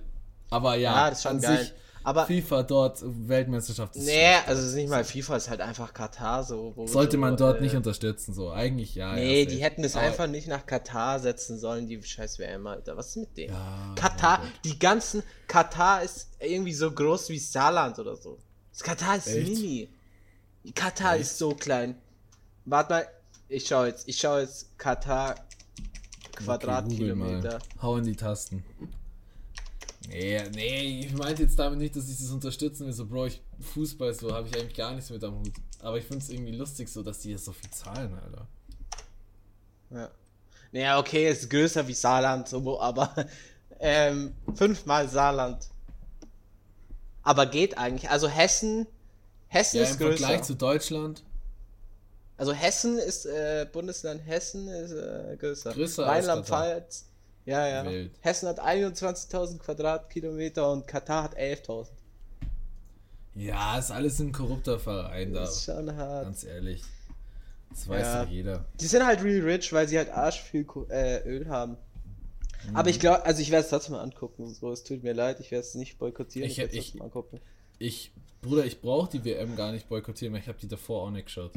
Aber 0.49 0.75
ja, 0.75 0.93
Ja, 0.95 1.09
das 1.09 1.19
ist 1.19 1.23
schon 1.23 1.39
geil. 1.39 1.57
sich 1.57 1.73
Aber 2.05 2.25
FIFA 2.27 2.63
dort, 2.63 2.99
Weltmeisterschaft 3.03 3.95
ist 3.95 4.05
nee, 4.05 4.35
also 4.45 4.61
es 4.61 4.69
ist 4.69 4.75
nicht 4.75 4.89
mal 4.89 5.03
FIFA, 5.03 5.37
es 5.37 5.43
ist 5.45 5.49
halt 5.49 5.61
einfach 5.61 5.91
Katar 5.91 6.43
so. 6.43 6.73
Sollte 6.85 7.13
so, 7.13 7.17
man 7.17 7.35
dort 7.35 7.57
äh, 7.59 7.61
nicht 7.63 7.75
unterstützen, 7.75 8.33
so. 8.33 8.51
Eigentlich 8.51 8.93
ja. 8.93 9.15
Nee, 9.15 9.41
ja, 9.43 9.49
die 9.49 9.57
hätten 9.57 9.83
es 9.83 9.95
Aber- 9.95 10.05
einfach 10.05 10.27
nicht 10.27 10.47
nach 10.47 10.65
Katar 10.67 11.19
setzen 11.19 11.57
sollen, 11.57 11.87
die 11.87 12.01
scheiß 12.01 12.37
WM, 12.37 12.67
Alter. 12.67 12.95
Was 12.95 13.07
ist 13.09 13.15
mit 13.17 13.37
denen? 13.37 13.53
Ja, 13.53 13.95
Katar, 13.95 14.41
die 14.63 14.77
ganzen, 14.77 15.23
Katar 15.47 16.03
ist 16.03 16.29
irgendwie 16.39 16.73
so 16.73 16.91
groß 16.91 17.29
wie 17.29 17.39
Saarland 17.39 17.97
oder 17.97 18.15
so. 18.15 18.37
Das 18.71 18.83
Katar 18.83 19.17
ist 19.17 19.27
Echt? 19.27 19.49
mini. 19.49 19.89
Katar 20.75 21.13
Echt? 21.15 21.21
ist 21.23 21.37
so 21.39 21.55
klein. 21.55 21.95
Warte 22.65 22.93
mal, 22.93 23.07
ich 23.49 23.65
schau 23.67 23.83
jetzt, 23.85 24.07
ich 24.07 24.17
schau 24.19 24.37
jetzt 24.37 24.77
Katar 24.77 25.31
Okay, 26.35 26.43
Quadratkilometer. 26.43 27.49
Mal. 27.53 27.81
Hau 27.81 27.97
in 27.97 28.03
die 28.03 28.15
Tasten. 28.15 28.63
Nee, 30.09 30.41
nee, 30.53 30.99
ich 31.05 31.13
meinte 31.13 31.43
jetzt 31.43 31.57
damit 31.57 31.79
nicht, 31.79 31.95
dass 31.95 32.09
ich 32.09 32.17
das 32.17 32.29
unterstützen 32.29 32.85
will. 32.85 32.93
So, 32.93 33.05
Bro, 33.05 33.27
ich, 33.27 33.41
Fußball, 33.59 34.13
so 34.13 34.33
habe 34.33 34.47
ich 34.47 34.55
eigentlich 34.55 34.75
gar 34.75 34.93
nichts 34.93 35.09
mit 35.09 35.23
am 35.23 35.39
Hut. 35.39 35.53
Aber 35.79 35.97
ich 35.97 36.05
finde 36.05 36.23
es 36.23 36.29
irgendwie 36.29 36.55
lustig, 36.55 36.89
so, 36.89 37.03
dass 37.03 37.19
die 37.19 37.31
jetzt 37.31 37.45
so 37.45 37.51
viel 37.51 37.69
zahlen, 37.69 38.13
Alter. 38.13 38.47
Ja. 39.91 40.11
Naja, 40.71 40.99
okay, 40.99 41.29
ist 41.29 41.49
größer 41.49 41.87
wie 41.87 41.93
Saarland, 41.93 42.47
so, 42.47 42.79
aber 42.79 43.13
ähm, 43.79 44.35
fünfmal 44.55 45.07
Saarland. 45.09 45.69
Aber 47.23 47.45
geht 47.47 47.77
eigentlich. 47.77 48.09
Also 48.09 48.27
Hessen, 48.27 48.85
Hessen 49.47 49.77
Ja, 49.77 49.83
ist 49.83 49.93
im 49.93 49.97
größer. 49.97 50.17
Vergleich 50.17 50.43
zu 50.43 50.55
Deutschland. 50.55 51.23
Also 52.37 52.51
Hessen 52.53 52.97
ist, 52.97 53.25
äh, 53.25 53.65
Bundesland 53.71 54.25
Hessen 54.25 54.67
ist 54.67 54.91
äh, 54.91 55.37
größer. 55.39 55.73
Größer 55.73 56.05
als 56.05 56.27
Rheinland-Pfalz. 56.27 57.05
Ja, 57.45 57.67
ja. 57.67 57.85
Wild. 57.85 58.11
Hessen 58.21 58.47
hat 58.49 58.59
21.000 58.59 59.59
Quadratkilometer 59.59 60.71
und 60.71 60.87
Katar 60.87 61.23
hat 61.23 61.37
11.000. 61.37 61.87
Ja, 63.35 63.77
ist 63.77 63.91
alles 63.91 64.19
ein 64.19 64.31
korrupter 64.31 64.79
Verein 64.79 65.33
da. 65.33 65.41
Das 65.41 65.57
ist 65.57 65.65
schon 65.65 65.95
hart. 65.95 66.23
Ganz 66.25 66.43
ehrlich. 66.43 66.81
Das 67.69 67.87
weiß 67.89 68.01
Ja. 68.01 68.23
doch 68.23 68.31
jeder. 68.31 68.65
Die 68.79 68.85
sind 68.87 69.05
halt 69.05 69.21
real 69.23 69.41
rich, 69.45 69.73
weil 69.73 69.87
sie 69.87 69.97
halt 69.97 70.09
arsch 70.09 70.41
viel 70.41 70.65
äh, 70.89 71.21
Öl 71.27 71.49
haben. 71.49 71.77
Mhm. 72.69 72.75
Aber 72.75 72.89
ich 72.89 72.99
glaube, 72.99 73.25
also 73.25 73.41
ich 73.41 73.51
werde 73.51 73.65
es 73.65 73.69
trotzdem 73.69 73.93
mal 73.95 74.01
angucken. 74.01 74.53
So, 74.53 74.71
es 74.71 74.83
tut 74.83 75.03
mir 75.03 75.13
leid, 75.13 75.39
ich 75.41 75.51
werde 75.51 75.67
es 75.67 75.75
nicht 75.75 75.99
boykottieren. 75.99 76.45
Ich- 76.47 76.53
Ich, 76.53 76.57
werde 76.59 76.71
es 76.71 76.77
ich- 76.79 76.85
trotzdem 76.91 77.01
angucken. 77.01 77.41
Ich, 77.77 78.13
Bruder, 78.41 78.63
ich 78.65 78.79
brauche 78.79 79.09
die 79.11 79.25
WM 79.25 79.57
gar 79.57 79.73
nicht 79.73 79.89
boykottieren, 79.89 80.33
weil 80.33 80.41
ich 80.41 80.47
habe 80.47 80.57
die 80.57 80.67
davor 80.69 81.03
auch 81.03 81.11
nicht 81.11 81.25
geschaut. 81.25 81.51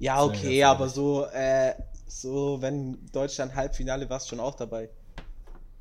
Ja, 0.00 0.24
okay, 0.24 0.64
aber 0.64 0.88
so, 0.88 1.26
äh, 1.26 1.74
so, 2.06 2.60
wenn 2.60 2.98
Deutschland 3.12 3.54
Halbfinale 3.54 4.08
warst 4.10 4.28
schon 4.28 4.40
auch 4.40 4.54
dabei. 4.54 4.88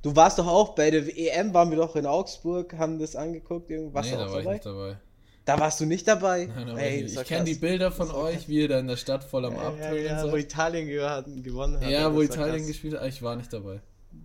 Du 0.02 0.16
warst 0.16 0.38
doch 0.40 0.48
auch 0.48 0.76
bei 0.76 0.92
der 0.92 1.04
EM, 1.18 1.54
waren 1.54 1.70
wir 1.70 1.78
doch 1.78 1.96
in 1.96 2.06
Augsburg, 2.06 2.74
haben 2.78 3.00
das 3.00 3.16
angeguckt, 3.16 3.70
irgendwas 3.70 4.06
nee, 4.06 4.12
da 4.14 4.20
war 4.20 4.28
ich 4.28 4.34
dabei? 4.44 4.54
nicht 4.54 4.66
dabei. 4.66 4.98
Da 5.46 5.60
warst 5.60 5.80
du 5.82 5.86
nicht 5.86 6.08
dabei? 6.08 6.46
Nein, 6.46 6.68
da 6.68 6.78
Ey, 6.78 7.02
ich 7.04 7.14
das 7.14 7.24
ich 7.24 7.28
kenne 7.28 7.44
die. 7.46 7.56
Bilder 7.56 7.92
von 7.92 8.08
Das 8.08 8.16
euch, 8.16 8.36
krass. 8.36 8.48
wie 8.48 8.62
ihr 8.62 8.68
da 8.70 8.80
in 8.80 8.88
der 8.88 8.96
Stadt 8.98 9.24
voll 9.26 9.44
am 9.46 9.54
Ja, 9.56 9.68
Abtönen 9.68 10.06
ja, 10.06 10.24
wo 10.24 10.32
seid. 10.32 10.40
Italien 10.44 10.88
gew- 10.88 11.42
gewonnen 11.42 11.80
hat. 11.82 11.90
Ja, 11.90 12.06
das 12.08 12.14
wo 12.16 12.22
Italien 12.22 12.58
krass. 12.58 12.68
gespielt 12.68 12.94
hat. 13.00 13.08
Ich 13.08 13.22
war 13.22 13.36
nicht 13.36 13.52
dabei. 13.52 13.82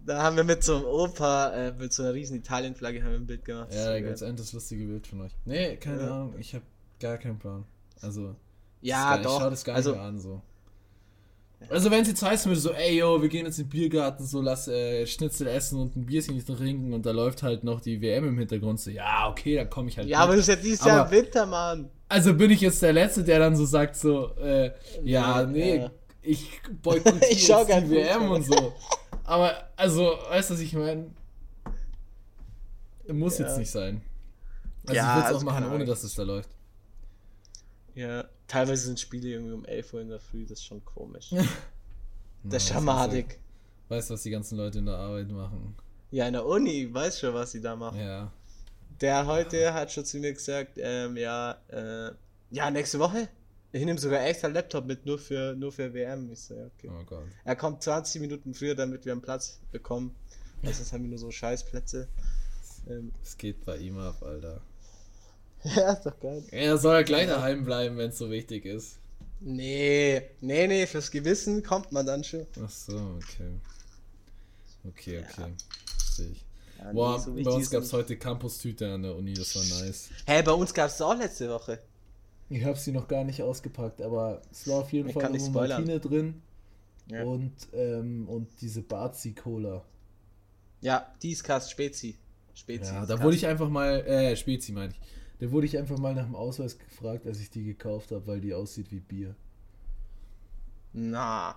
Da 0.07 0.23
haben 0.23 0.37
wir 0.37 0.45
mit 0.45 0.63
so 0.63 0.77
einem 0.77 0.85
Opa, 0.85 1.51
äh, 1.51 1.73
mit 1.73 1.93
so 1.93 2.03
einer 2.05 2.15
riesen 2.15 2.37
Italien-Flagge 2.37 3.03
haben 3.03 3.11
wir 3.11 3.19
ein 3.19 3.27
Bild 3.27 3.45
gemacht. 3.45 3.73
Ja, 3.73 3.87
da 3.87 3.93
Das 3.95 3.99
gibt 4.03 4.15
es 4.15 4.23
endlich 4.23 4.53
lustige 4.53 4.85
Bild 4.85 5.07
von 5.09 5.23
euch. 5.23 5.33
Nee, 5.45 5.77
keine 5.77 6.03
Ja. 6.03 6.15
Ahnung. 6.15 6.35
Ich 6.38 6.55
habe 6.55 6.65
gar 7.01 7.19
keinen 7.19 7.38
Plan. 7.38 7.65
Also, 8.01 8.37
ja 8.81 9.17
das, 9.17 9.25
doch. 9.27 9.33
ich 9.37 9.42
schau 9.42 9.51
das 9.51 9.65
gar 9.65 9.75
also, 9.77 9.90
nicht 9.90 9.99
mehr 10.01 10.09
an, 10.09 10.21
so. 10.21 10.40
Also, 11.71 11.90
wenn 11.90 12.02
es 12.02 12.09
jetzt 12.09 12.23
heißen 12.23 12.48
würde, 12.50 12.61
so, 12.61 12.71
ey, 12.73 12.98
yo, 12.98 13.21
wir 13.21 13.29
gehen 13.29 13.44
jetzt 13.44 13.59
in 13.59 13.65
den 13.65 13.71
Biergarten, 13.71 14.25
so, 14.25 14.40
lass 14.40 14.69
äh, 14.69 15.04
Schnitzel 15.06 15.48
essen 15.48 15.81
und 15.81 15.96
ein 15.96 16.06
Bierchen 16.06 16.42
trinken 16.44 16.92
und 16.94 17.04
da 17.04 17.11
läuft 17.11 17.42
halt 17.42 17.65
noch 17.65 17.81
die 17.81 18.00
WM 18.00 18.29
im 18.29 18.38
Hintergrund, 18.38 18.79
so, 18.81 18.90
ja, 18.90 19.29
okay, 19.29 19.56
dann 19.56 19.69
komme 19.69 19.88
ich 19.88 19.98
halt 19.98 20.09
ja, 20.09 20.19
mit. 20.19 20.25
aber 20.25 20.37
das 20.37 20.48
ist 20.48 20.54
ja 20.54 20.56
dieses 20.56 20.85
Jahr 20.85 20.96
im 21.00 21.02
Aber- 21.02 21.11
Winter, 21.11 21.46
Mann. 21.46 21.90
Also 22.09 22.33
bin 22.33 22.50
ich 22.52 22.61
jetzt 22.63 22.81
der 22.81 22.92
Letzte, 22.94 23.23
der 23.25 23.38
dann 23.40 23.54
so 23.56 23.67
sagt, 23.67 23.96
so, 23.96 24.35
äh, 24.37 24.71
ja, 25.02 25.44
Nee, 25.44 25.77
ja. 25.79 25.90
ich 26.23 26.48
boykottiere 26.81 27.27
Ich 27.31 27.44
schau 27.46 27.65
die 27.65 27.90
WM 27.90 28.29
Fußball. 28.29 28.31
und 28.37 28.44
so. 28.46 28.73
Aber, 29.25 29.52
also, 29.77 30.13
weißt 30.31 30.50
du, 30.50 30.54
was 30.54 30.61
ich 30.61 30.73
meine? 30.73 31.11
Muss 33.09 33.38
Ja. 33.38 33.46
jetzt 33.46 33.59
nicht 33.59 33.71
sein. 33.71 34.00
Also 34.87 34.94
Ja, 34.94 35.02
ich 35.02 35.15
würde 35.17 35.21
es 35.21 35.27
also 35.35 35.38
auch 35.38 35.42
machen, 35.50 35.65
keine 35.65 35.75
ohne 35.75 35.85
dass 35.85 36.02
es 36.04 36.15
da 36.15 36.23
läuft. 36.23 36.48
Ja, 37.99 38.29
teilweise 38.46 38.87
sind 38.87 39.01
Spiele 39.01 39.29
irgendwie 39.31 39.53
um 39.53 39.65
11 39.65 39.92
Uhr 39.92 40.01
in 40.03 40.09
der 40.09 40.21
Früh, 40.21 40.44
das 40.44 40.61
ist 40.61 40.65
schon 40.65 40.85
komisch. 40.85 41.31
Na, 41.33 41.42
Das 42.44 42.63
ist 42.63 42.69
was 42.69 42.69
schon 42.69 42.77
ist 42.79 42.85
madig. 42.85 43.40
Weißt 43.88 44.09
du, 44.11 44.15
was 44.15 44.23
die 44.23 44.31
ganzen 44.31 44.57
Leute 44.57 44.79
in 44.79 44.87
der 44.87 44.94
Arbeit 44.94 45.29
machen? 45.31 45.75
Ja, 46.13 46.29
in 46.29 46.35
der 46.35 46.46
Uni, 46.46 46.85
ich 46.85 46.94
weiß 46.94 47.19
schon, 47.19 47.35
was 47.35 47.51
sie 47.51 47.61
da 47.61 47.75
machen. 47.75 47.99
Ja. 47.99 48.33
Der 49.01 49.27
heute 49.27 49.75
hat 49.75 49.90
schon 49.90 50.05
zu 50.05 50.19
mir 50.19 50.33
gesagt, 50.33 50.73
ähm, 50.77 51.17
ja, 51.17 51.59
äh, 51.69 52.13
ja, 52.51 52.71
nächste 52.71 53.01
Woche. 53.01 53.29
Ich 53.73 53.85
nehme 53.85 53.99
sogar 53.99 54.25
extra 54.25 54.46
Laptop 54.46 54.87
mit, 54.87 55.05
nur 55.05 55.19
für, 55.19 55.55
nur 55.55 55.73
für 55.73 55.92
WM. 55.92 56.31
Ich 56.31 56.40
so, 56.40 56.55
ja, 56.55 56.67
okay. 56.67 56.90
Oh 56.90 57.05
Gott. 57.05 57.25
Er 57.44 57.57
kommt 57.57 57.83
20 57.83 58.21
Minuten 58.21 58.55
früher, 58.55 58.77
damit 58.77 59.05
wir 59.07 59.13
einen 59.13 59.23
Platz 59.23 59.61
bekommen. 59.73 60.15
Also, 60.63 60.79
das 60.81 60.92
haben 60.92 61.03
wir 61.03 61.11
nur 61.11 61.19
so 61.19 61.31
Scheißplätze. 61.31 62.09
Ähm, 62.88 63.13
Es 63.23 63.37
geht 63.37 63.65
bei 63.65 63.77
ihm 63.77 63.99
ab, 63.99 64.23
Alter. 64.23 64.61
ja, 65.77 65.92
ist 65.92 66.04
doch 66.06 66.19
geil. 66.21 66.42
Er 66.50 66.79
soll 66.79 66.94
ja 66.94 67.02
gleich 67.02 67.27
daheim 67.29 67.64
bleiben, 67.64 67.96
wenn 67.96 68.10
es 68.10 68.19
so 68.19 68.31
wichtig 68.31 68.64
ist. 68.64 68.98
Nee, 69.40 70.23
nee, 70.40 70.66
nee, 70.66 70.87
fürs 70.87 71.10
Gewissen 71.10 71.62
kommt 71.62 71.92
man 71.92 72.04
dann 72.06 72.25
schon. 72.25 72.46
Ach 72.62 72.71
so, 72.71 72.96
okay. 73.16 73.50
Okay, 74.88 75.14
Ja. 75.21 75.44
okay. 75.44 75.52
Sehe 76.12 76.31
ich. 76.31 76.44
Ja, 76.79 76.92
Boah, 76.92 77.19
nee, 77.19 77.42
so 77.42 77.50
bei 77.50 77.54
uns 77.56 77.64
ist 77.64 77.71
gab 77.71 77.83
es 77.83 77.92
heute 77.92 78.16
Campus-Tüte 78.16 78.92
an 78.92 79.02
der 79.02 79.14
Uni, 79.16 79.35
das 79.35 79.54
war 79.56 79.81
nice. 79.85 80.08
Hä, 80.27 80.42
bei 80.42 80.52
uns 80.52 80.73
gab 80.75 80.88
es 80.88 81.00
auch 81.00 81.16
letzte 81.16 81.48
Woche. 81.50 81.81
Ich 82.50 82.64
habe 82.64 82.79
sie 82.79 82.92
noch 82.92 83.06
gar 83.08 83.25
nicht 83.25 83.42
ausgepackt, 83.42 84.00
aber 84.00 84.40
es 84.50 84.66
war 84.69 84.79
auf 84.79 84.92
jeden 84.92 85.08
Ich 85.08 85.14
Fall 85.14 85.27
eine. 85.27 85.38
Martine 85.50 86.00
drin 86.00 86.42
Ja, 87.10 87.23
und, 87.25 87.52
ähm, 87.75 88.29
und 88.29 88.48
diese 88.60 88.83
Barzi 88.83 89.33
Cola. 89.35 89.85
ja 90.81 91.12
Dieskast 91.23 91.71
Spezi. 91.71 92.16
Spezi. 92.54 92.92
Ja, 92.92 93.02
ist 93.02 93.10
da 93.10 93.23
wurde 93.23 93.37
ich 93.37 93.46
einfach 93.46 93.69
mal, 93.69 94.00
äh, 94.06 94.35
Spezi 94.37 94.73
meine 94.73 94.92
ich. 94.92 95.00
Da 95.41 95.51
wurde 95.51 95.67
ich 95.67 95.79
einfach 95.79 95.99
mal 95.99 96.15
nach 96.15 96.25
dem 96.25 96.35
Ausweis 96.35 96.79
gefragt, 96.79 97.27
als 97.27 97.41
ich 97.41 97.51
die 97.51 97.65
gekauft 97.65 98.11
habe, 98.11 98.27
weil 98.27 98.41
die 98.41 98.55
aussieht 98.55 98.91
wie 98.91 99.01
Bier. 99.01 99.37
Na. 100.93 101.57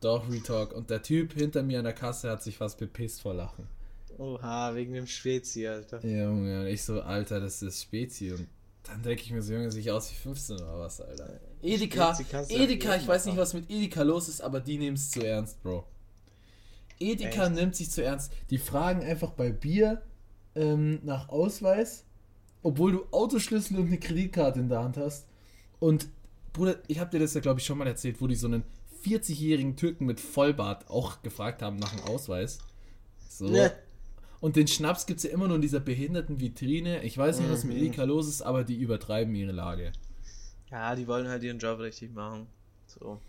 Doch, 0.00 0.30
Retalk. 0.30 0.72
Und 0.72 0.90
der 0.90 1.02
Typ 1.02 1.34
hinter 1.34 1.62
mir 1.62 1.78
an 1.78 1.84
der 1.84 1.92
Kasse 1.92 2.30
hat 2.30 2.42
sich 2.42 2.56
fast 2.56 2.78
bepisst 2.78 3.20
vor 3.20 3.34
Lachen. 3.34 3.66
Oha, 4.18 4.74
wegen 4.74 4.94
dem 4.94 5.06
Spezi, 5.06 5.66
Alter. 5.66 6.04
Junge, 6.04 6.60
und 6.60 6.66
ich 6.66 6.82
so, 6.82 7.00
Alter, 7.00 7.40
das 7.40 7.62
ist 7.62 7.82
Spezi. 7.82 8.32
Und 8.32 8.48
dann 8.82 9.02
denke 9.02 9.22
ich 9.22 9.30
mir 9.30 9.42
so, 9.42 9.52
Junge, 9.52 9.70
sehe 9.70 9.94
aus 9.94 10.10
wie 10.10 10.16
15 10.16 10.56
oder 10.56 10.80
was, 10.80 11.00
Alter. 11.00 11.40
Edeka, 11.62 12.18
Edeka, 12.48 12.90
ja 12.90 12.96
ich 12.96 13.06
weiß 13.06 13.26
nicht, 13.26 13.36
was 13.36 13.54
mit 13.54 13.70
Edeka 13.70 14.02
los 14.02 14.28
ist, 14.28 14.40
aber 14.40 14.60
die 14.60 14.78
nehmen 14.78 14.96
es 14.96 15.10
zu 15.10 15.24
ernst, 15.24 15.62
Bro. 15.62 15.86
Edeka 16.98 17.46
Echt? 17.46 17.54
nimmt 17.54 17.76
sich 17.76 17.90
zu 17.90 18.02
ernst. 18.02 18.32
Die 18.50 18.58
fragen 18.58 19.02
einfach 19.02 19.32
bei 19.32 19.50
Bier 19.50 20.02
ähm, 20.54 21.00
nach 21.02 21.28
Ausweis, 21.28 22.04
obwohl 22.62 22.92
du 22.92 23.04
Autoschlüssel 23.10 23.78
und 23.78 23.86
eine 23.86 23.98
Kreditkarte 23.98 24.60
in 24.60 24.68
der 24.68 24.82
Hand 24.82 24.96
hast. 24.96 25.26
Und, 25.78 26.08
Bruder, 26.52 26.76
ich 26.88 26.98
habe 26.98 27.10
dir 27.10 27.20
das 27.20 27.34
ja, 27.34 27.40
glaube 27.40 27.60
ich, 27.60 27.66
schon 27.66 27.78
mal 27.78 27.86
erzählt, 27.86 28.20
wo 28.20 28.26
die 28.26 28.34
so 28.34 28.46
einen 28.46 28.64
40-jährigen 29.04 29.76
Türken 29.76 30.06
mit 30.06 30.20
Vollbart 30.20 30.90
auch 30.90 31.22
gefragt 31.22 31.62
haben 31.62 31.76
nach 31.76 31.94
dem 31.94 32.04
Ausweis. 32.04 32.58
So. 33.28 33.48
Ne. 33.48 33.72
Und 34.40 34.56
den 34.56 34.66
Schnaps 34.66 35.06
gibt 35.06 35.18
es 35.18 35.24
ja 35.24 35.30
immer 35.30 35.46
nur 35.46 35.56
in 35.56 35.62
dieser 35.62 35.80
behinderten 35.80 36.40
Vitrine. 36.40 37.02
Ich 37.04 37.16
weiß 37.16 37.40
nicht, 37.40 37.50
was 37.50 37.64
mit 37.64 37.76
Mhm. 37.76 37.84
Edeka 37.84 38.04
los 38.04 38.26
ist, 38.28 38.42
aber 38.42 38.64
die 38.64 38.76
übertreiben 38.76 39.34
ihre 39.34 39.52
Lage. 39.52 39.92
Ja, 40.70 40.94
die 40.94 41.06
wollen 41.06 41.28
halt 41.28 41.42
ihren 41.42 41.58
Job 41.58 41.78
richtig 41.80 42.14
machen. 42.14 42.46
So. 42.86 43.20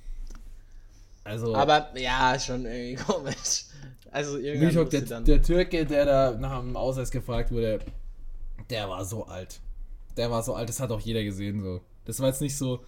Also, 1.24 1.56
Aber 1.56 1.98
ja, 1.98 2.38
schon 2.40 2.66
irgendwie 2.66 2.96
komisch. 3.04 3.66
Also 4.12 4.38
du 4.38 4.86
der, 4.86 5.22
der 5.22 5.42
Türke, 5.42 5.86
der 5.86 6.06
da 6.06 6.32
nach 6.38 6.60
dem 6.60 6.76
Ausweis 6.76 7.12
gefragt 7.12 7.52
wurde, 7.52 7.80
der 8.72 8.90
war 8.90 9.06
so 9.06 9.26
alt. 9.26 9.60
Der 10.18 10.32
war 10.32 10.42
so 10.44 10.56
alt, 10.56 10.68
das 10.70 10.80
hat 10.80 10.92
auch 10.92 11.00
jeder 11.00 11.24
gesehen 11.24 11.62
so. 11.62 11.82
Das 12.06 12.20
war 12.20 12.28
jetzt 12.30 12.42
nicht 12.42 12.58
so, 12.58 12.84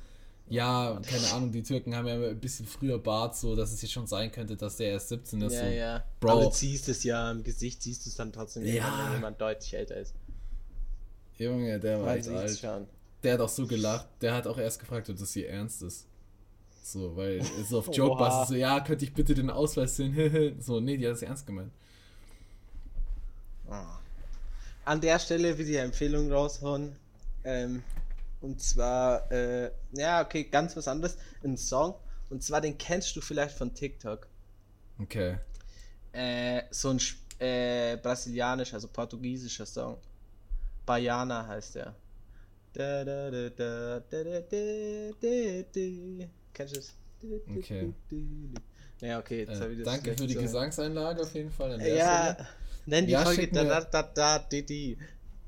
ja, 0.49 0.99
keine 1.05 1.31
Ahnung, 1.34 1.51
die 1.51 1.63
Türken 1.63 1.95
haben 1.95 2.07
ja 2.07 2.15
ein 2.15 2.39
bisschen 2.39 2.65
früher 2.65 2.97
Bart, 2.99 3.36
so 3.38 3.55
dass 3.55 3.71
es 3.71 3.81
jetzt 3.81 3.91
schon 3.91 4.07
sein 4.07 4.31
könnte, 4.31 4.57
dass 4.57 4.77
der 4.77 4.91
erst 4.91 5.09
17 5.09 5.41
ist. 5.41 5.53
ja, 5.53 5.59
so. 5.59 5.65
ja. 5.67 6.03
Bro. 6.19 6.31
Aber 6.31 6.43
du 6.45 6.51
siehst 6.51 6.89
es 6.89 7.03
ja 7.03 7.31
im 7.31 7.43
Gesicht, 7.43 7.81
siehst 7.81 8.05
du 8.05 8.09
es 8.09 8.15
dann 8.15 8.31
trotzdem, 8.34 8.65
Ja. 8.65 9.05
wenn 9.05 9.13
jemand 9.15 9.39
deutlich 9.39 9.73
älter 9.73 9.95
ist. 9.97 10.15
Junge, 11.38 11.79
der 11.79 12.01
war 12.01 12.15
echt 12.15 12.27
alt. 12.29 12.57
schon. 12.59 12.88
Der 13.23 13.34
hat 13.36 13.39
auch 13.39 13.49
so 13.49 13.65
gelacht. 13.65 14.07
Der 14.21 14.34
hat 14.34 14.47
auch 14.47 14.57
erst 14.57 14.79
gefragt, 14.79 15.09
ob 15.09 15.17
das 15.17 15.31
hier 15.34 15.49
ernst 15.49 15.81
ist. 15.81 16.07
So, 16.84 17.15
weil 17.15 17.38
es 17.38 17.69
so 17.69 17.79
auf 17.79 17.88
Joke. 17.95 18.17
Basis 18.19 18.49
so, 18.49 18.55
ja, 18.55 18.81
könnte 18.81 19.05
ich 19.05 19.13
bitte 19.13 19.34
den 19.34 19.49
Ausweis 19.49 19.95
sehen? 19.95 20.57
so, 20.61 20.81
nee, 20.81 20.97
die 20.97 21.07
hat 21.07 21.13
es 21.15 21.21
ernst 21.21 21.47
gemeint. 21.47 21.71
Ah 23.69 23.99
an 24.86 25.01
der 25.01 25.19
Stelle 25.19 25.57
will 25.57 25.69
ich 25.69 25.77
eine 25.77 25.86
Empfehlung 25.86 26.31
raushauen. 26.31 26.95
Ähm, 27.43 27.84
und 28.41 28.61
zwar, 28.61 29.31
äh, 29.31 29.71
ja, 29.93 30.21
okay, 30.21 30.43
ganz 30.43 30.75
was 30.75 30.88
anderes. 30.88 31.17
Ein 31.43 31.57
Song. 31.57 31.95
Und 32.29 32.43
zwar, 32.43 32.61
den 32.61 32.77
kennst 32.77 33.15
du 33.15 33.21
vielleicht 33.21 33.57
von 33.57 33.73
TikTok. 33.73 34.27
Okay. 34.99 35.38
Äh, 36.11 36.63
so 36.71 36.89
ein 36.89 36.99
äh, 37.39 37.97
brasilianischer, 37.97 38.75
also 38.75 38.88
portugiesischer 38.88 39.65
Song. 39.65 39.97
Baiana 40.86 41.47
heißt 41.47 41.75
der. 41.75 41.95
Da, 42.73 43.03
da, 43.05 43.29
da, 43.31 43.49
da, 43.49 43.99
da, 43.99 44.23
da, 44.23 44.39
da, 44.41 45.63
da. 45.73 46.25
Kennst 46.53 46.75
du 46.75 46.79
es? 46.79 46.93
Okay. 47.57 47.93
Ja, 48.99 49.19
okay, 49.19 49.39
jetzt 49.39 49.59
äh, 49.59 49.61
habe 49.61 49.73
ich 49.73 49.84
das 49.84 49.86
Danke 49.86 50.11
für 50.11 50.27
die 50.27 50.34
Gesang. 50.34 50.43
Gesangseinlage 50.43 51.21
auf 51.21 51.34
jeden 51.34 51.51
Fall. 51.51 51.79
ja. 51.81 52.34
Stelle 52.34 52.47
nenn 52.86 53.05
die 53.05 53.13
Ja, 53.13 53.23
Folge 53.23 53.47
da, 53.47 53.63
da, 53.63 53.81
da, 53.81 54.03
da, 54.03 54.39
di, 54.39 54.65
di. 54.65 54.97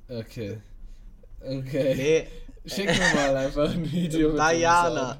Okay. 0.08 0.58
Okay. 1.42 1.96
Nee, 1.96 2.28
Schick 2.68 2.88
mir 2.88 3.16
mal 3.16 3.38
einfach 3.38 3.72
ein 3.72 3.92
Video 3.92 4.30
mit 4.30 4.38
dem 4.40 4.62
Sound. 4.62 5.20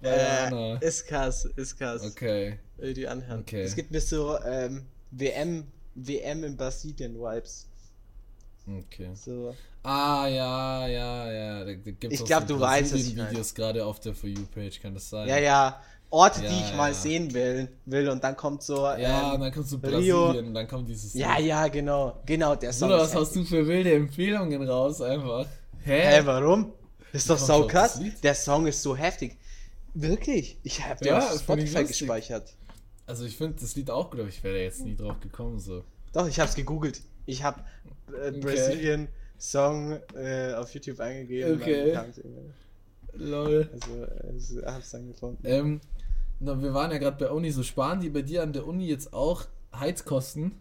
Baiana. 0.00 0.78
Äh, 0.80 0.86
ist 0.86 1.06
krass, 1.06 1.44
ist 1.56 1.76
krass. 1.76 2.02
Okay. 2.02 2.58
Will 2.76 2.94
die 2.94 3.08
anhören. 3.08 3.40
Okay. 3.40 3.62
Es 3.62 3.74
gibt 3.74 3.90
mir 3.90 4.00
so 4.00 4.38
ähm, 4.44 4.86
WM, 5.10 5.66
WM 5.96 6.44
in 6.44 6.56
Brasilien 6.56 7.16
Vibes. 7.16 7.66
Okay. 8.66 9.10
So. 9.14 9.56
Ah, 9.82 10.28
ja, 10.28 10.86
ja, 10.86 11.32
ja. 11.32 11.64
Da, 11.64 11.72
da 11.72 12.08
Ich 12.08 12.22
auch 12.22 12.26
glaub, 12.26 12.42
so 12.42 12.54
du 12.54 12.60
weißt, 12.60 12.94
ich 12.94 13.02
Brasilien-Videos 13.02 13.54
gerade 13.54 13.84
auf 13.84 13.98
der 13.98 14.14
For 14.14 14.28
You-Page, 14.28 14.80
kann 14.80 14.94
das 14.94 15.08
sein? 15.08 15.26
Ja, 15.26 15.38
ja. 15.38 15.82
Orte, 16.10 16.42
Ja, 16.42 16.48
die 16.50 16.56
ich 16.56 16.74
mal 16.74 16.88
ja. 16.88 16.94
sehen 16.94 17.34
will, 17.34 17.68
will 17.84 18.08
und 18.08 18.24
dann 18.24 18.36
kommt 18.36 18.62
so. 18.62 18.86
Ja, 18.86 19.28
und 19.28 19.34
ähm, 19.34 19.40
dann 19.42 19.52
kommt 19.52 19.66
so. 19.68 19.78
Brasilien 19.78 20.46
und 20.48 20.54
dann 20.54 20.66
kommt 20.66 20.88
dieses. 20.88 21.12
ja, 21.14 21.38
ja, 21.38 21.68
genau. 21.68 22.20
Genau, 22.24 22.54
der 22.54 22.72
Song. 22.72 22.90
Ist 22.90 22.96
was 22.98 23.14
hast 23.14 23.36
du 23.36 23.44
für 23.44 23.66
wilde 23.66 23.92
Empfehlungen 23.92 24.66
raus 24.66 25.02
einfach? 25.02 25.46
Hä? 25.84 26.00
Hä, 26.02 26.20
warum? 26.24 26.72
Ist 27.12 27.28
doch 27.28 27.38
sau 27.38 27.66
krass. 27.66 28.00
Der 28.22 28.34
Song 28.34 28.66
ist 28.66 28.82
so 28.82 28.96
heftig. 28.96 29.36
Wirklich? 29.94 30.58
Ich 30.62 30.84
habe 30.84 30.98
den 31.00 31.08
Ja, 31.08 31.18
auf 31.18 31.34
ich 31.34 31.40
Spotify 31.40 31.84
gespeichert. 31.84 32.54
Also 33.06 33.24
ich 33.24 33.36
finde 33.36 33.56
das 33.60 33.74
Lied 33.74 33.90
auch 33.90 34.10
gut, 34.10 34.20
aber 34.20 34.28
ich 34.28 34.42
wäre 34.44 34.58
jetzt 34.62 34.84
nie 34.84 34.94
drauf 34.94 35.18
gekommen 35.20 35.58
so. 35.58 35.82
Doch, 36.12 36.28
ich 36.28 36.38
hab's 36.40 36.54
gegoogelt. 36.54 37.00
Ich 37.26 37.42
hab 37.42 37.64
äh, 38.12 38.28
Okay. 38.28 38.40
Brazilian 38.40 39.08
Song 39.38 39.98
äh, 40.14 40.52
auf 40.54 40.72
YouTube 40.74 41.00
eingegeben. 41.00 41.60
Okay. 41.60 41.98
Lol. 43.14 43.68
Also, 44.30 44.60
äh, 44.60 44.66
hab's 44.66 44.90
dann 44.90 45.08
gefunden. 45.08 45.42
Ähm, 45.44 45.80
na, 46.40 46.60
wir 46.60 46.74
waren 46.74 46.90
ja 46.90 46.98
gerade 46.98 47.16
bei 47.16 47.30
Uni, 47.30 47.50
so 47.50 47.62
sparen 47.62 48.00
die 48.00 48.10
bei 48.10 48.22
dir 48.22 48.42
an 48.42 48.52
der 48.52 48.66
Uni 48.66 48.86
jetzt 48.86 49.12
auch 49.12 49.44
Heizkosten? 49.74 50.52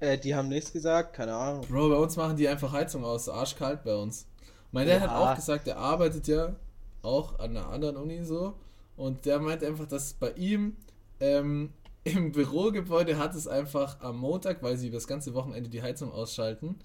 Äh, 0.00 0.18
die 0.18 0.34
haben 0.34 0.48
nichts 0.48 0.72
gesagt, 0.72 1.14
keine 1.14 1.34
Ahnung. 1.34 1.64
Bro, 1.68 1.90
bei 1.90 1.96
uns 1.96 2.16
machen 2.16 2.36
die 2.36 2.48
einfach 2.48 2.72
Heizung 2.72 3.04
aus, 3.04 3.28
arschkalt 3.28 3.84
bei 3.84 3.94
uns. 3.94 4.26
Mein 4.72 4.88
Dad 4.88 5.00
hat 5.00 5.10
auch 5.10 5.34
gesagt, 5.34 5.68
er 5.68 5.76
arbeitet 5.76 6.26
ja 6.28 6.56
auch 7.02 7.38
an 7.38 7.56
einer 7.56 7.68
anderen 7.68 7.96
Uni 7.96 8.24
so. 8.24 8.54
Und 8.96 9.26
der 9.26 9.38
meint 9.38 9.62
einfach, 9.62 9.86
dass 9.86 10.14
bei 10.14 10.32
ihm 10.32 10.76
ähm, 11.20 11.72
im 12.04 12.32
Bürogebäude 12.32 13.18
hat 13.18 13.34
es 13.34 13.46
einfach 13.46 14.00
am 14.00 14.18
Montag, 14.18 14.62
weil 14.62 14.76
sie 14.76 14.90
das 14.90 15.06
ganze 15.06 15.34
Wochenende 15.34 15.70
die 15.70 15.82
Heizung 15.82 16.12
ausschalten. 16.12 16.80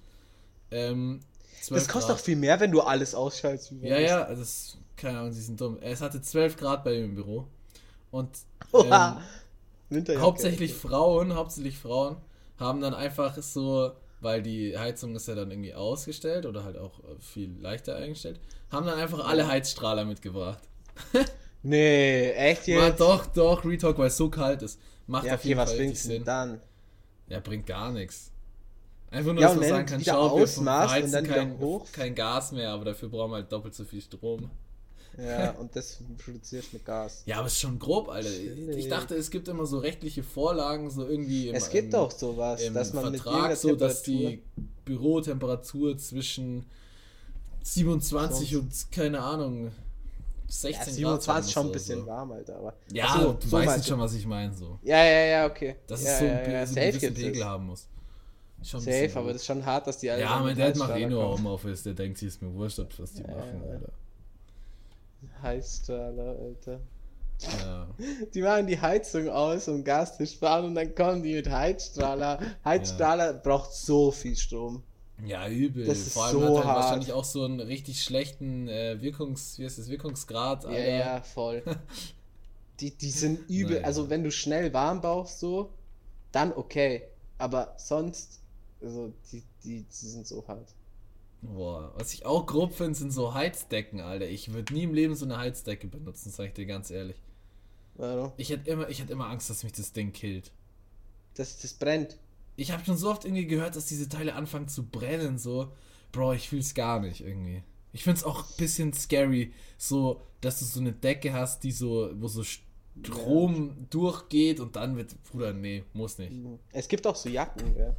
Ähm, 0.72 1.22
12 1.62 1.84
Das 1.84 1.92
kostet 1.92 2.10
Grad. 2.10 2.20
doch 2.20 2.24
viel 2.24 2.36
mehr, 2.36 2.60
wenn 2.60 2.72
du 2.72 2.82
alles 2.82 3.16
ausschaltest. 3.16 3.74
Ja, 3.82 4.00
ja, 4.00 4.24
also 4.24 4.42
das, 4.42 4.78
keine 4.96 5.20
Ahnung, 5.20 5.32
sie 5.32 5.42
sind 5.42 5.60
dumm. 5.60 5.78
Es 5.82 6.02
hatte 6.02 6.22
12 6.22 6.58
Grad 6.58 6.84
bei 6.84 6.96
ihm 6.96 7.06
im 7.06 7.16
Büro. 7.16 7.48
Und 8.12 8.30
ähm, 8.80 9.18
hauptsächlich 10.16 10.74
Frauen, 10.74 11.36
hauptsächlich 11.36 11.78
Frauen 11.78 12.18
haben 12.60 12.82
dann 12.82 12.94
einfach 12.94 13.38
so, 13.42 13.92
weil 14.20 14.42
die 14.42 14.78
Heizung 14.78 15.16
ist 15.16 15.28
ja 15.28 15.36
dann 15.36 15.52
irgendwie 15.52 15.74
ausgestellt 15.74 16.46
oder 16.46 16.64
halt 16.64 16.78
auch 16.78 17.00
äh, 17.04 17.20
viel 17.20 17.56
leichter 17.60 17.96
eingestellt, 17.96 18.40
haben 18.72 18.86
dann 18.86 19.00
einfach 19.00 19.28
alle 19.28 19.48
Heizstrahler 19.48 20.06
mitgebracht. 20.06 20.60
Nee, 21.64 22.32
echt 22.32 22.68
jetzt? 22.68 23.00
doch, 23.00 23.26
doch, 23.28 23.66
Retalk, 23.66 23.98
weil 23.98 24.08
es 24.08 24.18
so 24.18 24.30
kalt 24.30 24.62
ist. 24.62 24.80
Macht 25.08 25.26
Ja, 25.26 25.36
auf 25.36 25.44
jeden 25.46 25.58
was 25.58 25.70
Fall 25.70 25.78
richtig 25.78 26.02
denn 26.04 26.18
Sinn. 26.18 26.24
dann? 26.24 26.62
Ja, 27.28 27.40
bringt 27.40 27.66
gar 27.68 27.92
nichts. 27.92 28.32
Einfach 29.12 29.34
nur, 29.34 29.42
Ja, 29.42 29.48
dass 29.48 29.56
man 29.56 29.66
sagen 29.66 29.86
kann, 29.86 30.02
schau, 30.02 30.36
wir 30.36 31.08
wieder 31.08 31.22
kein, 31.22 31.58
kein 31.92 32.16
Gas 32.16 32.52
mehr, 32.52 32.72
aber 32.72 32.86
dafür 32.86 33.10
brauchen 33.10 33.32
wir 33.32 33.38
halt 33.38 33.52
doppelt 33.52 33.76
so 33.76 33.86
viel 33.86 34.02
Strom. 34.02 34.52
Ja, 35.18 35.52
und 35.52 35.76
das 35.76 36.00
produzierst 36.24 36.74
mit 36.74 36.86
Gas. 36.86 37.24
Ja, 37.26 37.38
aber 37.38 37.48
es 37.48 37.54
ist 37.54 37.60
schon 37.62 37.80
grob, 37.80 38.08
Alter. 38.10 38.30
Chillig. 38.30 38.78
Ich 38.78 38.88
dachte, 38.88 39.16
es 39.16 39.32
gibt 39.32 39.48
immer 39.48 39.66
so 39.66 39.80
rechtliche 39.80 40.22
Vorlagen, 40.24 40.90
so 40.92 41.08
irgendwie 41.08 41.50
im, 41.50 41.56
Es 41.56 41.70
gibt 41.70 41.94
im, 41.94 42.00
auch 42.00 42.12
sowas, 42.12 42.62
im 42.62 42.74
dass 42.74 42.94
man 42.94 43.12
mit 43.12 43.22
Vertrag 43.22 43.34
irgendeiner 43.52 43.56
so, 43.56 43.76
dass 43.76 44.04
die 44.04 44.42
Bürotemperatur 44.86 45.98
zwischen 45.98 46.66
27 47.64 48.56
und 48.58 48.92
keine 48.92 49.20
Ahnung 49.22 49.72
16 50.48 50.98
Ja, 50.98 51.10
Grad 51.10 51.24
27 51.24 51.26
sein 51.26 51.40
ist 51.44 51.52
schon 51.52 51.66
ein 51.66 51.72
bisschen 51.74 52.00
so. 52.02 52.08
warm, 52.08 52.32
Alter. 52.32 52.56
Aber 52.58 52.74
Ja, 52.94 53.20
so, 53.20 53.34
du 53.34 53.48
so 53.48 53.58
weißt 53.58 53.78
jetzt 53.78 53.88
schon, 53.88 54.00
was 54.00 54.14
ich 54.14 54.26
meine. 54.26 54.54
So. 54.54 54.80
Ja, 54.84 55.04
ja, 55.04 55.26
ja, 55.26 55.46
okay. 55.48 55.76
Dass 55.88 56.04
ja, 56.04 56.12
es 56.12 56.20
so, 56.20 56.26
ja, 56.26 56.38
ein- 56.38 56.52
ja, 56.52 56.66
so 56.66 56.74
safe 56.74 56.82
einen 56.88 57.00
gewissen 57.00 57.14
Pegel 57.16 57.46
haben 57.46 57.66
muss. 57.66 57.88
Schon 58.64 58.80
Safe, 58.82 59.12
aber 59.16 59.28
das 59.34 59.42
ist 59.42 59.46
schon 59.46 59.64
hart, 59.66 59.86
dass 59.86 60.00
die 60.00 60.10
alle 60.10 60.22
Ja, 60.22 60.38
mein 60.40 60.56
mit 60.56 60.60
Dad 60.60 60.76
macht 60.78 60.98
eh 60.98 61.06
nur. 61.06 61.24
Homeoffice. 61.38 61.84
Der 61.84 61.94
denkt, 61.94 62.18
sich 62.18 62.30
ist 62.30 62.42
mir 62.42 62.52
wurscht, 62.54 62.80
was 62.98 63.14
die 63.14 63.22
machen. 63.22 63.62
Alter. 63.70 63.90
Heizstrahler, 65.42 66.38
Alter. 66.40 66.80
Ja. 67.62 67.88
Die 68.34 68.42
machen 68.42 68.66
die 68.68 68.80
Heizung 68.80 69.30
aus, 69.30 69.68
um 69.68 69.84
Gas 69.84 70.18
zu 70.18 70.26
sparen 70.26 70.66
und 70.66 70.76
dann 70.76 70.96
kommen 70.96 71.22
die 71.22 71.34
mit 71.36 71.50
Heizstrahler. 71.50 72.40
Heizstrahler 72.66 73.34
braucht 73.34 73.72
so 73.74 74.12
viel 74.12 74.36
Strom. 74.36 74.84
Ja, 75.26 75.48
übel. 75.48 75.86
Das 75.86 76.00
ist 76.00 76.14
Vor 76.14 76.26
allem 76.26 76.40
so 76.40 76.46
hat 76.46 76.54
er 76.56 76.66
hart. 76.66 76.78
wahrscheinlich 76.84 77.14
auch 77.14 77.24
so 77.24 77.44
einen 77.44 77.60
richtig 77.60 78.04
schlechten 78.04 78.68
äh, 78.68 79.02
Wirkungs, 79.02 79.58
wie 79.60 79.66
heißt 79.66 79.78
das, 79.80 79.90
Wirkungsgrad, 79.90 80.64
Ja, 80.64 80.70
Alter. 80.70 80.88
ja, 80.98 81.22
voll. 81.22 81.64
Die, 82.80 82.92
die 82.96 83.10
sind 83.10 83.50
übel. 83.50 83.78
Naja. 83.78 83.88
Also, 83.88 84.08
wenn 84.12 84.24
du 84.24 84.30
schnell 84.30 84.72
warm 84.72 85.02
brauchst, 85.02 85.40
so, 85.40 85.72
dann 86.32 86.54
okay. 86.54 87.08
Aber 87.40 87.74
sonst, 87.78 88.40
also, 88.84 89.12
die, 89.32 89.42
die, 89.64 89.82
die 89.84 90.06
sind 90.08 90.28
so 90.28 90.48
hart. 90.48 90.76
Boah, 91.42 91.94
was 91.96 92.14
ich 92.14 92.26
auch 92.26 92.46
grob 92.46 92.74
finde, 92.74 92.96
sind 92.96 93.12
so 93.12 93.34
Heizdecken, 93.34 94.02
Alter. 94.02 94.28
Ich 94.28 94.54
würde 94.54 94.74
nie 94.74 94.84
im 94.84 94.94
Leben 94.94 95.16
so 95.16 95.26
eine 95.26 95.38
Heizdecke 95.38 95.88
benutzen, 95.88 96.32
sag 96.32 96.48
ich 96.48 96.54
dir 96.54 96.66
ganz 96.66 96.90
ehrlich. 96.90 97.18
Warum? 97.96 98.32
Ich 98.38 98.50
hätte 98.50 98.70
immer, 98.70 98.90
ich 98.90 99.08
immer 99.10 99.30
Angst, 99.30 99.50
dass 99.50 99.64
mich 99.64 99.74
das 99.74 99.94
Ding 99.94 100.14
killt. 100.14 100.52
Das, 101.36 101.60
das 101.60 101.74
brennt. 101.74 102.18
Ich 102.56 102.72
habe 102.72 102.84
schon 102.86 102.98
so 102.98 103.10
oft 103.10 103.26
irgendwie 103.26 103.46
gehört, 103.46 103.76
dass 103.76 103.86
diese 103.86 104.10
Teile 104.10 104.34
anfangen 104.34 104.68
zu 104.68 104.84
brennen, 104.84 105.38
so. 105.38 105.72
Bro, 106.12 106.34
ich 106.34 106.50
fühl's 106.50 106.74
gar 106.74 107.00
nicht 107.00 107.22
irgendwie. 107.22 107.64
Ich 107.94 108.04
find's 108.04 108.24
auch 108.24 108.40
ein 108.40 108.58
bisschen 108.58 108.94
scary, 108.94 109.54
so, 109.78 110.22
dass 110.42 110.60
du 110.60 110.66
so 110.66 110.80
eine 110.80 110.94
Decke 110.94 111.34
hast, 111.34 111.64
die 111.64 111.72
so, 111.72 112.10
wo 112.16 112.28
so 112.28 112.44
Strom 112.44 113.88
durchgeht 113.90 114.60
und 114.60 114.76
dann 114.76 114.98
wird, 114.98 115.16
Bruder, 115.24 115.54
nee, 115.54 115.84
muss 115.94 116.18
nicht. 116.18 116.34
Es 116.72 116.88
gibt 116.88 117.06
auch 117.06 117.16
so 117.16 117.30
Jacken, 117.30 117.76
ja. 117.78 117.96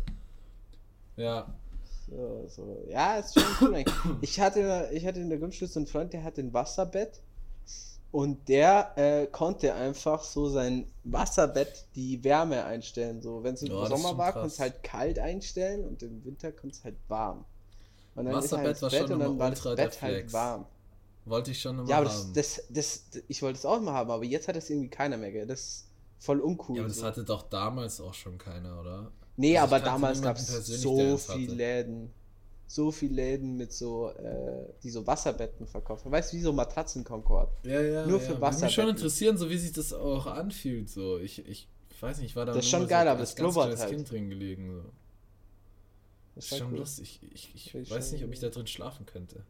Ja, 1.16 1.54
So, 2.10 2.44
so. 2.48 2.84
Ja, 2.88 3.16
ist 3.18 3.34
schon 3.38 3.44
cool 3.60 3.74
eigentlich. 3.74 3.94
Ich 4.22 4.40
hatte, 4.40 4.88
ich 4.92 5.06
hatte 5.06 5.20
in 5.20 5.28
der 5.28 5.38
Grundschule 5.38 5.68
so 5.70 5.78
einen 5.80 5.86
Freund, 5.86 6.12
der 6.12 6.24
hatte 6.24 6.40
ein 6.40 6.52
Wasserbett 6.52 7.20
und 8.10 8.48
der 8.48 8.92
äh, 8.96 9.26
konnte 9.26 9.74
einfach 9.74 10.22
so 10.22 10.48
sein 10.48 10.86
Wasserbett 11.04 11.86
die 11.94 12.22
Wärme 12.24 12.64
einstellen. 12.64 13.20
So, 13.20 13.42
wenn 13.44 13.54
es 13.54 13.62
im 13.62 13.68
Ja, 13.68 13.86
das 13.86 13.90
Sommer 13.90 14.16
war, 14.16 14.32
konntest 14.32 14.58
du 14.58 14.62
halt 14.62 14.82
kalt 14.82 15.18
einstellen 15.18 15.84
und 15.84 16.02
im 16.02 16.24
Winter 16.24 16.50
konntest 16.52 16.82
du 16.82 16.84
halt 16.86 16.96
warm. 17.08 17.44
Und 18.14 18.24
dann 18.24 18.34
Wasserbett 18.34 18.76
ist 18.76 18.82
war 18.82 18.92
er 18.92 19.00
ins 19.00 19.08
Bett 19.08 19.08
schon 19.08 19.12
und 19.12 19.20
dann 19.20 19.30
immer 19.32 19.38
war 19.38 19.50
das 19.50 19.62
Bett 19.62 20.02
halt 20.02 20.14
Flex. 20.14 20.32
warm. 20.32 20.66
wollte 21.26 21.50
ich 21.50 21.60
schon 21.60 21.78
immer 21.78 21.88
Ja, 21.88 21.96
aber 21.98 22.06
das, 22.06 22.24
haben. 22.24 22.32
das, 22.34 22.62
das, 22.70 23.02
ich 23.28 23.42
wollte 23.42 23.58
es 23.58 23.66
auch 23.66 23.80
mal 23.80 23.92
haben, 23.92 24.10
aber 24.10 24.24
jetzt 24.24 24.48
hat 24.48 24.56
das 24.56 24.70
irgendwie 24.70 24.88
keiner 24.88 25.18
mehr, 25.18 25.30
gell? 25.30 25.46
Das 25.46 25.60
ist 25.60 25.88
voll 26.18 26.40
uncool. 26.40 26.76
ja, 26.76 26.82
aber 26.82 26.88
das 26.88 26.98
so. 26.98 27.06
hatte 27.06 27.24
doch 27.24 27.42
damals 27.48 28.00
auch 28.00 28.14
schon 28.14 28.38
keiner, 28.38 28.80
oder? 28.80 29.12
Nee, 29.38 29.56
Also 29.56 29.74
aber 29.74 29.84
damals 29.84 30.20
gab 30.20 30.36
es 30.36 30.48
so 30.66 31.16
viele. 31.16 31.54
Läden. 31.54 32.10
So 32.66 32.90
viele 32.92 33.14
Läden 33.14 33.56
mit 33.56 33.72
so, 33.72 34.10
äh, 34.10 34.66
die 34.82 34.90
so 34.90 35.06
Wasserbetten 35.06 35.66
verkaufen. 35.66 36.12
Weißt 36.12 36.32
du, 36.32 36.36
wie 36.36 36.42
so 36.42 36.52
Matratzen-Concord. 36.52 37.50
Ja, 37.64 37.80
ja. 37.80 38.06
Nur 38.06 38.18
ja. 38.18 38.24
für 38.24 38.28
Würde 38.28 38.32
mich 38.34 38.40
Wasserbetten. 38.42 38.70
schon 38.74 38.88
interessieren, 38.90 39.38
so 39.38 39.48
wie 39.48 39.56
sich 39.56 39.72
das 39.72 39.94
auch 39.94 40.26
anfühlt. 40.26 40.90
So, 40.90 41.18
ich, 41.18 41.46
ich 41.48 41.66
weiß 42.00 42.18
nicht, 42.18 42.26
ich 42.30 42.36
war 42.36 42.44
da 42.44 42.52
Das 42.52 42.64
ist 42.66 42.70
schon 42.70 42.86
geil, 42.86 43.06
so 43.06 43.10
aber 43.10 43.18
ganz 43.20 43.34
blubbert 43.34 43.78
halt. 43.78 43.90
Kind 43.90 44.10
drin 44.10 44.28
gelegen. 44.28 44.70
So. 44.70 44.82
Das 46.34 46.44
Das 46.44 46.52
ist 46.52 46.58
schon 46.58 46.72
cool. 46.72 46.78
lustig. 46.80 47.20
Ich, 47.32 47.54
ich, 47.54 47.74
ich 47.74 47.90
weiß 47.90 48.12
nicht, 48.12 48.24
ob 48.24 48.32
ich 48.32 48.40
da 48.40 48.48
drin 48.50 48.66
schlafen 48.66 49.06
könnte. 49.06 49.44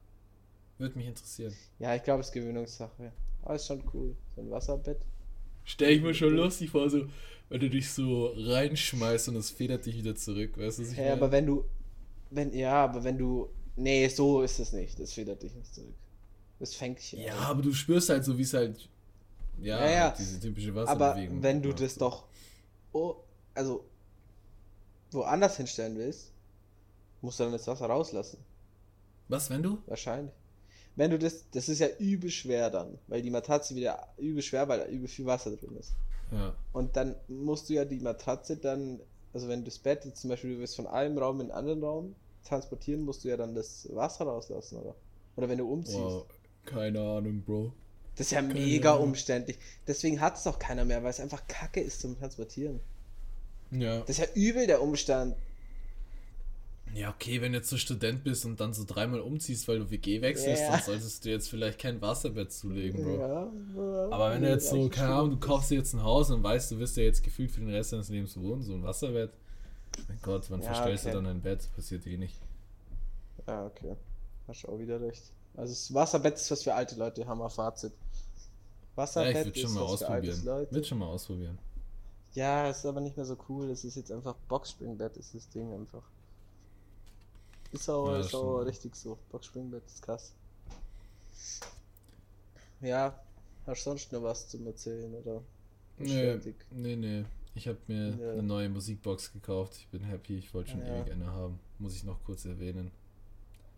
Würde 0.78 0.96
mich 0.96 1.08
interessieren. 1.08 1.52
Ja, 1.80 1.96
ich 1.96 2.04
glaube, 2.04 2.20
es 2.20 2.28
ist 2.28 2.32
Gewöhnungssache. 2.34 3.10
Aber 3.42 3.54
ist 3.56 3.66
schon 3.66 3.82
cool. 3.92 4.14
So 4.36 4.42
ein 4.42 4.50
Wasserbett. 4.50 5.00
Stell 5.70 5.92
ich 5.92 6.02
mir 6.02 6.14
schon 6.14 6.34
lustig 6.34 6.70
vor, 6.70 6.88
so, 6.88 7.06
wenn 7.50 7.60
du 7.60 7.68
dich 7.68 7.90
so 7.90 8.32
reinschmeißt 8.34 9.28
und 9.28 9.36
es 9.36 9.50
federt 9.50 9.84
dich 9.84 9.96
wieder 9.96 10.14
zurück. 10.16 10.56
Weißt 10.58 10.78
du, 10.78 10.82
was 10.82 10.92
ich 10.92 10.96
Ja, 10.96 11.04
meine? 11.04 11.12
aber 11.14 11.30
wenn 11.32 11.46
du, 11.46 11.64
wenn, 12.30 12.54
ja, 12.54 12.84
aber 12.84 13.04
wenn 13.04 13.18
du, 13.18 13.48
nee, 13.76 14.08
so 14.08 14.40
ist 14.42 14.58
es 14.58 14.72
nicht. 14.72 14.98
Das 14.98 15.12
federt 15.12 15.42
dich 15.42 15.54
nicht 15.54 15.74
zurück. 15.74 15.94
Das 16.58 16.74
fängt 16.74 16.98
dich 16.98 17.12
Ja, 17.12 17.34
aber 17.36 17.60
du 17.62 17.72
spürst 17.74 18.08
halt 18.08 18.24
so, 18.24 18.36
wie 18.38 18.42
es 18.42 18.54
halt. 18.54 18.88
Ja, 19.60 19.78
Ja, 19.84 19.90
ja. 19.90 20.00
halt 20.04 20.18
diese 20.18 20.40
typische 20.40 20.70
Aber 20.70 20.86
Wasserbewegung. 20.86 21.42
wenn 21.42 21.62
du 21.62 21.72
das 21.74 21.94
doch, 21.96 22.24
oh, 22.92 23.16
also, 23.54 23.84
woanders 25.10 25.56
hinstellen 25.58 25.96
willst, 25.98 26.32
musst 27.20 27.38
du 27.40 27.44
dann 27.44 27.52
das 27.52 27.66
Wasser 27.66 27.86
rauslassen. 27.86 28.38
Was, 29.28 29.50
wenn 29.50 29.62
du? 29.62 29.78
Wahrscheinlich. 29.86 30.32
Wenn 30.98 31.12
du 31.12 31.18
das, 31.20 31.48
das 31.52 31.68
ist 31.68 31.78
ja 31.78 31.86
übel 32.00 32.28
schwer 32.28 32.70
dann, 32.70 32.98
weil 33.06 33.22
die 33.22 33.30
Matratze 33.30 33.76
wieder 33.76 34.08
übel 34.16 34.42
schwer, 34.42 34.66
weil 34.66 34.80
da 34.80 34.86
übel 34.86 35.06
viel 35.06 35.26
Wasser 35.26 35.54
drin 35.54 35.76
ist. 35.76 35.92
Ja. 36.32 36.52
Und 36.72 36.96
dann 36.96 37.14
musst 37.28 37.68
du 37.68 37.74
ja 37.74 37.84
die 37.84 38.00
Matratze 38.00 38.56
dann, 38.56 38.98
also 39.32 39.46
wenn 39.46 39.60
du 39.60 39.66
das 39.66 39.78
Bett 39.78 40.04
jetzt 40.04 40.20
zum 40.20 40.30
Beispiel, 40.30 40.56
du 40.56 40.60
wirst 40.60 40.74
von 40.74 40.88
einem 40.88 41.16
Raum 41.16 41.36
in 41.40 41.52
einen 41.52 41.52
anderen 41.52 41.84
Raum 41.84 42.14
transportieren, 42.44 43.02
musst 43.02 43.22
du 43.22 43.28
ja 43.28 43.36
dann 43.36 43.54
das 43.54 43.88
Wasser 43.94 44.24
rauslassen, 44.24 44.78
oder? 44.78 44.96
Oder 45.36 45.48
wenn 45.48 45.58
du 45.58 45.72
umziehst. 45.72 45.98
Wow. 45.98 46.26
Keine 46.64 47.00
Ahnung, 47.00 47.42
Bro. 47.42 47.72
Das 48.16 48.26
ist 48.26 48.32
ja 48.32 48.40
Keine 48.40 48.54
mega 48.54 48.94
Ahnung. 48.94 49.10
umständlich. 49.10 49.56
Deswegen 49.86 50.20
hat 50.20 50.34
es 50.34 50.42
doch 50.42 50.58
keiner 50.58 50.84
mehr, 50.84 51.04
weil 51.04 51.10
es 51.10 51.20
einfach 51.20 51.46
kacke 51.46 51.80
ist 51.80 52.00
zum 52.00 52.18
Transportieren. 52.18 52.80
Ja. 53.70 54.00
Das 54.00 54.18
ist 54.18 54.18
ja 54.18 54.26
übel 54.34 54.66
der 54.66 54.82
Umstand. 54.82 55.36
Ja, 56.94 57.10
okay, 57.10 57.40
wenn 57.40 57.52
du 57.52 57.58
jetzt 57.58 57.68
so 57.70 57.76
Student 57.76 58.24
bist 58.24 58.44
und 58.44 58.58
dann 58.60 58.72
so 58.74 58.84
dreimal 58.84 59.20
umziehst, 59.20 59.68
weil 59.68 59.78
du 59.78 59.90
WG 59.90 60.20
wechselst, 60.20 60.62
Ja. 60.62 60.72
dann 60.72 60.82
solltest 60.82 61.24
du 61.24 61.30
jetzt 61.30 61.48
vielleicht 61.48 61.78
kein 61.78 62.00
Wasserbett 62.00 62.52
zulegen, 62.52 63.02
Bro. 63.04 63.18
Ja, 63.20 63.50
Aber 64.10 64.32
wenn 64.32 64.42
du 64.42 64.48
jetzt 64.48 64.68
so, 64.68 64.88
keine. 64.88 65.14
Ahnung, 65.14 65.30
du 65.32 65.38
kaufst 65.38 65.70
dir 65.70 65.76
jetzt 65.76 65.92
ein 65.94 66.02
Haus 66.02 66.30
und 66.30 66.42
weißt, 66.42 66.70
du 66.72 66.78
wirst 66.78 66.96
ja 66.96 67.04
jetzt 67.04 67.22
gefühlt 67.22 67.50
für 67.50 67.60
den 67.60 67.70
Rest 67.70 67.92
deines 67.92 68.08
Lebens 68.08 68.36
wohnen, 68.38 68.62
so 68.62 68.74
ein 68.74 68.82
Wasserbett. 68.82 69.30
Mein 70.08 70.18
Gott, 70.22 70.50
wann 70.50 70.60
Ja, 70.60 70.66
verstellst 70.74 71.04
okay. 71.04 71.14
du 71.14 71.22
dann 71.22 71.26
ein 71.30 71.40
Bett? 71.42 71.68
Passiert 71.74 72.06
eh 72.06 72.16
nicht. 72.16 72.40
Ja, 73.46 73.66
okay. 73.66 73.96
Hast 74.46 74.64
du 74.64 74.68
auch 74.68 74.78
wieder 74.78 75.00
recht. 75.00 75.22
Also 75.56 75.72
das 75.72 75.92
Wasserbett 75.94 76.34
ist 76.34 76.50
was 76.50 76.62
für 76.62 76.74
alte 76.74 76.96
Leute, 76.96 77.26
haben 77.26 77.38
wir 77.38 77.50
Fazit. 77.50 77.92
Ja, 77.92 78.96
Wasserbett 78.96 79.36
ich 79.36 79.44
würde 79.46 79.60
schon 79.60 79.70
ist 79.70 79.74
mal 79.76 79.82
was 79.92 79.98
für 80.00 80.08
alte 80.08 80.30
ausprobieren. 80.30 80.44
Leute. 80.58 80.72
Würde 80.72 80.86
schon 80.86 80.98
mal 80.98 81.06
ausprobieren. 81.06 81.58
Ja, 82.34 82.68
ist 82.68 82.84
aber 82.86 83.00
nicht 83.00 83.16
mehr 83.16 83.26
so 83.26 83.36
cool. 83.48 83.70
Es 83.70 83.84
ist 83.84 83.96
jetzt 83.96 84.12
einfach 84.12 84.34
Boxspringbett, 84.48 85.16
ist 85.16 85.34
das 85.34 85.48
Ding 85.48 85.72
einfach. 85.72 86.02
Ist 87.72 87.88
auch, 87.90 88.12
Ja, 88.12 88.20
ist 88.20 88.34
auch 88.34 88.60
richtig 88.60 88.96
so. 88.96 89.18
Boxspringbett 89.30 89.84
ist 89.86 90.02
krass. 90.02 90.32
Ja, 92.80 93.18
hast 93.66 93.84
du 93.86 93.90
sonst 93.90 94.12
noch 94.12 94.22
was 94.22 94.48
zum 94.48 94.66
Erzählen 94.66 95.12
oder? 95.14 95.42
Nee, 95.98 96.38
nee, 96.70 96.96
nee. 96.96 97.24
Ich 97.54 97.66
habe 97.66 97.78
mir 97.88 98.10
Ja. 98.10 98.32
eine 98.32 98.42
neue 98.42 98.68
Musikbox 98.68 99.32
gekauft. 99.32 99.74
Ich 99.78 99.88
bin 99.88 100.02
happy. 100.02 100.38
Ich 100.38 100.54
wollte 100.54 100.70
schon 100.70 100.80
Ja. 100.80 101.00
ewig 101.02 101.12
eine 101.12 101.26
haben. 101.26 101.58
Muss 101.78 101.94
ich 101.96 102.04
noch 102.04 102.22
kurz 102.24 102.44
erwähnen. 102.44 102.90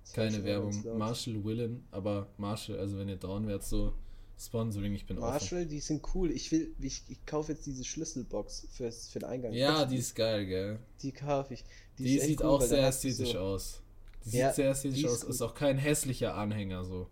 Das 0.03 0.13
Keine 0.13 0.45
Werbung. 0.45 0.99
Marshall 0.99 1.43
Willen, 1.45 1.87
aber 1.91 2.27
Marshall, 2.37 2.79
also 2.79 2.99
wenn 2.99 3.09
ihr 3.09 3.17
down 3.17 3.47
wärt, 3.47 3.63
so 3.65 3.95
Sponsoring, 4.41 4.95
ich 4.95 5.07
bin 5.07 5.19
offen. 5.19 5.29
Marshall, 5.31 5.67
die 5.67 5.81
sind 5.81 6.03
cool. 6.15 6.31
Ich 6.31 6.51
will, 6.51 6.75
ich, 6.81 7.03
ich 7.09 7.27
kaufe 7.27 7.53
jetzt 7.53 7.67
diese 7.67 7.85
Schlüsselbox 7.85 8.69
fürs, 8.73 9.09
für 9.09 9.19
den 9.19 9.29
Eingang. 9.29 9.53
Ja, 9.53 9.85
die 9.85 9.99
ist 9.99 10.15
geil, 10.17 10.47
gell? 10.47 10.79
Die 11.03 11.13
kaufe 11.13 11.53
ich. 11.55 11.65
Die, 11.99 12.17
echt 12.19 12.27
sieht 12.27 12.41
cool, 12.41 12.47
auch 12.47 12.63
sehr 12.63 12.87
ästhetisch 12.89 13.33
so- 13.33 13.39
aus. 13.39 13.83
Die 14.25 14.39
Ja, 14.39 14.49
sieht 14.49 14.57
sehr 14.57 14.71
ästhetisch 14.71 14.99
die 15.01 15.05
ist 15.05 15.13
aus. 15.13 15.21
gut. 15.23 15.31
Ist 15.31 15.43
auch 15.43 15.55
kein 15.55 15.77
hässlicher 15.77 16.35
Anhänger 16.35 16.85
so. 16.85 17.07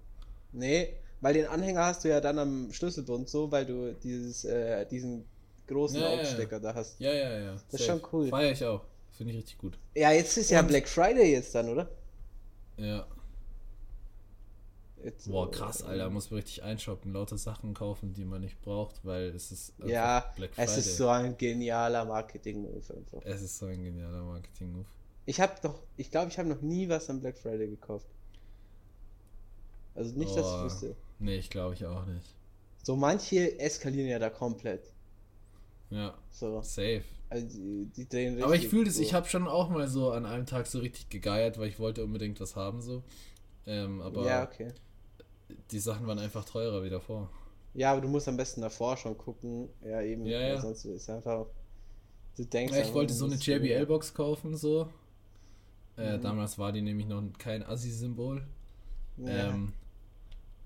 Nee, 0.52 0.94
weil 1.20 1.34
den 1.34 1.46
Anhänger 1.46 1.84
hast 1.84 2.04
du 2.04 2.08
ja 2.08 2.20
dann 2.22 2.38
am 2.38 2.72
Schlüsselbund 2.72 3.28
so, 3.28 3.50
weil 3.52 3.66
du 3.66 3.92
dieses, 3.94 4.44
äh, 4.46 4.86
diesen 4.86 5.24
großen 5.66 6.00
Ja, 6.00 6.08
ja, 6.08 6.14
ja. 6.14 6.20
Aufstecker 6.22 6.60
da 6.60 6.74
hast. 6.74 6.98
Ja, 6.98 7.12
ja, 7.12 7.38
ja. 7.38 7.52
Das 7.70 7.80
ist 7.80 7.86
schon 7.86 8.00
cool. 8.12 8.28
Feier 8.28 8.52
ich 8.52 8.64
auch. 8.64 8.82
Finde 9.12 9.32
ich 9.32 9.38
richtig 9.40 9.58
gut. 9.58 9.78
Ja, 9.94 10.12
jetzt 10.12 10.36
ist 10.38 10.50
ja 10.50 10.60
Und- 10.60 10.68
Black 10.68 10.88
Friday 10.88 11.32
jetzt 11.32 11.54
dann, 11.54 11.68
oder? 11.68 11.90
Ja. 12.78 13.06
Jetzt, 15.04 15.28
Boah, 15.30 15.50
krass, 15.50 15.82
Alter. 15.82 16.10
Muss 16.10 16.30
man 16.30 16.38
richtig 16.40 16.62
einshoppen, 16.62 17.12
lauter 17.12 17.38
Sachen 17.38 17.72
kaufen, 17.74 18.14
die 18.14 18.24
man 18.24 18.40
nicht 18.40 18.60
braucht, 18.62 19.04
weil 19.04 19.28
es 19.28 19.52
ist 19.52 19.72
Ja, 19.86 20.32
Black 20.36 20.54
Friday. 20.54 20.64
es 20.70 20.76
ist 20.78 20.96
so 20.96 21.08
ein 21.08 21.36
genialer 21.36 22.04
Marketing-Move 22.04 22.82
einfach. 22.96 23.20
Es 23.24 23.42
ist 23.42 23.58
so 23.58 23.66
ein 23.66 23.82
genialer 23.84 24.22
Marketing-Move. 24.24 24.86
Ich 25.26 25.40
habe 25.40 25.52
doch, 25.62 25.82
ich 25.96 26.10
glaube, 26.10 26.30
ich 26.30 26.38
habe 26.38 26.48
noch 26.48 26.62
nie 26.62 26.88
was 26.88 27.08
am 27.10 27.20
Black 27.20 27.38
Friday 27.38 27.68
gekauft. 27.68 28.06
Also 29.94 30.16
nicht, 30.18 30.30
dass 30.36 30.46
ich 30.46 30.52
Oh, 30.52 30.64
wüsste. 30.64 30.96
Nee, 31.18 31.36
ich 31.38 31.50
glaube 31.50 31.74
ich 31.74 31.84
auch 31.84 32.06
nicht. 32.06 32.34
So 32.82 32.96
manche 32.96 33.58
eskalieren 33.58 34.08
ja 34.08 34.18
da 34.18 34.30
komplett. 34.30 34.92
Ja, 35.90 36.16
So, 36.30 36.60
safe. 36.62 37.02
also 37.30 37.46
die, 37.46 37.86
die 37.96 38.08
drehen 38.08 38.28
richtig. 38.34 38.44
Aber 38.44 38.54
ich 38.56 38.68
fühle 38.68 38.84
das, 38.84 38.96
so. 38.96 39.02
ich 39.02 39.14
habe 39.14 39.26
schon 39.28 39.48
auch 39.48 39.68
mal 39.70 39.88
so 39.88 40.10
an 40.12 40.26
einem 40.26 40.46
Tag 40.46 40.66
so 40.66 40.78
richtig 40.80 41.08
gegeiert, 41.08 41.58
weil 41.58 41.68
ich 41.68 41.78
wollte 41.78 42.04
unbedingt 42.04 42.40
was 42.40 42.56
haben 42.56 42.80
so. 42.80 43.02
Ähm, 43.66 44.00
aber 44.00 44.24
Ja, 44.26 44.44
okay. 44.44 44.72
Die 45.70 45.78
Sachen 45.78 46.06
waren 46.06 46.18
einfach 46.18 46.44
teurer 46.44 46.82
wie 46.82 46.90
davor. 46.90 47.30
Ja, 47.74 47.92
aber 47.92 48.00
du 48.00 48.08
musst 48.08 48.28
am 48.28 48.36
besten 48.36 48.60
davor 48.60 48.96
schon 48.96 49.16
gucken. 49.16 49.68
Ja, 49.84 50.00
eben. 50.02 50.26
Ja, 50.26 50.40
ja. 50.40 50.60
Sonst 50.60 50.84
ist 50.84 51.08
einfach. 51.10 51.46
Du 52.36 52.44
denkst 52.44 52.74
Ja, 52.74 52.82
ich 52.82 52.94
wollte 52.94 53.12
so 53.14 53.26
eine 53.26 53.34
JBL-Box 53.36 54.14
kaufen 54.14 54.56
so. 54.56 54.88
Äh, 55.96 56.16
Mhm. 56.16 56.22
Damals 56.22 56.58
war 56.58 56.72
die 56.72 56.80
nämlich 56.82 57.06
noch 57.06 57.22
kein 57.38 57.62
Assi-Symbol. 57.64 58.42
Ja. 59.16 59.48
Ähm, 59.50 59.72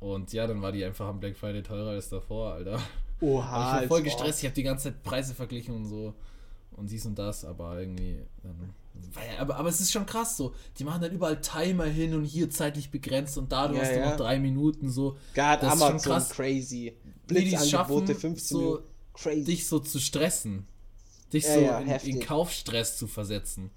Und 0.00 0.32
ja, 0.32 0.46
dann 0.46 0.60
war 0.60 0.72
die 0.72 0.84
einfach 0.84 1.06
am 1.06 1.20
Black 1.20 1.36
Friday 1.36 1.62
teurer 1.62 1.90
als 1.90 2.08
davor, 2.08 2.52
Alter. 2.54 2.80
Oha, 3.20 3.44
ich 3.44 3.52
war 3.52 3.72
als 3.74 3.88
voll 3.88 4.02
gestresst, 4.02 4.40
ich 4.40 4.46
habe 4.46 4.54
die 4.54 4.62
ganze 4.64 4.92
Zeit 4.92 5.02
Preise 5.02 5.32
verglichen 5.34 5.74
und 5.74 5.86
so. 5.86 6.12
Und 6.72 6.90
dies 6.90 7.06
und 7.06 7.18
das, 7.18 7.44
aber 7.44 7.78
irgendwie. 7.80 8.18
Ähm, 8.44 8.70
weil, 9.14 9.38
aber, 9.38 9.56
aber 9.56 9.68
es 9.68 9.80
ist 9.80 9.92
schon 9.92 10.06
krass 10.06 10.36
so. 10.36 10.54
Die 10.78 10.84
machen 10.84 11.02
dann 11.02 11.12
überall 11.12 11.40
Timer 11.40 11.84
hin 11.84 12.14
und 12.14 12.24
hier 12.24 12.48
zeitlich 12.50 12.90
begrenzt 12.90 13.36
und 13.38 13.52
da 13.52 13.68
du 13.68 13.74
Ja, 13.74 13.80
hast 13.82 13.92
du 13.92 13.98
ja. 13.98 14.10
noch 14.10 14.16
drei 14.16 14.38
Minuten 14.38 14.90
so. 14.90 15.16
Gerade 15.34 15.62
Das 15.66 15.74
ist 15.74 15.80
schon 15.80 15.88
Amazon 15.90 16.12
krass, 16.12 16.30
crazy. 16.30 16.96
Die 17.28 17.34
Blitzangebote 17.34 18.06
schaffen, 18.12 18.20
15 18.20 18.56
so 18.56 18.60
Minuten. 18.60 18.84
Crazy. 19.14 19.44
dich 19.44 19.66
so 19.66 19.78
zu 19.78 19.98
stressen. 20.00 20.66
Dich 21.32 21.44
Ja, 21.44 21.54
so 21.54 21.60
ja, 21.60 21.78
in, 21.78 21.88
in. 22.16 22.20
Kaufstress 22.20 22.96
zu 22.98 23.06
versetzen. 23.06 23.70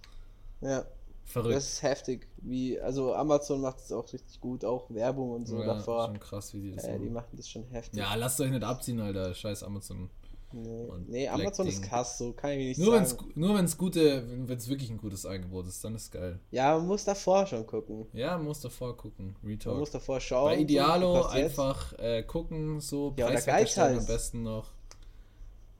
ja, 0.61 0.85
Verrückt. 1.27 1.55
das 1.55 1.67
ist 1.73 1.81
heftig. 1.83 2.27
Wie, 2.37 2.79
also 2.79 3.15
Amazon 3.15 3.59
macht 3.61 3.79
es 3.79 3.91
auch 3.91 4.11
richtig 4.13 4.39
gut, 4.39 4.63
auch 4.63 4.89
Werbung 4.91 5.31
und 5.31 5.47
so 5.47 5.59
ja, 5.59 5.65
davor. 5.73 6.05
Schon 6.05 6.19
krass, 6.19 6.53
wie 6.53 6.61
die 6.61 6.71
das 6.75 6.83
Äh, 6.83 6.93
die 6.93 7.05
machen. 7.05 7.13
machen 7.13 7.29
das 7.37 7.49
schon 7.49 7.63
heftig. 7.71 7.97
Ja, 7.99 8.13
lasst 8.15 8.39
euch 8.41 8.51
nicht 8.51 8.63
abziehen, 8.63 8.99
Alter. 8.99 9.33
Scheiß 9.33 9.63
Amazon. 9.63 10.09
Nee, 10.53 10.87
nee 11.07 11.27
Amazon 11.27 11.67
ist 11.67 11.81
Ding. 11.81 11.89
krass, 11.89 12.17
so 12.17 12.33
kann 12.33 12.51
ich 12.51 12.57
mir 12.57 12.65
nicht 12.69 12.77
Nur 12.79 12.93
wenn 12.93 13.05
sagen. 13.05 13.29
es 13.29 13.35
nur 13.35 13.55
wenn's 13.57 13.77
gute, 13.77 14.25
wenn 14.47 14.57
es 14.57 14.67
wirklich 14.69 14.89
ein 14.89 14.97
gutes 14.97 15.25
Angebot 15.25 15.67
ist, 15.67 15.83
dann 15.83 15.95
ist 15.95 16.11
geil. 16.11 16.39
Ja, 16.51 16.77
man 16.77 16.87
muss 16.87 17.03
davor 17.03 17.45
schon 17.45 17.65
gucken. 17.65 18.07
Ja, 18.13 18.37
musst 18.37 18.63
davor 18.63 18.95
gucken. 18.95 19.35
Man 19.41 19.51
Retalk. 19.51 19.77
muss 19.77 19.91
davor 19.91 20.19
schauen. 20.19 20.51
Bei 20.51 20.57
Idealo 20.59 21.23
einfach 21.25 21.93
äh, 21.99 22.23
gucken, 22.23 22.79
so 22.79 23.13
Ja, 23.17 23.27
Preiswerter 23.27 23.67
stellen 23.67 23.87
am 23.87 23.93
Geizhals. 23.95 24.05
besten 24.07 24.43
noch. 24.43 24.71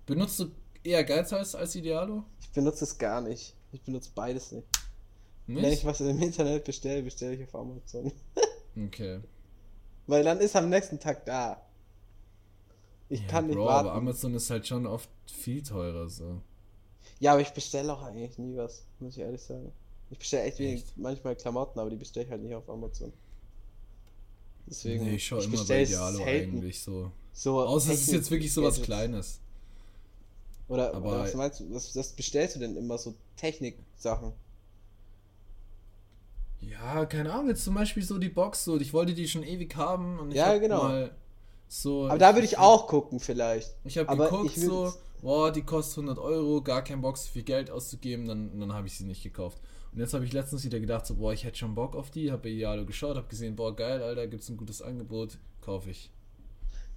Benutzt 0.05 0.39
du 0.39 0.51
eher 0.83 1.03
Geizhals 1.03 1.55
als 1.55 1.75
Idealo? 1.75 2.23
Ich 2.41 2.51
benutze 2.51 2.83
es 2.85 2.97
gar 2.97 3.21
nicht. 3.21 3.55
Ich 3.71 3.81
benutze 3.81 4.11
beides 4.13 4.51
nicht. 4.51 4.67
Wenn 5.47 5.57
ich 5.57 5.63
Nicht? 5.63 5.85
was 5.85 6.01
im 6.01 6.21
Internet 6.21 6.63
bestelle, 6.63 7.03
bestelle 7.03 7.35
ich 7.35 7.43
auf 7.43 7.55
Amazon. 7.55 8.11
Okay. 8.87 9.21
Weil 10.07 10.23
dann 10.25 10.39
ist 10.41 10.53
am 10.55 10.67
nächsten 10.69 10.99
Tag 10.99 11.25
da. 11.25 11.64
Ich 13.09 13.21
Ja, 13.21 13.27
kann 13.27 13.47
nicht 13.47 13.55
Bro, 13.55 13.65
warten. 13.65 13.87
aber 13.89 13.97
Amazon 13.97 14.33
ist 14.33 14.49
halt 14.49 14.65
schon 14.67 14.85
oft 14.87 15.09
viel 15.27 15.61
teurer 15.61 16.09
so. 16.09 16.41
Ja, 17.19 17.33
aber 17.33 17.41
ich 17.41 17.51
bestelle 17.51 17.93
auch 17.93 18.01
eigentlich 18.01 18.37
nie 18.37 18.57
was, 18.57 18.83
muss 18.99 19.15
ich 19.15 19.21
ehrlich 19.23 19.41
sagen. 19.41 19.71
Ich 20.09 20.17
bestelle 20.19 20.43
echt 20.43 20.59
Echt? 20.59 20.97
manchmal 20.97 21.35
Klamotten, 21.35 21.79
aber 21.79 21.89
die 21.89 21.95
bestelle 21.95 22.25
ich 22.25 22.31
halt 22.31 22.41
nicht 22.43 22.53
auf 22.55 22.69
Amazon. 22.69 23.13
Deswegen. 24.67 25.03
nee, 25.05 25.15
ich 25.15 25.25
schaue 25.27 25.43
immer 25.43 25.63
bei 25.65 25.85
selten. 25.85 26.23
eigentlich 26.27 26.81
so. 26.81 27.11
So 27.33 27.61
Außer 27.61 27.93
es 27.93 28.01
ist 28.01 28.11
jetzt 28.11 28.31
wirklich 28.31 28.51
so 28.51 28.63
was. 28.63 28.81
Kleines. 28.81 29.39
Oder, 30.67 30.93
Aber- 30.95 31.09
oder 31.09 31.19
was 31.19 31.35
meinst 31.35 31.59
du, 31.59 31.71
was, 31.73 31.95
was 31.95 32.13
bestellst 32.13 32.55
du 32.55 32.59
denn 32.59 32.75
immer 32.75 32.97
so 32.97 33.13
Technik-Sachen? 33.37 34.33
Ja, 36.61 37.05
keine 37.05 37.31
Ahnung, 37.31 37.49
jetzt 37.49 37.63
zum 37.63 37.75
Beispiel 37.75 38.01
so 38.03 38.17
die 38.17 38.29
Box, 38.29 38.63
so, 38.63 38.79
ich 38.79 38.91
wollte 38.93 39.13
die 39.13 39.27
schon 39.27 39.43
ewig 39.43 39.75
haben 39.75 40.19
und 40.19 40.31
ich 40.31 40.37
Ja, 40.37 40.47
hab 40.47 40.59
genau. 40.59 40.83
mal 40.83 41.15
so. 41.67 42.07
Aber 42.07 42.17
da 42.17 42.33
würde 42.35 42.45
ich 42.45 42.57
auch 42.57 42.87
gucken, 42.87 43.19
vielleicht. 43.19 43.75
Ich 43.83 43.97
habe 43.97 44.15
geguckt, 44.15 44.55
ich 44.55 44.63
so, 44.63 44.93
boah, 45.21 45.51
die 45.51 45.63
kostet 45.63 46.03
100 46.03 46.19
Euro, 46.19 46.61
gar 46.61 46.83
kein 46.83 47.01
Bock, 47.01 47.17
so 47.17 47.29
viel 47.29 47.43
Geld 47.43 47.71
auszugeben, 47.71 48.27
dann, 48.27 48.59
dann 48.59 48.73
habe 48.73 48.87
ich 48.87 48.97
sie 48.97 49.05
nicht 49.05 49.23
gekauft. 49.23 49.59
Und 49.91 49.99
jetzt 49.99 50.13
habe 50.13 50.25
ich 50.25 50.33
letztens 50.33 50.63
wieder 50.65 50.79
gedacht, 50.79 51.05
so, 51.05 51.15
boah, 51.15 51.33
ich 51.33 51.43
hätte 51.43 51.57
schon 51.57 51.73
Bock 51.73 51.95
auf 51.95 52.11
die, 52.11 52.31
habe 52.31 52.43
bei 52.43 52.49
Idealo 52.49 52.85
geschaut, 52.85 53.15
habe 53.15 53.27
gesehen, 53.27 53.55
boah, 53.55 53.75
geil, 53.75 54.03
Alter, 54.03 54.27
gibt's 54.27 54.49
ein 54.49 54.57
gutes 54.57 54.81
Angebot, 54.81 55.37
kaufe 55.61 55.89
ich. 55.89 56.11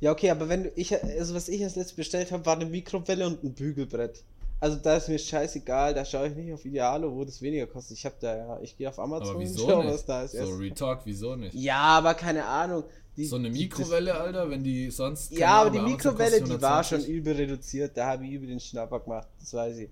Ja, 0.01 0.13
okay, 0.13 0.31
aber 0.31 0.49
wenn 0.49 0.65
du, 0.65 0.73
ich, 0.77 0.93
also 1.03 1.35
was 1.35 1.49
ich 1.49 1.63
als 1.65 1.77
letztes 1.77 1.97
bestellt 1.97 2.31
habe, 2.31 2.45
war 2.47 2.55
eine 2.55 2.67
Mikrowelle 2.67 3.27
und 3.27 3.43
ein 3.43 3.55
Bügelbrett. 3.55 4.23
Also 4.61 4.77
da 4.77 4.97
ist 4.97 5.09
mir 5.09 5.19
scheißegal, 5.19 5.95
da 5.95 6.05
schaue 6.05 6.29
ich 6.29 6.35
nicht 6.35 6.53
auf 6.53 6.65
Idealo, 6.65 7.15
wo 7.15 7.25
das 7.25 7.41
weniger 7.41 7.67
kostet. 7.67 7.97
Ich 7.97 8.05
habe 8.05 8.17
da 8.21 8.37
ja, 8.37 8.61
ich 8.61 8.77
gehe 8.77 8.89
auf 8.89 8.99
Amazon 8.99 9.29
Aber 9.29 9.39
und 9.39 9.45
wieso 9.45 9.69
schau, 9.69 9.83
nicht? 9.83 9.95
was 9.95 10.05
da 10.05 10.23
ist. 10.23 10.33
so, 10.33 10.57
Retalk, 10.57 11.01
wieso 11.05 11.37
nicht? 11.37 11.55
ja, 11.55 11.79
aber 11.79 12.15
keine 12.15 12.45
Ahnung. 12.45 12.85
Die, 13.19 13.25
So 13.27 13.37
eine 13.37 13.51
die- 13.51 13.59
Mikrowelle, 13.65 14.15
Alter, 14.15 14.49
wenn 14.49 14.63
die 14.63 14.91
sonst. 14.91 15.33
Das, 15.33 15.39
ja, 15.39 15.61
aber 15.63 15.71
die 15.71 15.81
Mikrowelle, 15.81 16.41
die 16.41 16.51
war 16.63 16.85
schon 16.85 16.99
120. 17.01 17.09
übel 17.09 17.35
reduziert. 17.35 17.97
Da 17.97 18.07
habe 18.13 18.25
ich 18.25 18.31
übel 18.33 18.49
den 18.49 18.61
Schnapper 18.61 19.01
gemacht, 19.01 19.27
das 19.41 19.53
weiß 19.53 19.77
ich. 19.79 19.91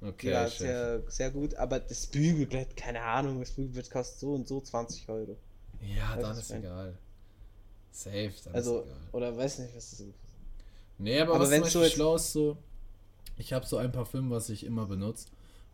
Die 0.00 0.06
Okay, 0.06 0.32
war 0.32 0.46
Chef. 0.48 0.58
sehr, 0.58 1.02
sehr 1.08 1.30
gut, 1.30 1.54
aber 1.56 1.78
das 1.80 2.06
Bügelbrett, 2.06 2.74
keine 2.76 3.02
Ahnung, 3.02 3.38
das 3.40 3.50
Bügelbrett 3.50 3.90
kostet 3.90 4.18
so 4.20 4.32
und 4.32 4.48
so 4.48 4.60
20 4.62 5.06
Euro. 5.10 5.36
Ja, 5.82 6.16
Weiß 6.16 6.22
dann 6.22 6.38
ist 6.38 6.50
egal. 6.50 6.98
Safe, 7.92 8.32
dann 8.44 8.54
Also, 8.54 8.80
ist 8.80 8.86
egal. 8.86 8.96
oder 9.12 9.36
weiß 9.36 9.58
nicht, 9.58 9.76
was 9.76 9.90
das 9.90 10.00
ist. 10.00 10.14
Nee, 10.98 11.20
aber, 11.20 11.34
Aber 11.34 11.44
was 11.44 11.50
wenn 11.50 11.64
so 11.64 11.84
schlau 11.84 12.16
ist, 12.16 12.32
so, 12.32 12.56
ich 13.36 13.52
habe 13.52 13.66
so 13.66 13.76
ein 13.76 13.92
Parfüm, 13.92 14.30
was 14.30 14.48
ich 14.48 14.64
immer 14.64 14.86
benutze. 14.86 15.28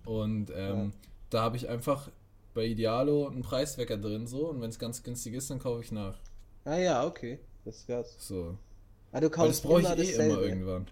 Und 0.05 0.51
ähm, 0.51 0.77
Ja. 0.77 0.91
da 1.31 1.43
habe 1.43 1.57
ich 1.57 1.69
einfach 1.69 2.11
bei 2.55 2.65
Idealo 2.65 3.29
einen 3.29 3.43
Preiswecker 3.43 3.97
drin, 3.99 4.27
so. 4.27 4.49
Und 4.49 4.61
wenn 4.61 4.71
es 4.71 4.79
ganz 4.81 5.03
günstig 5.05 5.35
ist, 5.35 5.51
dann 5.51 5.59
kaufe 5.61 5.83
ich 5.83 5.93
nach. 5.93 6.17
Ah 6.67 6.77
ja, 6.79 7.07
okay. 7.07 7.39
Das 7.65 7.87
wär's. 7.89 8.17
So. 8.19 8.59
Ah, 9.13 9.21
du 9.21 9.31
Weil 9.31 9.49
das 9.49 9.63
kaufst 9.63 9.63
brauche 9.63 9.81
ich 10.03 10.19
eh 10.19 10.25
immer 10.27 10.43
irgendwann. 10.43 10.87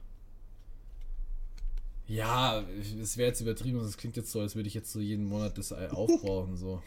Ja, 2.07 2.63
es 3.01 3.17
wäre 3.17 3.29
jetzt 3.29 3.41
übertrieben, 3.41 3.79
es 3.81 3.97
klingt 3.97 4.17
jetzt 4.17 4.31
so, 4.31 4.41
als 4.41 4.55
würde 4.55 4.69
ich 4.69 4.75
jetzt 4.75 4.93
so 4.93 5.01
jeden 5.01 5.25
Monat 5.25 5.59
das 5.59 5.73
Ei 5.73 5.91
aufbrauchen, 5.91 6.57
so. 6.57 6.81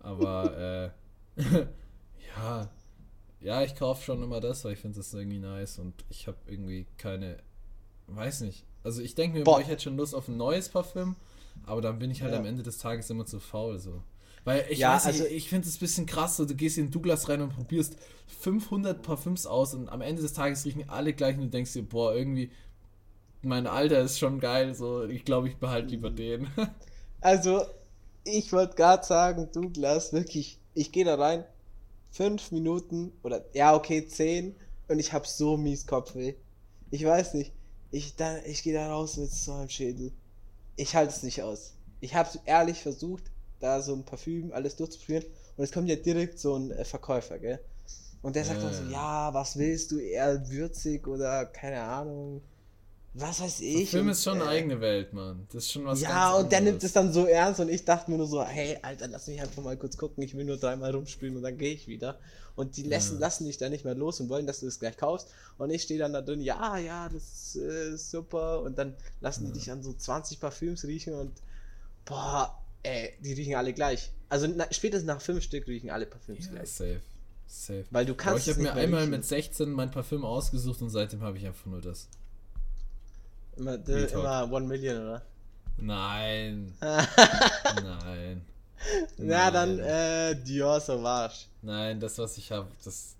Aber, 0.00 0.92
äh, 1.36 1.42
ja, 2.36 2.68
ja, 3.40 3.62
ich 3.62 3.74
kaufe 3.74 4.04
schon 4.04 4.22
immer 4.22 4.40
das, 4.40 4.64
weil 4.64 4.74
ich 4.74 4.80
finde 4.80 4.98
das 4.98 5.14
irgendwie 5.14 5.38
nice 5.38 5.78
und 5.78 5.94
ich 6.10 6.26
habe 6.26 6.36
irgendwie 6.46 6.86
keine, 6.98 7.38
weiß 8.08 8.42
nicht. 8.42 8.64
Also 8.82 9.02
ich 9.02 9.14
denke 9.14 9.38
mir, 9.38 9.44
boah, 9.44 9.60
ich 9.60 9.68
hätte 9.68 9.82
schon 9.84 9.96
Lust 9.96 10.14
auf 10.14 10.28
ein 10.28 10.36
neues 10.36 10.68
Parfüm, 10.68 11.16
aber 11.64 11.80
dann 11.80 11.98
bin 11.98 12.10
ich 12.10 12.22
halt 12.22 12.32
Ja. 12.32 12.38
am 12.38 12.44
Ende 12.46 12.62
des 12.62 12.78
Tages 12.78 13.08
immer 13.08 13.24
zu 13.24 13.40
faul, 13.40 13.78
so. 13.78 14.02
Weil 14.44 14.66
ich 14.70 14.78
Ja, 14.78 14.94
weiß 14.94 15.06
nicht, 15.06 15.20
also- 15.20 15.24
ich 15.26 15.48
finde 15.48 15.68
es 15.68 15.76
ein 15.76 15.80
bisschen 15.80 16.06
krass, 16.06 16.36
so, 16.36 16.44
du 16.46 16.54
gehst 16.54 16.78
in 16.78 16.90
Douglas 16.90 17.28
rein 17.28 17.42
und 17.42 17.50
probierst 17.54 17.96
500 18.26 19.02
Parfüms 19.02 19.46
aus 19.46 19.74
und 19.74 19.88
am 19.88 20.00
Ende 20.00 20.22
des 20.22 20.32
Tages 20.32 20.64
riechen 20.64 20.88
alle 20.88 21.12
gleich 21.12 21.36
und 21.36 21.42
du 21.44 21.48
denkst 21.50 21.72
dir, 21.74 21.82
boah, 21.82 22.14
irgendwie, 22.14 22.50
mein 23.42 23.66
Alter 23.66 24.00
ist 24.02 24.18
schon 24.18 24.40
geil, 24.40 24.74
so, 24.74 25.04
ich 25.06 25.24
glaube, 25.24 25.48
ich 25.48 25.58
behalte 25.58 25.88
Mhm. 25.88 25.90
lieber 25.90 26.10
den. 26.10 26.48
Also, 27.20 27.64
ich 28.24 28.52
wollte 28.52 28.76
gerade 28.76 29.04
sagen, 29.06 29.50
Douglas, 29.52 30.12
wirklich, 30.12 30.60
ich 30.74 30.92
gehe 30.92 31.04
da 31.04 31.14
rein, 31.16 31.44
fünf 32.10 32.52
Minuten 32.52 33.12
oder 33.22 33.44
ja, 33.54 33.74
okay, 33.74 34.06
zehn 34.06 34.56
und 34.88 34.98
ich 35.00 35.12
habe 35.12 35.26
so 35.28 35.56
mies 35.56 35.86
Kopfweh. 35.86 36.34
Ich 36.90 37.04
weiß 37.04 37.34
nicht, 37.34 37.54
ich, 37.90 38.16
da, 38.16 38.38
ich 38.44 38.62
gehe 38.62 38.74
da 38.74 38.90
raus 38.92 39.16
mit 39.18 39.30
so 39.32 39.52
einem 39.54 39.68
Schädel. 39.70 40.12
Ich 40.76 40.94
halte 40.96 41.12
es 41.14 41.22
nicht 41.24 41.42
aus. 41.42 41.76
Ich 42.00 42.14
habe 42.16 42.30
ehrlich 42.46 42.80
versucht, 42.80 43.30
da 43.60 43.80
so 43.80 43.94
ein 43.94 44.04
Parfüm 44.04 44.52
alles 44.52 44.76
durchzuprobieren 44.76 45.24
und 45.56 45.64
es 45.64 45.72
kommt 45.72 45.88
ja 45.88 45.96
direkt 45.96 46.38
so 46.38 46.56
ein 46.56 46.70
äh, 46.70 46.84
Verkäufer, 46.84 47.38
gell? 47.38 47.60
Und 48.22 48.36
der 48.36 48.44
sagt 48.44 48.62
dann 48.62 48.74
so, 48.74 48.82
Ja. 48.84 49.28
ja, 49.28 49.34
was 49.34 49.56
willst 49.58 49.92
du, 49.92 49.98
eher 49.98 50.48
würzig 50.50 51.06
oder 51.06 51.46
keine 51.46 51.80
Ahnung, 51.80 52.42
was 53.14 53.40
weiß 53.40 53.60
ich. 53.60 53.90
Film 53.90 54.06
Und, 54.06 54.12
ist 54.12 54.22
schon 54.22 54.40
eine 54.40 54.44
äh, 54.44 54.56
eigene 54.58 54.80
Welt, 54.80 55.12
Mann. 55.12 55.46
Das 55.52 55.64
ist 55.64 55.72
schon 55.72 55.84
was 55.84 56.00
ja, 56.00 56.34
und 56.34 56.52
der 56.52 56.60
nimmt 56.60 56.82
es 56.84 56.92
dann 56.92 57.12
so 57.12 57.26
ernst 57.26 57.58
und 57.60 57.68
ich 57.68 57.84
dachte 57.84 58.10
mir 58.10 58.18
nur 58.18 58.28
so, 58.28 58.44
hey, 58.44 58.78
Alter, 58.82 59.08
lass 59.08 59.26
mich 59.26 59.40
einfach 59.40 59.62
mal 59.62 59.76
kurz 59.76 59.96
gucken, 59.96 60.22
ich 60.22 60.36
will 60.36 60.44
nur 60.44 60.58
dreimal 60.58 60.94
rumspielen 60.94 61.36
und 61.36 61.42
dann 61.42 61.58
gehe 61.58 61.74
ich 61.74 61.88
wieder. 61.88 62.18
Und 62.54 62.76
die 62.76 62.82
lassen, 62.84 63.14
Ja. 63.14 63.20
lassen 63.20 63.46
dich 63.46 63.58
da 63.58 63.68
nicht 63.68 63.84
mehr 63.84 63.94
los 63.96 64.20
und 64.20 64.28
wollen, 64.28 64.46
dass 64.46 64.60
du 64.60 64.66
das 64.66 64.78
gleich 64.78 64.96
kaufst. 64.96 65.28
Und 65.58 65.70
ich 65.70 65.82
stehe 65.82 65.98
dann 65.98 66.12
da 66.12 66.20
drin, 66.20 66.40
ja, 66.40 66.76
ja, 66.78 67.08
das 67.08 67.22
ist 67.24 67.56
äh, 67.56 67.96
super. 67.96 68.60
Und 68.62 68.78
dann 68.78 68.94
lassen 69.20 69.46
die 69.46 69.52
dich 69.52 69.70
an 69.72 69.82
so 69.82 69.92
20 69.92 70.38
Parfüms 70.38 70.84
riechen 70.84 71.14
und 71.14 71.32
boah, 72.04 72.59
ey, 72.82 73.12
die 73.20 73.32
riechen 73.32 73.54
alle 73.56 73.72
gleich. 73.72 74.10
Also 74.28 74.46
na, 74.46 74.66
spätestens 74.70 75.06
nach 75.06 75.20
fünf 75.20 75.42
Stück 75.42 75.66
riechen 75.66 75.90
alle 75.90 76.06
Parfüms 76.06 76.46
Ja, 76.46 76.52
gleich. 76.52 76.70
safe. 76.70 77.00
Safe. 77.46 77.84
Weil 77.90 78.06
du 78.06 78.12
Aber 78.12 78.22
kannst 78.22 78.46
ich 78.46 78.52
habe 78.54 78.62
mir 78.62 78.72
einmal 78.74 79.00
riechen. 79.00 79.10
mit 79.10 79.24
16 79.24 79.70
mein 79.70 79.90
Parfüm 79.90 80.24
ausgesucht 80.24 80.82
und 80.82 80.90
seitdem 80.90 81.20
habe 81.22 81.36
ich 81.36 81.46
einfach 81.46 81.66
nur 81.66 81.80
das. 81.80 82.08
immer, 83.56 83.72
Real 83.86 84.06
Talk. 84.06 84.20
immer 84.20 84.52
One 84.52 84.66
Million, 84.68 85.02
oder? 85.02 85.22
Nein. 85.78 86.72
Nein. 86.80 88.44
Na, 89.18 89.50
dann 89.50 89.76
Nein. 89.76 89.86
äh, 89.86 90.36
Dior 90.44 90.80
Sauvage. 90.80 91.46
Nein, 91.62 91.98
das, 92.00 92.18
was 92.18 92.38
ich 92.38 92.50
habe, 92.52 92.68
das. 92.84 93.16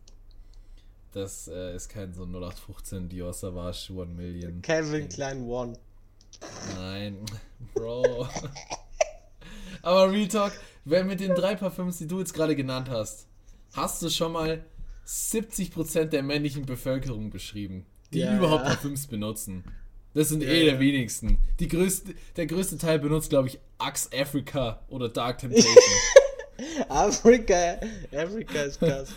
Das 1.12 1.48
äh, 1.48 1.74
ist 1.74 1.88
kein 1.88 2.14
so 2.14 2.22
0815 2.24 3.08
Dior 3.08 3.32
Savage 3.34 3.92
One 3.92 4.12
Million. 4.14 4.62
Calvin. 4.62 5.08
Klein 5.08 5.42
One. 5.42 5.76
Nein, 6.76 7.18
Bro. 7.74 8.28
Aber 9.82 10.10
Retalk, 10.12 10.52
wer 10.84 11.04
mit 11.04 11.20
den 11.20 11.34
drei 11.34 11.54
Parfüms, 11.54 11.98
die 11.98 12.06
du 12.06 12.18
jetzt 12.20 12.34
gerade 12.34 12.56
genannt 12.56 12.88
hast, 12.90 13.26
hast 13.74 14.02
du 14.02 14.10
schon 14.10 14.32
mal 14.32 14.64
70% 15.06 16.04
der 16.06 16.22
männlichen 16.22 16.66
Bevölkerung 16.66 17.30
beschrieben, 17.30 17.86
die 18.12 18.20
Ja, 18.20 18.36
überhaupt 18.36 18.64
ja. 18.64 18.70
Parfüms 18.70 19.06
benutzen. 19.06 19.64
Das 20.14 20.28
sind 20.28 20.42
Ja, 20.42 20.48
eh 20.50 20.64
der 20.64 20.80
wenigsten. 20.80 21.38
Die 21.60 21.68
größte, 21.68 22.14
der 22.36 22.46
größte 22.46 22.78
Teil 22.78 22.98
benutzt, 22.98 23.30
glaube 23.30 23.48
ich, 23.48 23.58
Axe 23.78 24.08
Africa 24.16 24.82
oder 24.88 25.08
Dark 25.08 25.38
Temptation. 25.38 25.74
Afrika, 26.88 27.78
Afrika 28.12 28.62
ist 28.62 28.78
krass. 28.80 29.10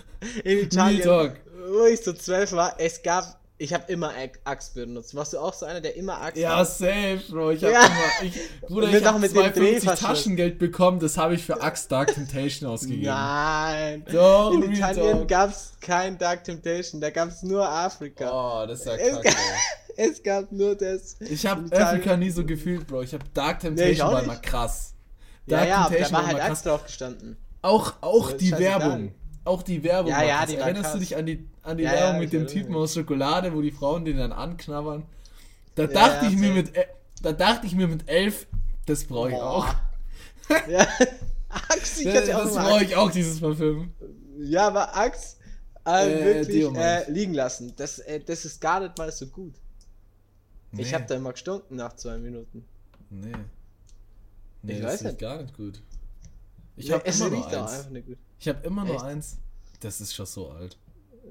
In 0.43 0.59
Italien, 0.59 1.35
wo 1.67 1.85
ich 1.85 1.99
so 2.01 2.13
zwölf 2.13 2.51
war, 2.53 2.75
es 2.79 3.01
gab, 3.01 3.39
Ich 3.63 3.73
habe 3.73 3.89
immer 3.93 4.11
Axt 4.43 4.73
benutzt. 4.75 5.15
Warst 5.15 5.31
du 5.31 5.39
auch 5.39 5.53
so 5.53 5.65
einer, 5.65 5.79
der 5.79 5.95
immer 5.95 6.21
Axt 6.21 6.37
Ja, 6.37 6.57
hat? 6.57 6.67
safe, 6.67 7.21
Bro. 7.29 7.51
Ich 7.51 7.63
hab 7.63 7.71
Ja. 7.71 7.85
immer, 7.85 7.95
ich, 8.23 8.59
Bruder, 8.67 8.89
ich 8.89 9.01
noch 9.01 9.13
hab 9.13 9.19
mit 9.21 9.31
dem 9.31 9.35
250 9.35 9.53
Drehverschluss. 9.79 9.99
Taschengeld 10.09 10.59
bekommen, 10.59 10.99
das 10.99 11.17
habe 11.17 11.35
ich 11.35 11.45
für 11.45 11.61
Axe 11.61 11.87
Dark 11.87 12.13
Temptation 12.13 12.69
ausgegeben. 12.69 13.03
Nein. 13.05 14.05
Doch, 14.11 14.51
In 14.51 14.69
Italien 14.69 15.25
gab 15.27 15.51
es 15.51 15.71
kein 15.79 16.17
Dark 16.17 16.43
Temptation, 16.43 16.99
da 16.99 17.09
gab 17.09 17.29
es 17.29 17.41
nur 17.41 17.65
Afrika. 17.65 18.63
Oh, 18.63 18.67
das 18.67 18.81
ist 18.81 18.85
ja 18.85 18.95
Es 18.95 19.13
kacke. 19.15 19.23
gab- 19.29 19.35
Es 19.95 20.23
gab 20.23 20.51
nur 20.51 20.75
das. 20.75 21.15
Ich 21.21 21.45
habe 21.45 21.63
Afrika 21.71 22.17
nie 22.17 22.31
so 22.31 22.43
gefühlt, 22.45 22.85
Bro. 22.85 23.03
Ich 23.03 23.13
habe 23.13 23.23
Dark 23.33 23.63
Nee, 23.63 23.69
Temptation 23.69 24.07
auch 24.09 24.13
war 24.13 24.23
immer 24.23 24.35
krass. 24.37 24.93
Ja, 25.45 25.57
Dark 25.57 25.69
ja, 25.69 25.75
da 25.77 25.83
Temptation 25.89 26.13
war 26.19 26.27
halt 26.27 26.41
Axt 26.41 26.65
drauf 26.65 26.83
gestanden. 26.83 27.37
Auch, 27.61 27.93
auch 28.01 28.31
die. 28.33 28.51
Werbung. 28.51 29.13
Auch 29.45 29.61
die 29.63 29.83
Werbung. 29.83 30.11
Ja, 30.11 30.23
ja, 30.23 30.45
die 30.45 30.55
Erinnerst 30.55 30.83
krass. 30.83 30.93
du 30.93 30.99
dich 30.99 31.15
an 31.17 31.25
die, 31.25 31.45
an 31.63 31.77
die 31.77 31.83
Ja, 31.83 31.91
Werbung 31.91 32.15
ja, 32.15 32.19
mit 32.19 32.31
ich 32.31 32.31
dem 32.31 32.47
Typen 32.47 32.75
aus 32.75 32.93
Schokolade, 32.93 33.53
wo 33.53 33.61
die 33.61 33.71
Frauen 33.71 34.05
den 34.05 34.17
dann 34.17 34.31
anknabbern? 34.31 35.03
Da 35.75 35.87
Ja, 35.87 35.87
dachte 35.87 36.25
ja, 36.25 36.31
ich 36.31 36.37
mir 36.37 36.53
mit, 36.53 36.71
da 37.21 37.31
dachte 37.33 37.67
ich 37.67 37.75
mir 37.75 37.87
mit 37.87 38.07
elf, 38.09 38.47
das 38.85 39.05
brauche 39.05 39.31
ich 39.31 39.41
auch. 39.41 39.67
Boah. 39.67 39.85
ja. 40.67 40.87
Axt, 41.49 41.99
ich 41.99 42.05
Das, 42.05 42.15
hatte 42.15 42.37
auch 42.37 42.45
das 42.45 42.55
brauche 42.55 42.83
ich 42.83 42.95
auch, 42.95 43.11
dieses 43.11 43.39
Parfüm. 43.39 43.91
Ja, 44.39 44.67
aber 44.67 44.95
Axt 44.95 45.37
äh, 45.85 46.09
Äh, 46.09 46.35
wirklich 46.35 46.75
äh, 46.75 47.09
liegen 47.11 47.33
lassen. 47.33 47.73
Das, 47.75 47.99
äh, 47.99 48.19
das 48.19 48.45
ist 48.45 48.61
gar 48.61 48.79
nicht 48.81 48.97
mal 48.97 49.11
so 49.11 49.27
gut. 49.27 49.55
Ich 50.75 50.91
Nee. 50.91 50.93
habe 50.93 51.05
da 51.07 51.15
immer 51.15 51.31
gestunken 51.33 51.75
nach 51.77 51.93
zwei 51.95 52.17
Minuten. 52.17 52.65
Nee. 53.09 53.31
Nee, 54.61 54.73
Ich 54.73 54.81
das 54.81 54.93
weiß 54.93 55.03
riecht 55.03 55.03
nicht. 55.05 55.19
gar 55.19 55.41
nicht 55.41 55.53
gut. 55.55 55.81
Ich 56.75 56.87
Nee, 56.87 56.93
habe 56.93 57.05
es 57.05 57.21
riecht 57.21 57.55
auch 57.55 57.71
einfach 57.71 57.89
nicht 57.91 58.07
gut. 58.07 58.17
Ich 58.43 58.49
habe 58.49 58.67
immer 58.67 58.83
nur 58.83 58.95
Echt? 58.95 59.05
eins. 59.05 59.37
Das 59.79 60.01
ist 60.01 60.13
schon 60.13 60.25
so 60.25 60.49
alt. 60.49 60.77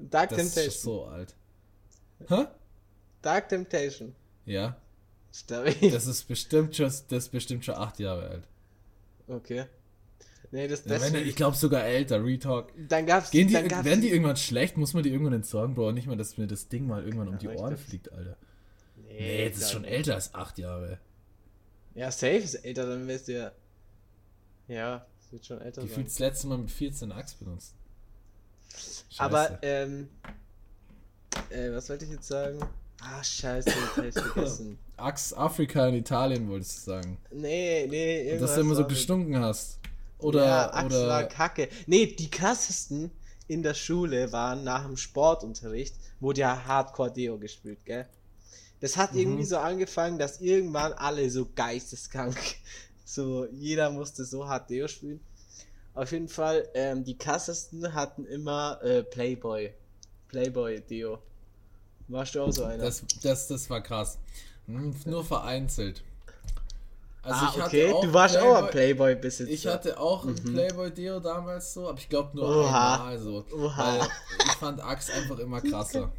Dark 0.09 0.31
Das 0.31 0.39
ist 0.39 0.55
Temptation. 0.55 0.71
schon 0.73 0.81
so 0.81 1.05
alt. 1.05 1.35
Hä? 2.27 2.45
Dark 3.21 3.49
Temptation. 3.49 4.15
Ja. 4.45 4.77
Stabil. 5.31 5.91
Das 5.91 6.07
ist 6.07 6.27
bestimmt 6.27 6.75
schon, 6.75 6.85
das 6.87 7.03
ist 7.11 7.29
bestimmt 7.29 7.63
schon 7.65 7.75
acht 7.75 7.99
Jahre 7.99 8.27
alt. 8.29 8.47
Okay. 9.27 9.65
Nee, 10.49 10.67
das, 10.67 10.85
Ja, 10.85 10.97
das 10.97 11.13
wenn, 11.13 11.27
ich 11.27 11.35
glaube 11.35 11.55
sogar 11.55 11.83
älter, 11.83 12.25
Retalk. 12.25 12.73
dann 12.89 13.05
gab's, 13.05 13.29
Gehen 13.29 13.47
die, 13.47 13.53
dann 13.53 13.67
gab's 13.67 13.85
werden 13.85 14.01
die 14.01 14.09
irgendwann 14.09 14.35
schlecht? 14.37 14.75
Muss 14.77 14.95
man 14.95 15.03
die 15.03 15.11
irgendwann 15.11 15.33
entsorgen, 15.33 15.75
Bro? 15.75 15.91
Nicht 15.91 16.07
mal, 16.07 16.17
dass 16.17 16.37
mir 16.39 16.47
das 16.47 16.67
Ding 16.67 16.87
mal 16.87 17.03
irgendwann 17.03 17.27
um 17.27 17.33
Ja, 17.35 17.39
die 17.41 17.47
Ohren 17.49 17.77
fliegt, 17.77 18.11
Alter. 18.11 18.37
Nee, 18.95 19.13
Nee, 19.19 19.49
das 19.51 19.59
ist 19.59 19.71
schon 19.71 19.85
älter 19.85 20.15
als 20.15 20.33
acht 20.33 20.57
Jahre. 20.57 20.97
Ja, 21.93 22.09
safe 22.09 22.37
ist 22.37 22.55
älter, 22.55 22.87
dann 22.87 23.07
wärst 23.07 23.27
du 23.27 23.33
ja. 23.33 23.51
Ja, 24.67 24.97
das 24.99 25.05
wird 25.33 25.45
schon 25.45 25.59
älter 25.61 25.81
Gefühlt 25.81 26.09
sein. 26.09 26.27
das 26.27 26.33
letzte 26.33 26.47
Mal 26.47 26.57
mit 26.59 26.71
14 26.71 27.11
Axt 27.11 27.39
benutzt. 27.39 27.73
Scheiße. 29.09 29.21
Aber, 29.21 29.59
ähm. 29.61 30.09
Äh, 31.49 31.71
was 31.71 31.89
wollte 31.89 32.05
ich 32.05 32.11
jetzt 32.11 32.27
sagen? 32.27 32.59
Ah, 33.01 33.23
scheiße, 33.23 33.69
jetzt 33.69 33.97
hab 33.97 34.03
ich 34.05 34.13
vergessen. 34.33 34.77
Axt 34.97 35.35
Afrika 35.35 35.87
in 35.87 35.95
Italien, 35.95 36.47
wolltest 36.47 36.77
du 36.87 36.91
sagen. 36.91 37.17
Nee, 37.31 37.87
nee, 37.89 38.21
irgendwas. 38.29 38.49
Dass 38.51 38.55
du 38.55 38.61
immer 38.61 38.75
so 38.75 38.81
war 38.83 38.87
gestunken 38.87 39.37
hast. 39.39 39.79
Oder, 40.19 40.45
ja, 40.45 40.73
Axt 40.73 40.91
war 40.97 41.03
oder 41.05 41.23
kacke. 41.25 41.67
Nee, 41.87 42.05
die 42.07 42.29
krassesten 42.29 43.11
in 43.47 43.61
der 43.61 43.73
Schule 43.73 44.31
waren 44.31 44.63
nach 44.63 44.85
dem 44.85 44.95
Sportunterricht, 44.95 45.95
wurde 46.21 46.41
ja 46.41 46.63
Hardcore-Deo 46.65 47.37
gespielt, 47.39 47.83
gell? 47.83 48.07
Das 48.79 48.95
hat 48.95 49.13
Mhm. 49.13 49.19
irgendwie 49.19 49.43
so 49.45 49.57
angefangen, 49.57 50.17
dass 50.17 50.39
irgendwann 50.39 50.93
alle 50.93 51.29
so 51.29 51.47
geisteskrank, 51.55 52.37
so 53.13 53.45
jeder 53.51 53.89
musste 53.91 54.25
so 54.25 54.47
hart 54.47 54.69
Deo 54.69 54.87
spielen. 54.87 55.19
Auf 55.93 56.11
jeden 56.11 56.27
Fall, 56.27 56.67
ähm, 56.73 57.03
die 57.03 57.17
krassesten 57.17 57.93
hatten 57.93 58.25
immer 58.25 58.79
äh, 58.83 59.03
Playboy. 59.03 59.71
Playboy-Deo. 60.29 61.19
Warst 62.07 62.33
du 62.35 62.41
auch 62.41 62.51
so 62.51 62.63
einer? 62.65 62.83
das, 62.83 63.03
das, 63.21 63.47
das 63.47 63.69
war 63.69 63.81
krass. 63.81 64.17
Hm, 64.65 64.95
Nur 65.05 65.23
vereinzelt. 65.23 66.03
Also 67.21 67.39
ah, 67.45 67.53
ich 67.55 67.63
okay, 67.63 67.83
hatte 67.87 67.95
auch 67.95 68.01
du 68.03 68.13
warst 68.13 68.37
auch 68.37 68.55
ein 68.55 68.63
Playboy- 68.65 68.71
Playboy-Besitzer. 68.71 69.51
Ich 69.51 69.67
hatte 69.67 69.99
auch 69.99 70.25
ein 70.25 70.33
Mhm. 70.33 70.53
Playboy-Deo 70.53 71.19
damals 71.19 71.73
so, 71.73 71.87
aber 71.87 71.97
ich 71.99 72.09
glaube 72.09 72.35
nur 72.35 72.47
Oha. 72.65 72.95
einmal 72.95 73.19
so. 73.19 73.45
Oha. 73.55 73.99
Weil 73.99 74.07
ich 74.45 74.51
fand 74.53 74.81
Axe 74.83 75.13
einfach 75.13 75.37
immer 75.39 75.61
krasser. 75.69 76.11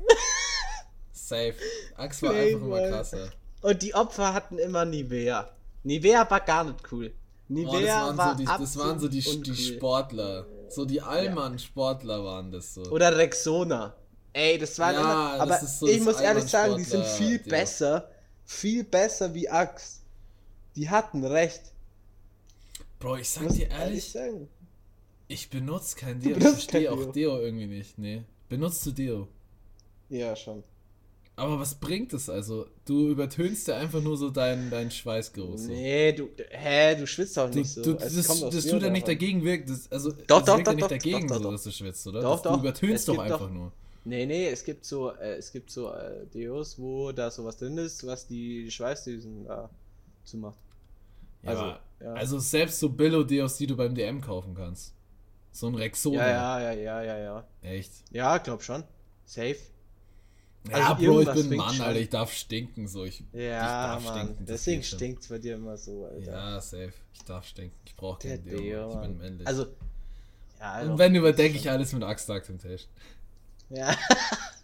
Safe. 1.12 1.54
Axe 1.96 2.22
war 2.22 2.30
einfach 2.34 2.60
immer 2.60 2.76
Playboy. 2.76 2.90
krasser. 2.90 3.28
Und 3.62 3.82
die 3.82 3.94
Opfer 3.94 4.32
hatten 4.34 4.58
immer 4.58 4.84
Nivea. 4.84 5.50
Nivea 5.84 6.28
war 6.30 6.40
gar 6.40 6.64
nicht 6.64 6.80
cool. 6.92 7.12
Oh, 7.14 7.52
Nivea 7.52 8.08
das 8.08 8.16
war 8.16 8.16
waren 8.18 8.36
so 8.36 8.38
die, 8.38 8.44
das 8.44 8.76
waren 8.78 8.98
so 8.98 9.08
die, 9.08 9.42
die. 9.42 9.54
Sportler. 9.76 10.46
So 10.68 10.84
die 10.84 11.00
Allmann-Sportler 11.00 12.24
waren 12.24 12.50
das 12.50 12.74
so. 12.74 12.82
Oder 12.90 13.16
Rexona. 13.16 13.94
Ey, 14.32 14.58
das 14.58 14.78
waren 14.78 14.94
Ja, 14.94 15.00
immer. 15.34 15.42
Aber 15.42 15.58
so 15.58 15.86
ich 15.86 16.00
muss 16.00 16.18
ehrlich 16.20 16.44
sagen, 16.46 16.76
die 16.76 16.82
sind 16.84 17.04
viel 17.06 17.38
die- 17.38 17.48
besser. 17.50 18.10
Viel 18.46 18.82
besser 18.84 19.32
wie 19.34 19.48
Axe. 19.48 20.00
Die 20.74 20.90
hatten 20.90 21.24
recht. 21.24 21.62
Bro, 22.98 23.16
ich 23.18 23.30
sag 23.30 23.44
Muss 23.44 23.54
dir 23.54 23.66
ich 23.66 23.72
ehrlich, 23.72 24.10
sagen. 24.10 24.48
ich 25.28 25.48
benutze 25.50 25.96
kein 25.96 26.20
Deo. 26.20 26.36
Ich 26.36 26.42
verstehe 26.42 26.90
auch 26.90 27.12
Deo 27.12 27.38
irgendwie 27.38 27.66
nicht. 27.66 27.98
Nee. 27.98 28.24
Benutzt 28.48 28.84
du 28.86 28.90
Deo? 28.90 29.28
Ja, 30.08 30.34
schon. 30.34 30.64
Aber 31.36 31.58
was 31.58 31.74
bringt 31.74 32.12
es 32.12 32.28
also? 32.28 32.66
Du 32.84 33.08
übertönst 33.08 33.66
ja 33.66 33.76
einfach 33.76 34.00
nur 34.00 34.16
so 34.16 34.30
deinen 34.30 34.70
dein 34.70 34.90
Schweißgeruch. 34.90 35.58
So. 35.58 35.68
Nee, 35.68 36.12
du. 36.12 36.28
Hä, 36.50 36.94
du 36.94 37.06
schwitzt 37.06 37.36
auch 37.38 37.50
Du, 37.50 37.58
nicht 37.58 37.70
so. 37.70 37.82
du, 37.82 37.94
das 37.94 38.14
das 38.14 38.66
tut 38.66 38.82
ja 38.82 38.90
nicht 38.90 39.08
dagegen 39.08 39.42
wirken. 39.42 39.66
Das, 39.66 39.90
also, 39.90 40.12
Doch, 40.12 40.42
das 40.42 40.44
doch, 40.44 40.56
wirkt 40.58 40.66
ja 40.68 40.72
doch, 40.72 40.74
nicht 40.74 40.82
doch, 40.84 40.88
dagegen, 40.88 41.26
doch, 41.28 41.42
so, 41.42 41.50
dass 41.50 41.64
du 41.64 41.70
schwitzt, 41.72 42.06
oder? 42.06 42.20
Doch, 42.20 42.32
das, 42.34 42.42
doch. 42.42 42.52
Du 42.54 42.60
übertönst 42.60 43.08
doch 43.08 43.18
einfach 43.18 43.50
nur. 43.50 43.72
Nee, 44.04 44.26
nee, 44.26 44.48
es 44.48 44.64
gibt 44.64 44.84
so, 44.84 45.10
äh, 45.12 45.36
es 45.36 45.50
gibt 45.50 45.70
so 45.70 45.90
äh, 45.92 46.26
Deos, 46.32 46.78
wo 46.78 47.10
da 47.10 47.30
sowas 47.30 47.56
drin 47.56 47.78
ist, 47.78 48.06
was 48.06 48.26
die 48.28 48.70
Schweißdüsen 48.70 49.44
da 49.46 49.70
zumacht. 50.24 50.58
Ja, 51.42 51.50
Also, 51.50 51.62
also, 51.62 51.78
ja. 52.00 52.12
also 52.12 52.38
selbst 52.38 52.78
so 52.78 52.90
Billo-Deos, 52.90 53.56
die 53.56 53.66
du 53.66 53.76
beim 53.76 53.94
DM 53.94 54.20
kaufen 54.20 54.54
kannst. 54.54 54.94
So 55.52 55.66
ein 55.68 55.74
Rexona. 55.74 56.16
Ja, 56.28 56.60
ja, 56.60 56.72
ja, 56.72 57.02
ja, 57.02 57.02
ja, 57.02 57.18
ja. 57.18 57.48
Echt? 57.62 57.92
Ja, 58.10 58.38
glaub 58.38 58.62
schon. 58.62 58.84
Safe. 59.24 59.56
Ja, 60.70 60.88
Also 60.94 61.04
Bro, 61.06 61.20
ich 61.20 61.26
bin 61.26 61.34
ein 61.36 61.38
stinkt 61.44 61.56
Mann, 61.56 61.74
schon. 61.74 61.84
Alter. 61.86 62.00
Ich 62.00 62.08
darf 62.08 62.32
stinken. 62.32 62.88
So. 62.88 63.04
Ich, 63.04 63.20
ich 63.32 63.40
Ja, 63.40 63.86
darf 63.94 64.04
Mann. 64.04 64.18
stinken. 64.26 64.46
Deswegen 64.46 64.82
stinkt's 64.82 65.28
bei 65.28 65.38
dir 65.38 65.54
immer 65.56 65.76
so, 65.76 66.06
Alter. 66.06 66.32
Ja, 66.32 66.60
safe. 66.60 66.92
Ich 67.12 67.22
darf 67.24 67.46
stinken. 67.46 67.76
Ich 67.84 67.94
brauche 67.96 68.26
kein 68.26 68.42
Deo. 68.44 68.58
Deo, 68.58 68.88
ich 68.94 69.00
bin 69.08 69.18
männlich. 69.18 69.46
Also, 69.46 69.66
ja, 70.58 70.80
Und 70.82 70.88
doch, 70.90 70.98
wenn 70.98 71.14
überdenke 71.14 71.58
ich 71.58 71.70
alles 71.70 71.92
mit 71.92 72.02
Dark 72.02 72.18
Temptation. 72.44 72.88
Ja. 73.70 73.94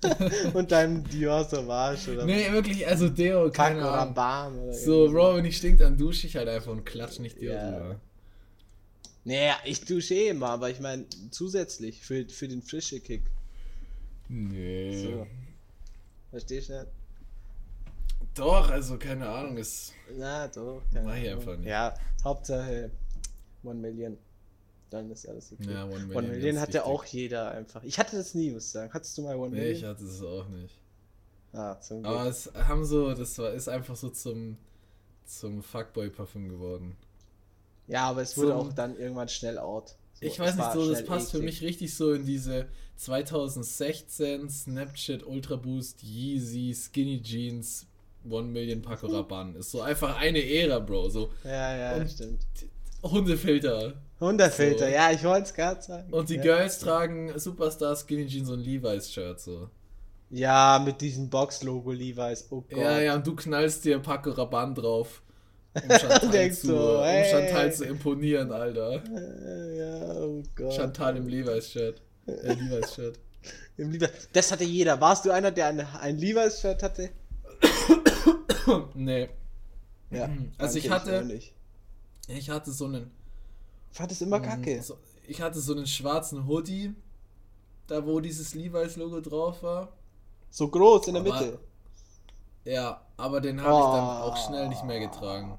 Und 0.55 0.73
deinem 0.73 1.05
Dior 1.09 1.45
Sauvage 1.45 2.13
oder 2.13 2.25
Nee, 2.25 2.51
wirklich, 2.53 2.87
also 2.87 3.09
Deo, 3.11 3.51
keine 3.51 3.81
Paco 3.81 3.89
Ahnung. 3.89 4.15
Rabanne 4.17 4.61
oder 4.63 4.73
So, 4.73 5.11
Bro, 5.11 5.37
wenn 5.37 5.45
ich 5.45 5.59
stink, 5.59 5.79
dann 5.79 5.99
dusche 5.99 6.27
ich 6.27 6.37
halt 6.37 6.49
einfach 6.49 6.73
und 6.73 6.85
klatsch 6.87 7.19
nicht 7.19 7.39
Deo 7.41 7.53
Ja. 7.53 7.71
drüber. 7.71 8.01
Naja, 9.25 9.57
ich 9.65 9.85
dusche 9.85 10.15
eh 10.15 10.29
immer, 10.29 10.49
aber 10.51 10.71
ich 10.71 10.81
meine 10.81 11.05
zusätzlich 11.31 12.01
für, 12.01 12.27
für 12.29 12.49
den 12.49 12.63
frische 12.63 13.01
Kick. 13.01 13.23
Nee. 14.29 15.03
So. 15.03 15.27
Verstehst 16.31 16.69
du 16.69 16.73
nicht? 16.75 16.87
Doch, 18.35 18.71
also 18.71 18.97
keine 18.99 19.29
Ahnung, 19.29 19.57
ist. 19.57 19.93
Na, 20.17 20.47
doch. 20.49 20.83
keine 20.93 21.07
Mach 21.07 21.17
ich 21.17 21.29
Ahnung. 21.29 21.41
einfach 21.41 21.57
nicht. 21.57 21.69
Ja, 21.69 21.95
Hauptsache 22.23 22.91
One 23.65 23.81
Million. 23.81 24.17
Dann 24.91 25.11
ist 25.11 25.29
alles 25.29 25.53
okay. 25.53 25.71
Ja, 25.73 25.85
One 25.85 25.99
Million. 26.07 26.17
One 26.17 26.29
Million 26.29 26.61
hat 26.61 26.75
ja 26.75 26.85
auch 26.85 27.05
jeder 27.05 27.51
einfach. 27.51 27.83
Ich 27.83 27.99
hatte 27.99 28.17
das 28.17 28.35
nie, 28.35 28.51
muss 28.51 28.67
ich 28.67 28.71
sagen. 28.71 28.93
Hattest 28.93 29.17
du 29.19 29.23
mal 29.23 29.37
One 29.37 29.51
Nee, 29.51 29.71
ich 29.71 29.83
Million? 29.83 29.91
hatte 29.91 30.05
es 30.05 30.23
auch 30.23 30.49
nicht. 30.49 30.75
Ah, 31.53 31.81
zum 31.81 32.03
Glück. 32.03 32.13
Aber 32.15 32.27
es 32.29 32.51
haben 32.55 32.85
so, 32.85 33.13
das 33.15 33.37
war, 33.39 33.53
ist 33.53 33.69
einfach 33.69 33.97
so 33.97 34.09
zum, 34.11 34.57
zum 35.25 35.63
Fuckboy-Parfüm 35.63 36.49
geworden. 36.49 36.97
Ja, 37.89 38.09
aber 38.09 38.23
es 38.23 38.37
wurde 38.37 38.51
Zum- 38.51 38.59
auch 38.59 38.73
dann 38.73 38.97
irgendwann 38.97 39.29
schnell 39.29 39.59
out. 39.59 39.97
So, 40.21 40.27
ich 40.27 40.39
weiß 40.39 40.55
nicht, 40.57 40.73
so, 40.73 40.91
das 40.91 41.05
passt 41.05 41.31
für 41.31 41.39
eklig. 41.39 41.61
mich 41.61 41.69
richtig 41.69 41.95
so 41.95 42.13
in 42.13 42.27
diese 42.27 42.67
2016 42.97 44.49
Snapchat 44.51 45.25
Ultra 45.27 45.57
Boost 45.57 46.03
Yeezy 46.03 46.75
Skinny 46.75 47.23
Jeans 47.23 47.87
One 48.29 48.49
Million 48.49 48.83
Paco 48.83 49.07
Rabanne. 49.13 49.59
Ist 49.59 49.71
so 49.71 49.81
einfach 49.81 50.19
eine 50.19 50.39
Ära, 50.45 50.79
Bro. 50.79 51.09
So 51.09 51.31
Ja, 51.45 51.77
ja, 51.77 51.97
Und- 51.97 52.11
stimmt. 52.11 52.41
Hundefilter. 53.03 53.95
Hunderfilter, 54.21 54.87
So. 54.87 54.93
ja, 54.93 55.11
ich 55.11 55.25
wollte 55.25 55.45
es 55.45 55.55
gerade 55.55 55.81
sagen. 55.81 56.13
Und 56.13 56.29
die 56.29 56.35
ja. 56.35 56.43
Girls 56.43 56.79
tragen 56.81 57.39
Superstar 57.39 57.97
Skinny 57.97 58.27
Jeans 58.27 58.51
und 58.51 58.61
Levi's 58.61 59.11
Shirt 59.11 59.41
so. 59.41 59.71
Ja, 60.29 60.81
mit 60.85 61.01
diesem 61.01 61.31
Box-Logo 61.31 61.91
Levi's. 61.93 62.47
Oh 62.51 62.61
Gott. 62.61 62.79
Ja, 62.79 63.01
ja, 63.01 63.15
und 63.17 63.27
du 63.27 63.35
knallst 63.35 63.87
dir 63.87 63.99
Paco 64.01 64.31
Rabanne 64.31 64.75
drauf. 64.75 65.23
Um 65.75 65.89
Chantal, 65.99 66.53
zu, 66.53 66.67
so, 66.67 66.99
um 66.99 67.05
hey. 67.05 67.31
Chantal 67.31 67.73
zu 67.73 67.85
imponieren, 67.85 68.51
Alter. 68.51 69.03
Ja, 69.77 70.17
oh 70.23 70.43
Gott. 70.57 70.73
Chantal 70.75 71.17
im 71.17 71.29
Levi's 71.29 71.71
Shirt. 71.71 72.03
Äh, 72.27 72.55
Levi's 72.55 72.95
Shirt. 72.95 73.19
Im 73.77 73.91
Levi 73.93 74.07
das 74.33 74.51
hatte 74.53 74.65
jeder. 74.65 75.01
Warst 75.01 75.25
du 75.25 75.31
einer, 75.31 75.51
der 75.51 75.69
ein, 75.69 75.81
ein 75.81 76.19
Levi's-Shirt 76.19 76.83
hatte? 76.83 77.11
nee. 78.95 79.29
Ja. 80.11 80.29
Also 80.59 80.79
ich 80.79 80.91
hatte- 80.91 81.25
nicht. 81.25 81.55
Ich 82.29 82.51
hatte 82.51 82.71
so 82.73 82.85
einen. 82.87 83.11
Fand 83.93 84.13
es 84.13 84.21
immer 84.21 84.41
kacke. 84.41 84.83
So, 84.83 84.99
ich 85.27 85.41
hatte 85.41 85.59
so 85.61 85.75
einen 85.75 85.87
schwarzen 85.87 86.47
Hoodie, 86.47 86.95
da 87.87 88.05
wo 88.07 88.21
dieses 88.21 88.55
Levi's 88.55 88.97
Logo 88.97 89.21
drauf 89.21 89.63
war. 89.63 89.93
So 90.51 90.69
groß 90.69 91.09
in 91.09 91.15
der 91.15 91.23
Aber- 91.25 91.41
Mitte. 91.41 91.59
Ja, 92.65 93.01
aber 93.17 93.41
den 93.41 93.61
habe 93.61 93.79
ich 93.79 93.85
dann 93.85 94.23
auch 94.23 94.37
schnell 94.47 94.69
nicht 94.69 94.85
mehr 94.85 95.01
getragen. 95.01 95.59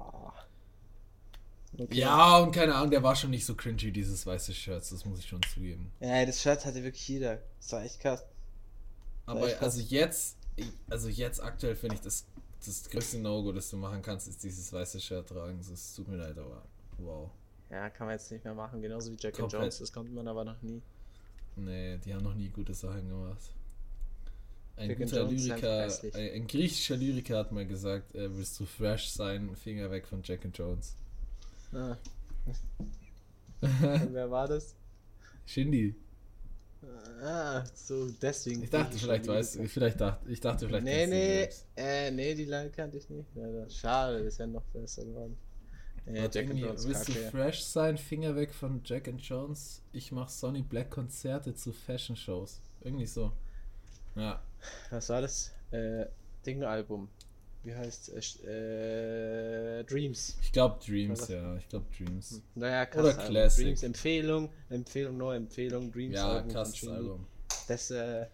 Ja, 1.90 2.38
und 2.38 2.52
keine 2.52 2.74
Ahnung, 2.74 2.90
der 2.90 3.02
war 3.02 3.16
schon 3.16 3.30
nicht 3.30 3.46
so 3.46 3.54
cringy, 3.54 3.90
dieses 3.92 4.26
weiße 4.26 4.52
Shirt, 4.52 4.82
das 4.90 5.04
muss 5.04 5.20
ich 5.20 5.26
schon 5.26 5.40
zugeben. 5.42 5.90
Ja, 6.00 6.24
das 6.26 6.42
Shirt 6.42 6.64
hatte 6.66 6.82
wirklich 6.84 7.08
jeder. 7.08 7.38
Das 7.58 7.72
war 7.72 7.82
echt 7.82 7.98
krass. 8.00 8.24
Aber 9.24 9.46
echt 9.46 9.58
krass. 9.58 9.76
also 9.76 9.80
jetzt, 9.80 10.36
also 10.90 11.08
jetzt 11.08 11.42
aktuell 11.42 11.74
finde 11.74 11.94
ich 11.94 12.02
das, 12.02 12.26
das 12.64 12.90
größte 12.90 13.18
No-Go, 13.18 13.52
das 13.52 13.70
du 13.70 13.78
machen 13.78 14.02
kannst, 14.02 14.28
ist 14.28 14.42
dieses 14.42 14.70
weiße 14.72 15.00
Shirt 15.00 15.28
tragen. 15.28 15.58
Es 15.60 15.94
tut 15.94 16.08
mir 16.08 16.16
leid, 16.16 16.36
aber 16.36 16.62
wow. 16.98 17.30
Ja, 17.70 17.88
kann 17.88 18.06
man 18.06 18.16
jetzt 18.16 18.30
nicht 18.30 18.44
mehr 18.44 18.54
machen. 18.54 18.82
Genauso 18.82 19.10
wie 19.10 19.16
Jack 19.18 19.32
and 19.34 19.40
Komplett. 19.40 19.62
Jones. 19.62 19.78
Das 19.78 19.92
kommt 19.92 20.12
man 20.12 20.28
aber 20.28 20.44
noch 20.44 20.60
nie. 20.60 20.82
Nee, 21.56 21.96
die 21.98 22.14
haben 22.14 22.22
noch 22.22 22.34
nie 22.34 22.50
gute 22.50 22.74
Sachen 22.74 23.08
gemacht. 23.08 23.40
Ein 24.82 24.96
guter 24.96 25.28
Lyriker, 25.28 25.88
ein, 26.14 26.46
griechischer 26.46 26.96
Lyriker 26.96 27.38
hat 27.38 27.52
mal 27.52 27.66
gesagt, 27.66 28.14
äh, 28.14 28.34
willst 28.36 28.58
du 28.58 28.66
fresh 28.66 29.10
sein, 29.10 29.54
Finger 29.56 29.90
weg 29.90 30.06
von 30.06 30.22
Jack 30.22 30.44
and 30.44 30.56
Jones. 30.56 30.96
Ah. 31.72 31.96
Wer 34.10 34.30
war 34.30 34.48
das? 34.48 34.74
Shindy. 35.46 35.94
Ah, 37.22 37.64
so 37.74 38.10
deswegen. 38.10 38.64
Ich 38.64 38.70
dachte, 38.70 38.98
vielleicht 38.98 39.28
weißt 39.28 39.56
du, 39.56 39.68
vielleicht 39.68 40.00
dachte, 40.00 40.28
ich 40.28 40.40
dachte, 40.40 40.66
vielleicht 40.66 40.84
Nee, 40.84 41.06
nee, 41.06 41.48
äh, 41.76 42.10
nee, 42.10 42.34
die 42.34 42.44
Line 42.44 42.70
kannte 42.70 42.98
ich 42.98 43.08
nicht. 43.08 43.28
Leider. 43.34 43.70
Schade, 43.70 44.18
ist 44.18 44.38
ja 44.38 44.46
noch 44.46 44.64
besser 44.64 45.04
geworden. 45.04 45.36
Warte, 46.04 46.40
Jack 46.40 46.50
and 46.50 46.58
Jones, 46.58 46.88
willst 46.88 47.08
du 47.08 47.12
fresh 47.12 47.62
sein, 47.62 47.96
Finger 47.96 48.34
weg 48.34 48.52
von 48.52 48.80
Jack 48.84 49.06
and 49.06 49.22
Jones? 49.22 49.82
Ich 49.92 50.10
mach 50.10 50.28
Sonny 50.28 50.62
Black 50.62 50.90
Konzerte 50.90 51.54
zu 51.54 51.72
Fashion 51.72 52.16
Shows. 52.16 52.60
Irgendwie 52.80 53.06
so. 53.06 53.30
Ja. 54.14 54.40
Was 54.90 55.08
war 55.08 55.20
das? 55.20 55.52
Äh, 55.70 56.06
Ding-Album. 56.44 57.08
Wie 57.64 57.74
heißt 57.74 58.08
es? 58.08 58.42
Äh, 58.44 59.84
Dreams. 59.84 60.36
Ich 60.42 60.50
glaube 60.52 60.78
Dreams, 60.84 61.28
ja. 61.28 61.56
Ich 61.56 61.68
glaube 61.68 61.86
Dreams. 61.96 62.42
Naja, 62.56 62.82
Oder 62.82 62.86
krasses 62.86 63.18
Album. 63.18 63.30
Classic. 63.30 63.64
Dreams 63.64 63.82
Empfehlung, 63.84 64.50
Empfehlung, 64.68 65.16
neue 65.16 65.36
Empfehlung, 65.36 65.92
Dreams 65.92 66.16
Ja, 66.16 66.32
Album 66.32 66.52
krasses. 66.52 66.88
Album. 66.88 67.26
Das, 67.68 67.90
äh, 67.92 68.26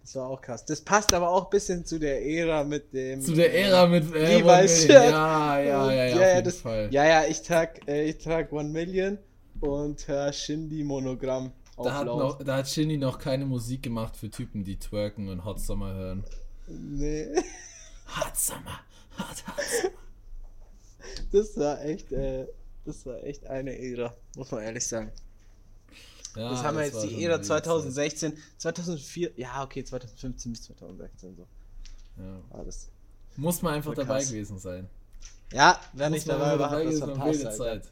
das 0.00 0.14
war 0.16 0.28
auch 0.28 0.40
krass. 0.40 0.64
Das 0.64 0.80
passt 0.80 1.12
aber 1.12 1.28
auch 1.28 1.44
ein 1.44 1.50
bisschen 1.50 1.84
zu 1.84 1.98
der 1.98 2.24
Ära 2.24 2.64
mit 2.64 2.92
dem. 2.94 3.20
Zu 3.20 3.34
der 3.34 3.52
Ära 3.54 3.86
mit 3.86 4.14
äh, 4.14 4.38
Levi's 4.38 4.46
One 4.46 4.68
Shirt. 4.68 4.88
Million. 4.88 5.12
Ja, 5.12 5.60
ja, 5.60 5.92
ja, 5.92 6.04
ja, 6.06 6.14
auf 6.14 6.34
jeden 6.34 6.44
das, 6.44 6.56
Fall. 6.56 6.88
Ja, 6.90 7.04
ja, 7.04 7.24
ich 7.26 7.42
trag, 7.42 7.86
äh, 7.86 8.08
ich 8.08 8.16
trag 8.18 8.50
One 8.50 8.70
Million 8.70 9.18
und 9.60 10.08
Herr 10.08 10.32
Shindy 10.32 10.82
Monogramm 10.84 11.52
Da 11.84 11.94
hat, 11.94 12.06
noch, 12.06 12.42
da 12.42 12.56
hat 12.56 12.68
Shindy 12.68 12.98
noch 12.98 13.18
keine 13.18 13.46
Musik 13.46 13.82
gemacht 13.82 14.16
für 14.16 14.30
Typen, 14.30 14.64
die 14.64 14.78
twerken 14.78 15.28
und 15.28 15.44
Hot 15.44 15.60
Summer 15.60 15.92
hören. 15.94 16.24
Nee, 16.66 17.26
Hot 18.16 18.36
Summer, 18.36 18.80
Hot, 19.18 19.46
Hot 19.46 19.64
Summer. 19.64 19.94
das 21.32 21.56
war 21.56 21.84
echt, 21.84 22.12
äh, 22.12 22.46
das 22.84 23.06
war 23.06 23.22
echt 23.24 23.46
eine 23.46 23.78
Ära, 23.78 24.14
muss 24.36 24.50
man 24.50 24.62
ehrlich 24.62 24.86
sagen. 24.86 25.10
Ja, 26.36 26.50
das 26.50 26.62
haben 26.62 26.76
wir 26.76 26.84
das 26.84 27.02
jetzt 27.02 27.10
die 27.10 27.24
Ära 27.24 27.34
wilde 27.34 27.46
2016, 27.46 28.36
2004, 28.58 29.32
ja, 29.36 29.62
okay, 29.64 29.84
2015 29.84 30.52
bis 30.52 30.62
2016 30.62 31.36
so. 31.36 31.42
Zeit. 31.42 31.48
Ja. 32.52 32.64
Das. 32.64 32.88
Muss 33.36 33.62
man 33.62 33.74
einfach 33.74 33.94
dabei 33.94 34.18
krass. 34.18 34.28
gewesen 34.28 34.58
sein. 34.58 34.88
Ja, 35.52 35.80
wer 35.92 36.10
nicht 36.10 36.26
man 36.26 36.38
dabei 36.38 36.58
war, 36.58 36.70
hat 36.70 36.92
sein. 36.92 36.98
verpasst. 36.98 37.56
Zeit. 37.56 37.88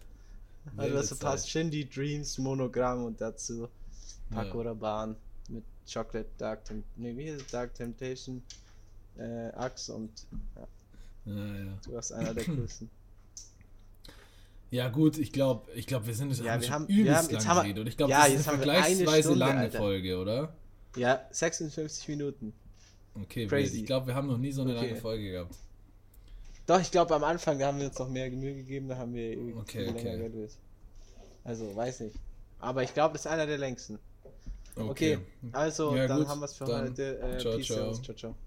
Wilde 0.77 0.95
was 0.99 1.09
verpasst. 1.09 1.45
Zeit. 1.45 1.51
Shindy 1.51 1.89
Dreams 1.89 2.39
Monogramm 2.39 3.05
und 3.05 3.21
dazu 3.21 3.69
Paco 4.31 4.63
Ja. 4.63 4.69
Rabanne 4.71 5.17
mit 5.49 5.65
Chocolate 5.91 6.29
Dark 6.39 6.65
Temp 6.65 6.85
nee, 6.97 7.17
wie 7.17 7.29
es? 7.29 7.47
Dark 7.47 7.75
Temptation, 7.75 8.43
äh, 9.17 9.49
Axe 9.55 9.95
und 9.95 10.11
ja, 10.57 11.33
Ja, 11.35 11.57
ja. 11.65 11.79
du 11.85 11.93
warst 11.93 12.13
einer 12.13 12.35
der 12.35 12.45
coolsten. 12.57 12.91
Ja 14.71 14.89
gut, 14.91 15.17
ich 15.17 15.33
glaube, 15.33 15.71
ich 15.73 15.87
glaub, 15.87 16.07
wir 16.07 16.15
sind 16.15 16.29
jetzt 16.29 16.43
Ja, 16.45 16.53
haben 16.53 16.61
wir 16.63 16.71
haben- 16.71 16.89
wir 16.89 16.97
übelst 16.97 17.17
haben- 17.23 17.31
jetzt 17.31 17.47
lang 17.47 17.57
haben 17.57 17.75
wir-. 17.75 17.81
Und 17.81 17.87
ich 17.87 17.97
glaube, 17.97 18.11
Ja, 18.13 18.25
das 18.29 18.35
ist 18.41 18.49
eine 18.49 18.59
haben 18.59 18.65
wir 18.67 18.73
eine 18.73 18.83
vergleichsweise 18.83 19.23
Stunde, 19.23 19.39
lange 19.39 19.61
Alter. 19.61 19.79
Folge, 19.79 20.19
oder? 20.19 20.53
Ja, 20.97 21.27
56 21.31 22.09
Minuten. 22.09 22.53
Okay, 23.15 23.47
Crazy. 23.47 23.73
wild. 23.73 23.75
ich 23.81 23.87
glaube, 23.87 24.07
wir 24.09 24.15
haben 24.15 24.27
noch 24.29 24.37
nie 24.39 24.53
so 24.53 24.63
eine 24.63 24.77
Okay. 24.77 24.89
lange 24.89 25.01
Folge 25.01 25.31
gehabt. 25.33 25.55
Doch, 26.67 26.81
ich 26.81 26.91
glaube 26.91 27.15
am 27.15 27.25
Anfang, 27.25 27.59
da 27.59 27.69
haben 27.69 27.79
wir 27.79 27.87
uns 27.87 27.99
noch 27.99 28.11
mehr 28.11 28.31
Mühe 28.31 28.55
gegeben, 28.55 28.89
da 28.89 28.99
haben 28.99 29.15
wir 29.15 29.33
ewig 29.33 29.57
Okay, 29.57 29.79
viel 29.79 29.81
länger 29.87 29.99
okay. 30.01 30.17
geredet. 30.19 30.53
Also, 31.45 31.75
weiß 31.75 32.01
nicht. 32.01 32.17
Aber 32.61 32.83
ich 32.83 32.93
glaube, 32.93 33.15
das 33.15 33.23
ist 33.23 33.27
einer 33.33 33.47
der 33.47 33.57
längsten. 33.57 33.99
Okay, 34.79 35.19
also 35.53 35.97
Ja, 35.97 36.07
dann 36.07 36.19
gut, 36.19 36.29
haben 36.29 36.41
wir 36.41 36.45
es 36.47 36.55
für 36.55 36.65
dann 36.65 36.91
heute. 36.91 37.19
Äh, 37.21 37.39
ciao, 37.39 37.57
Peace 37.57 37.67
ciao. 37.67 37.93
ciao, 37.95 38.15
ciao. 38.17 38.39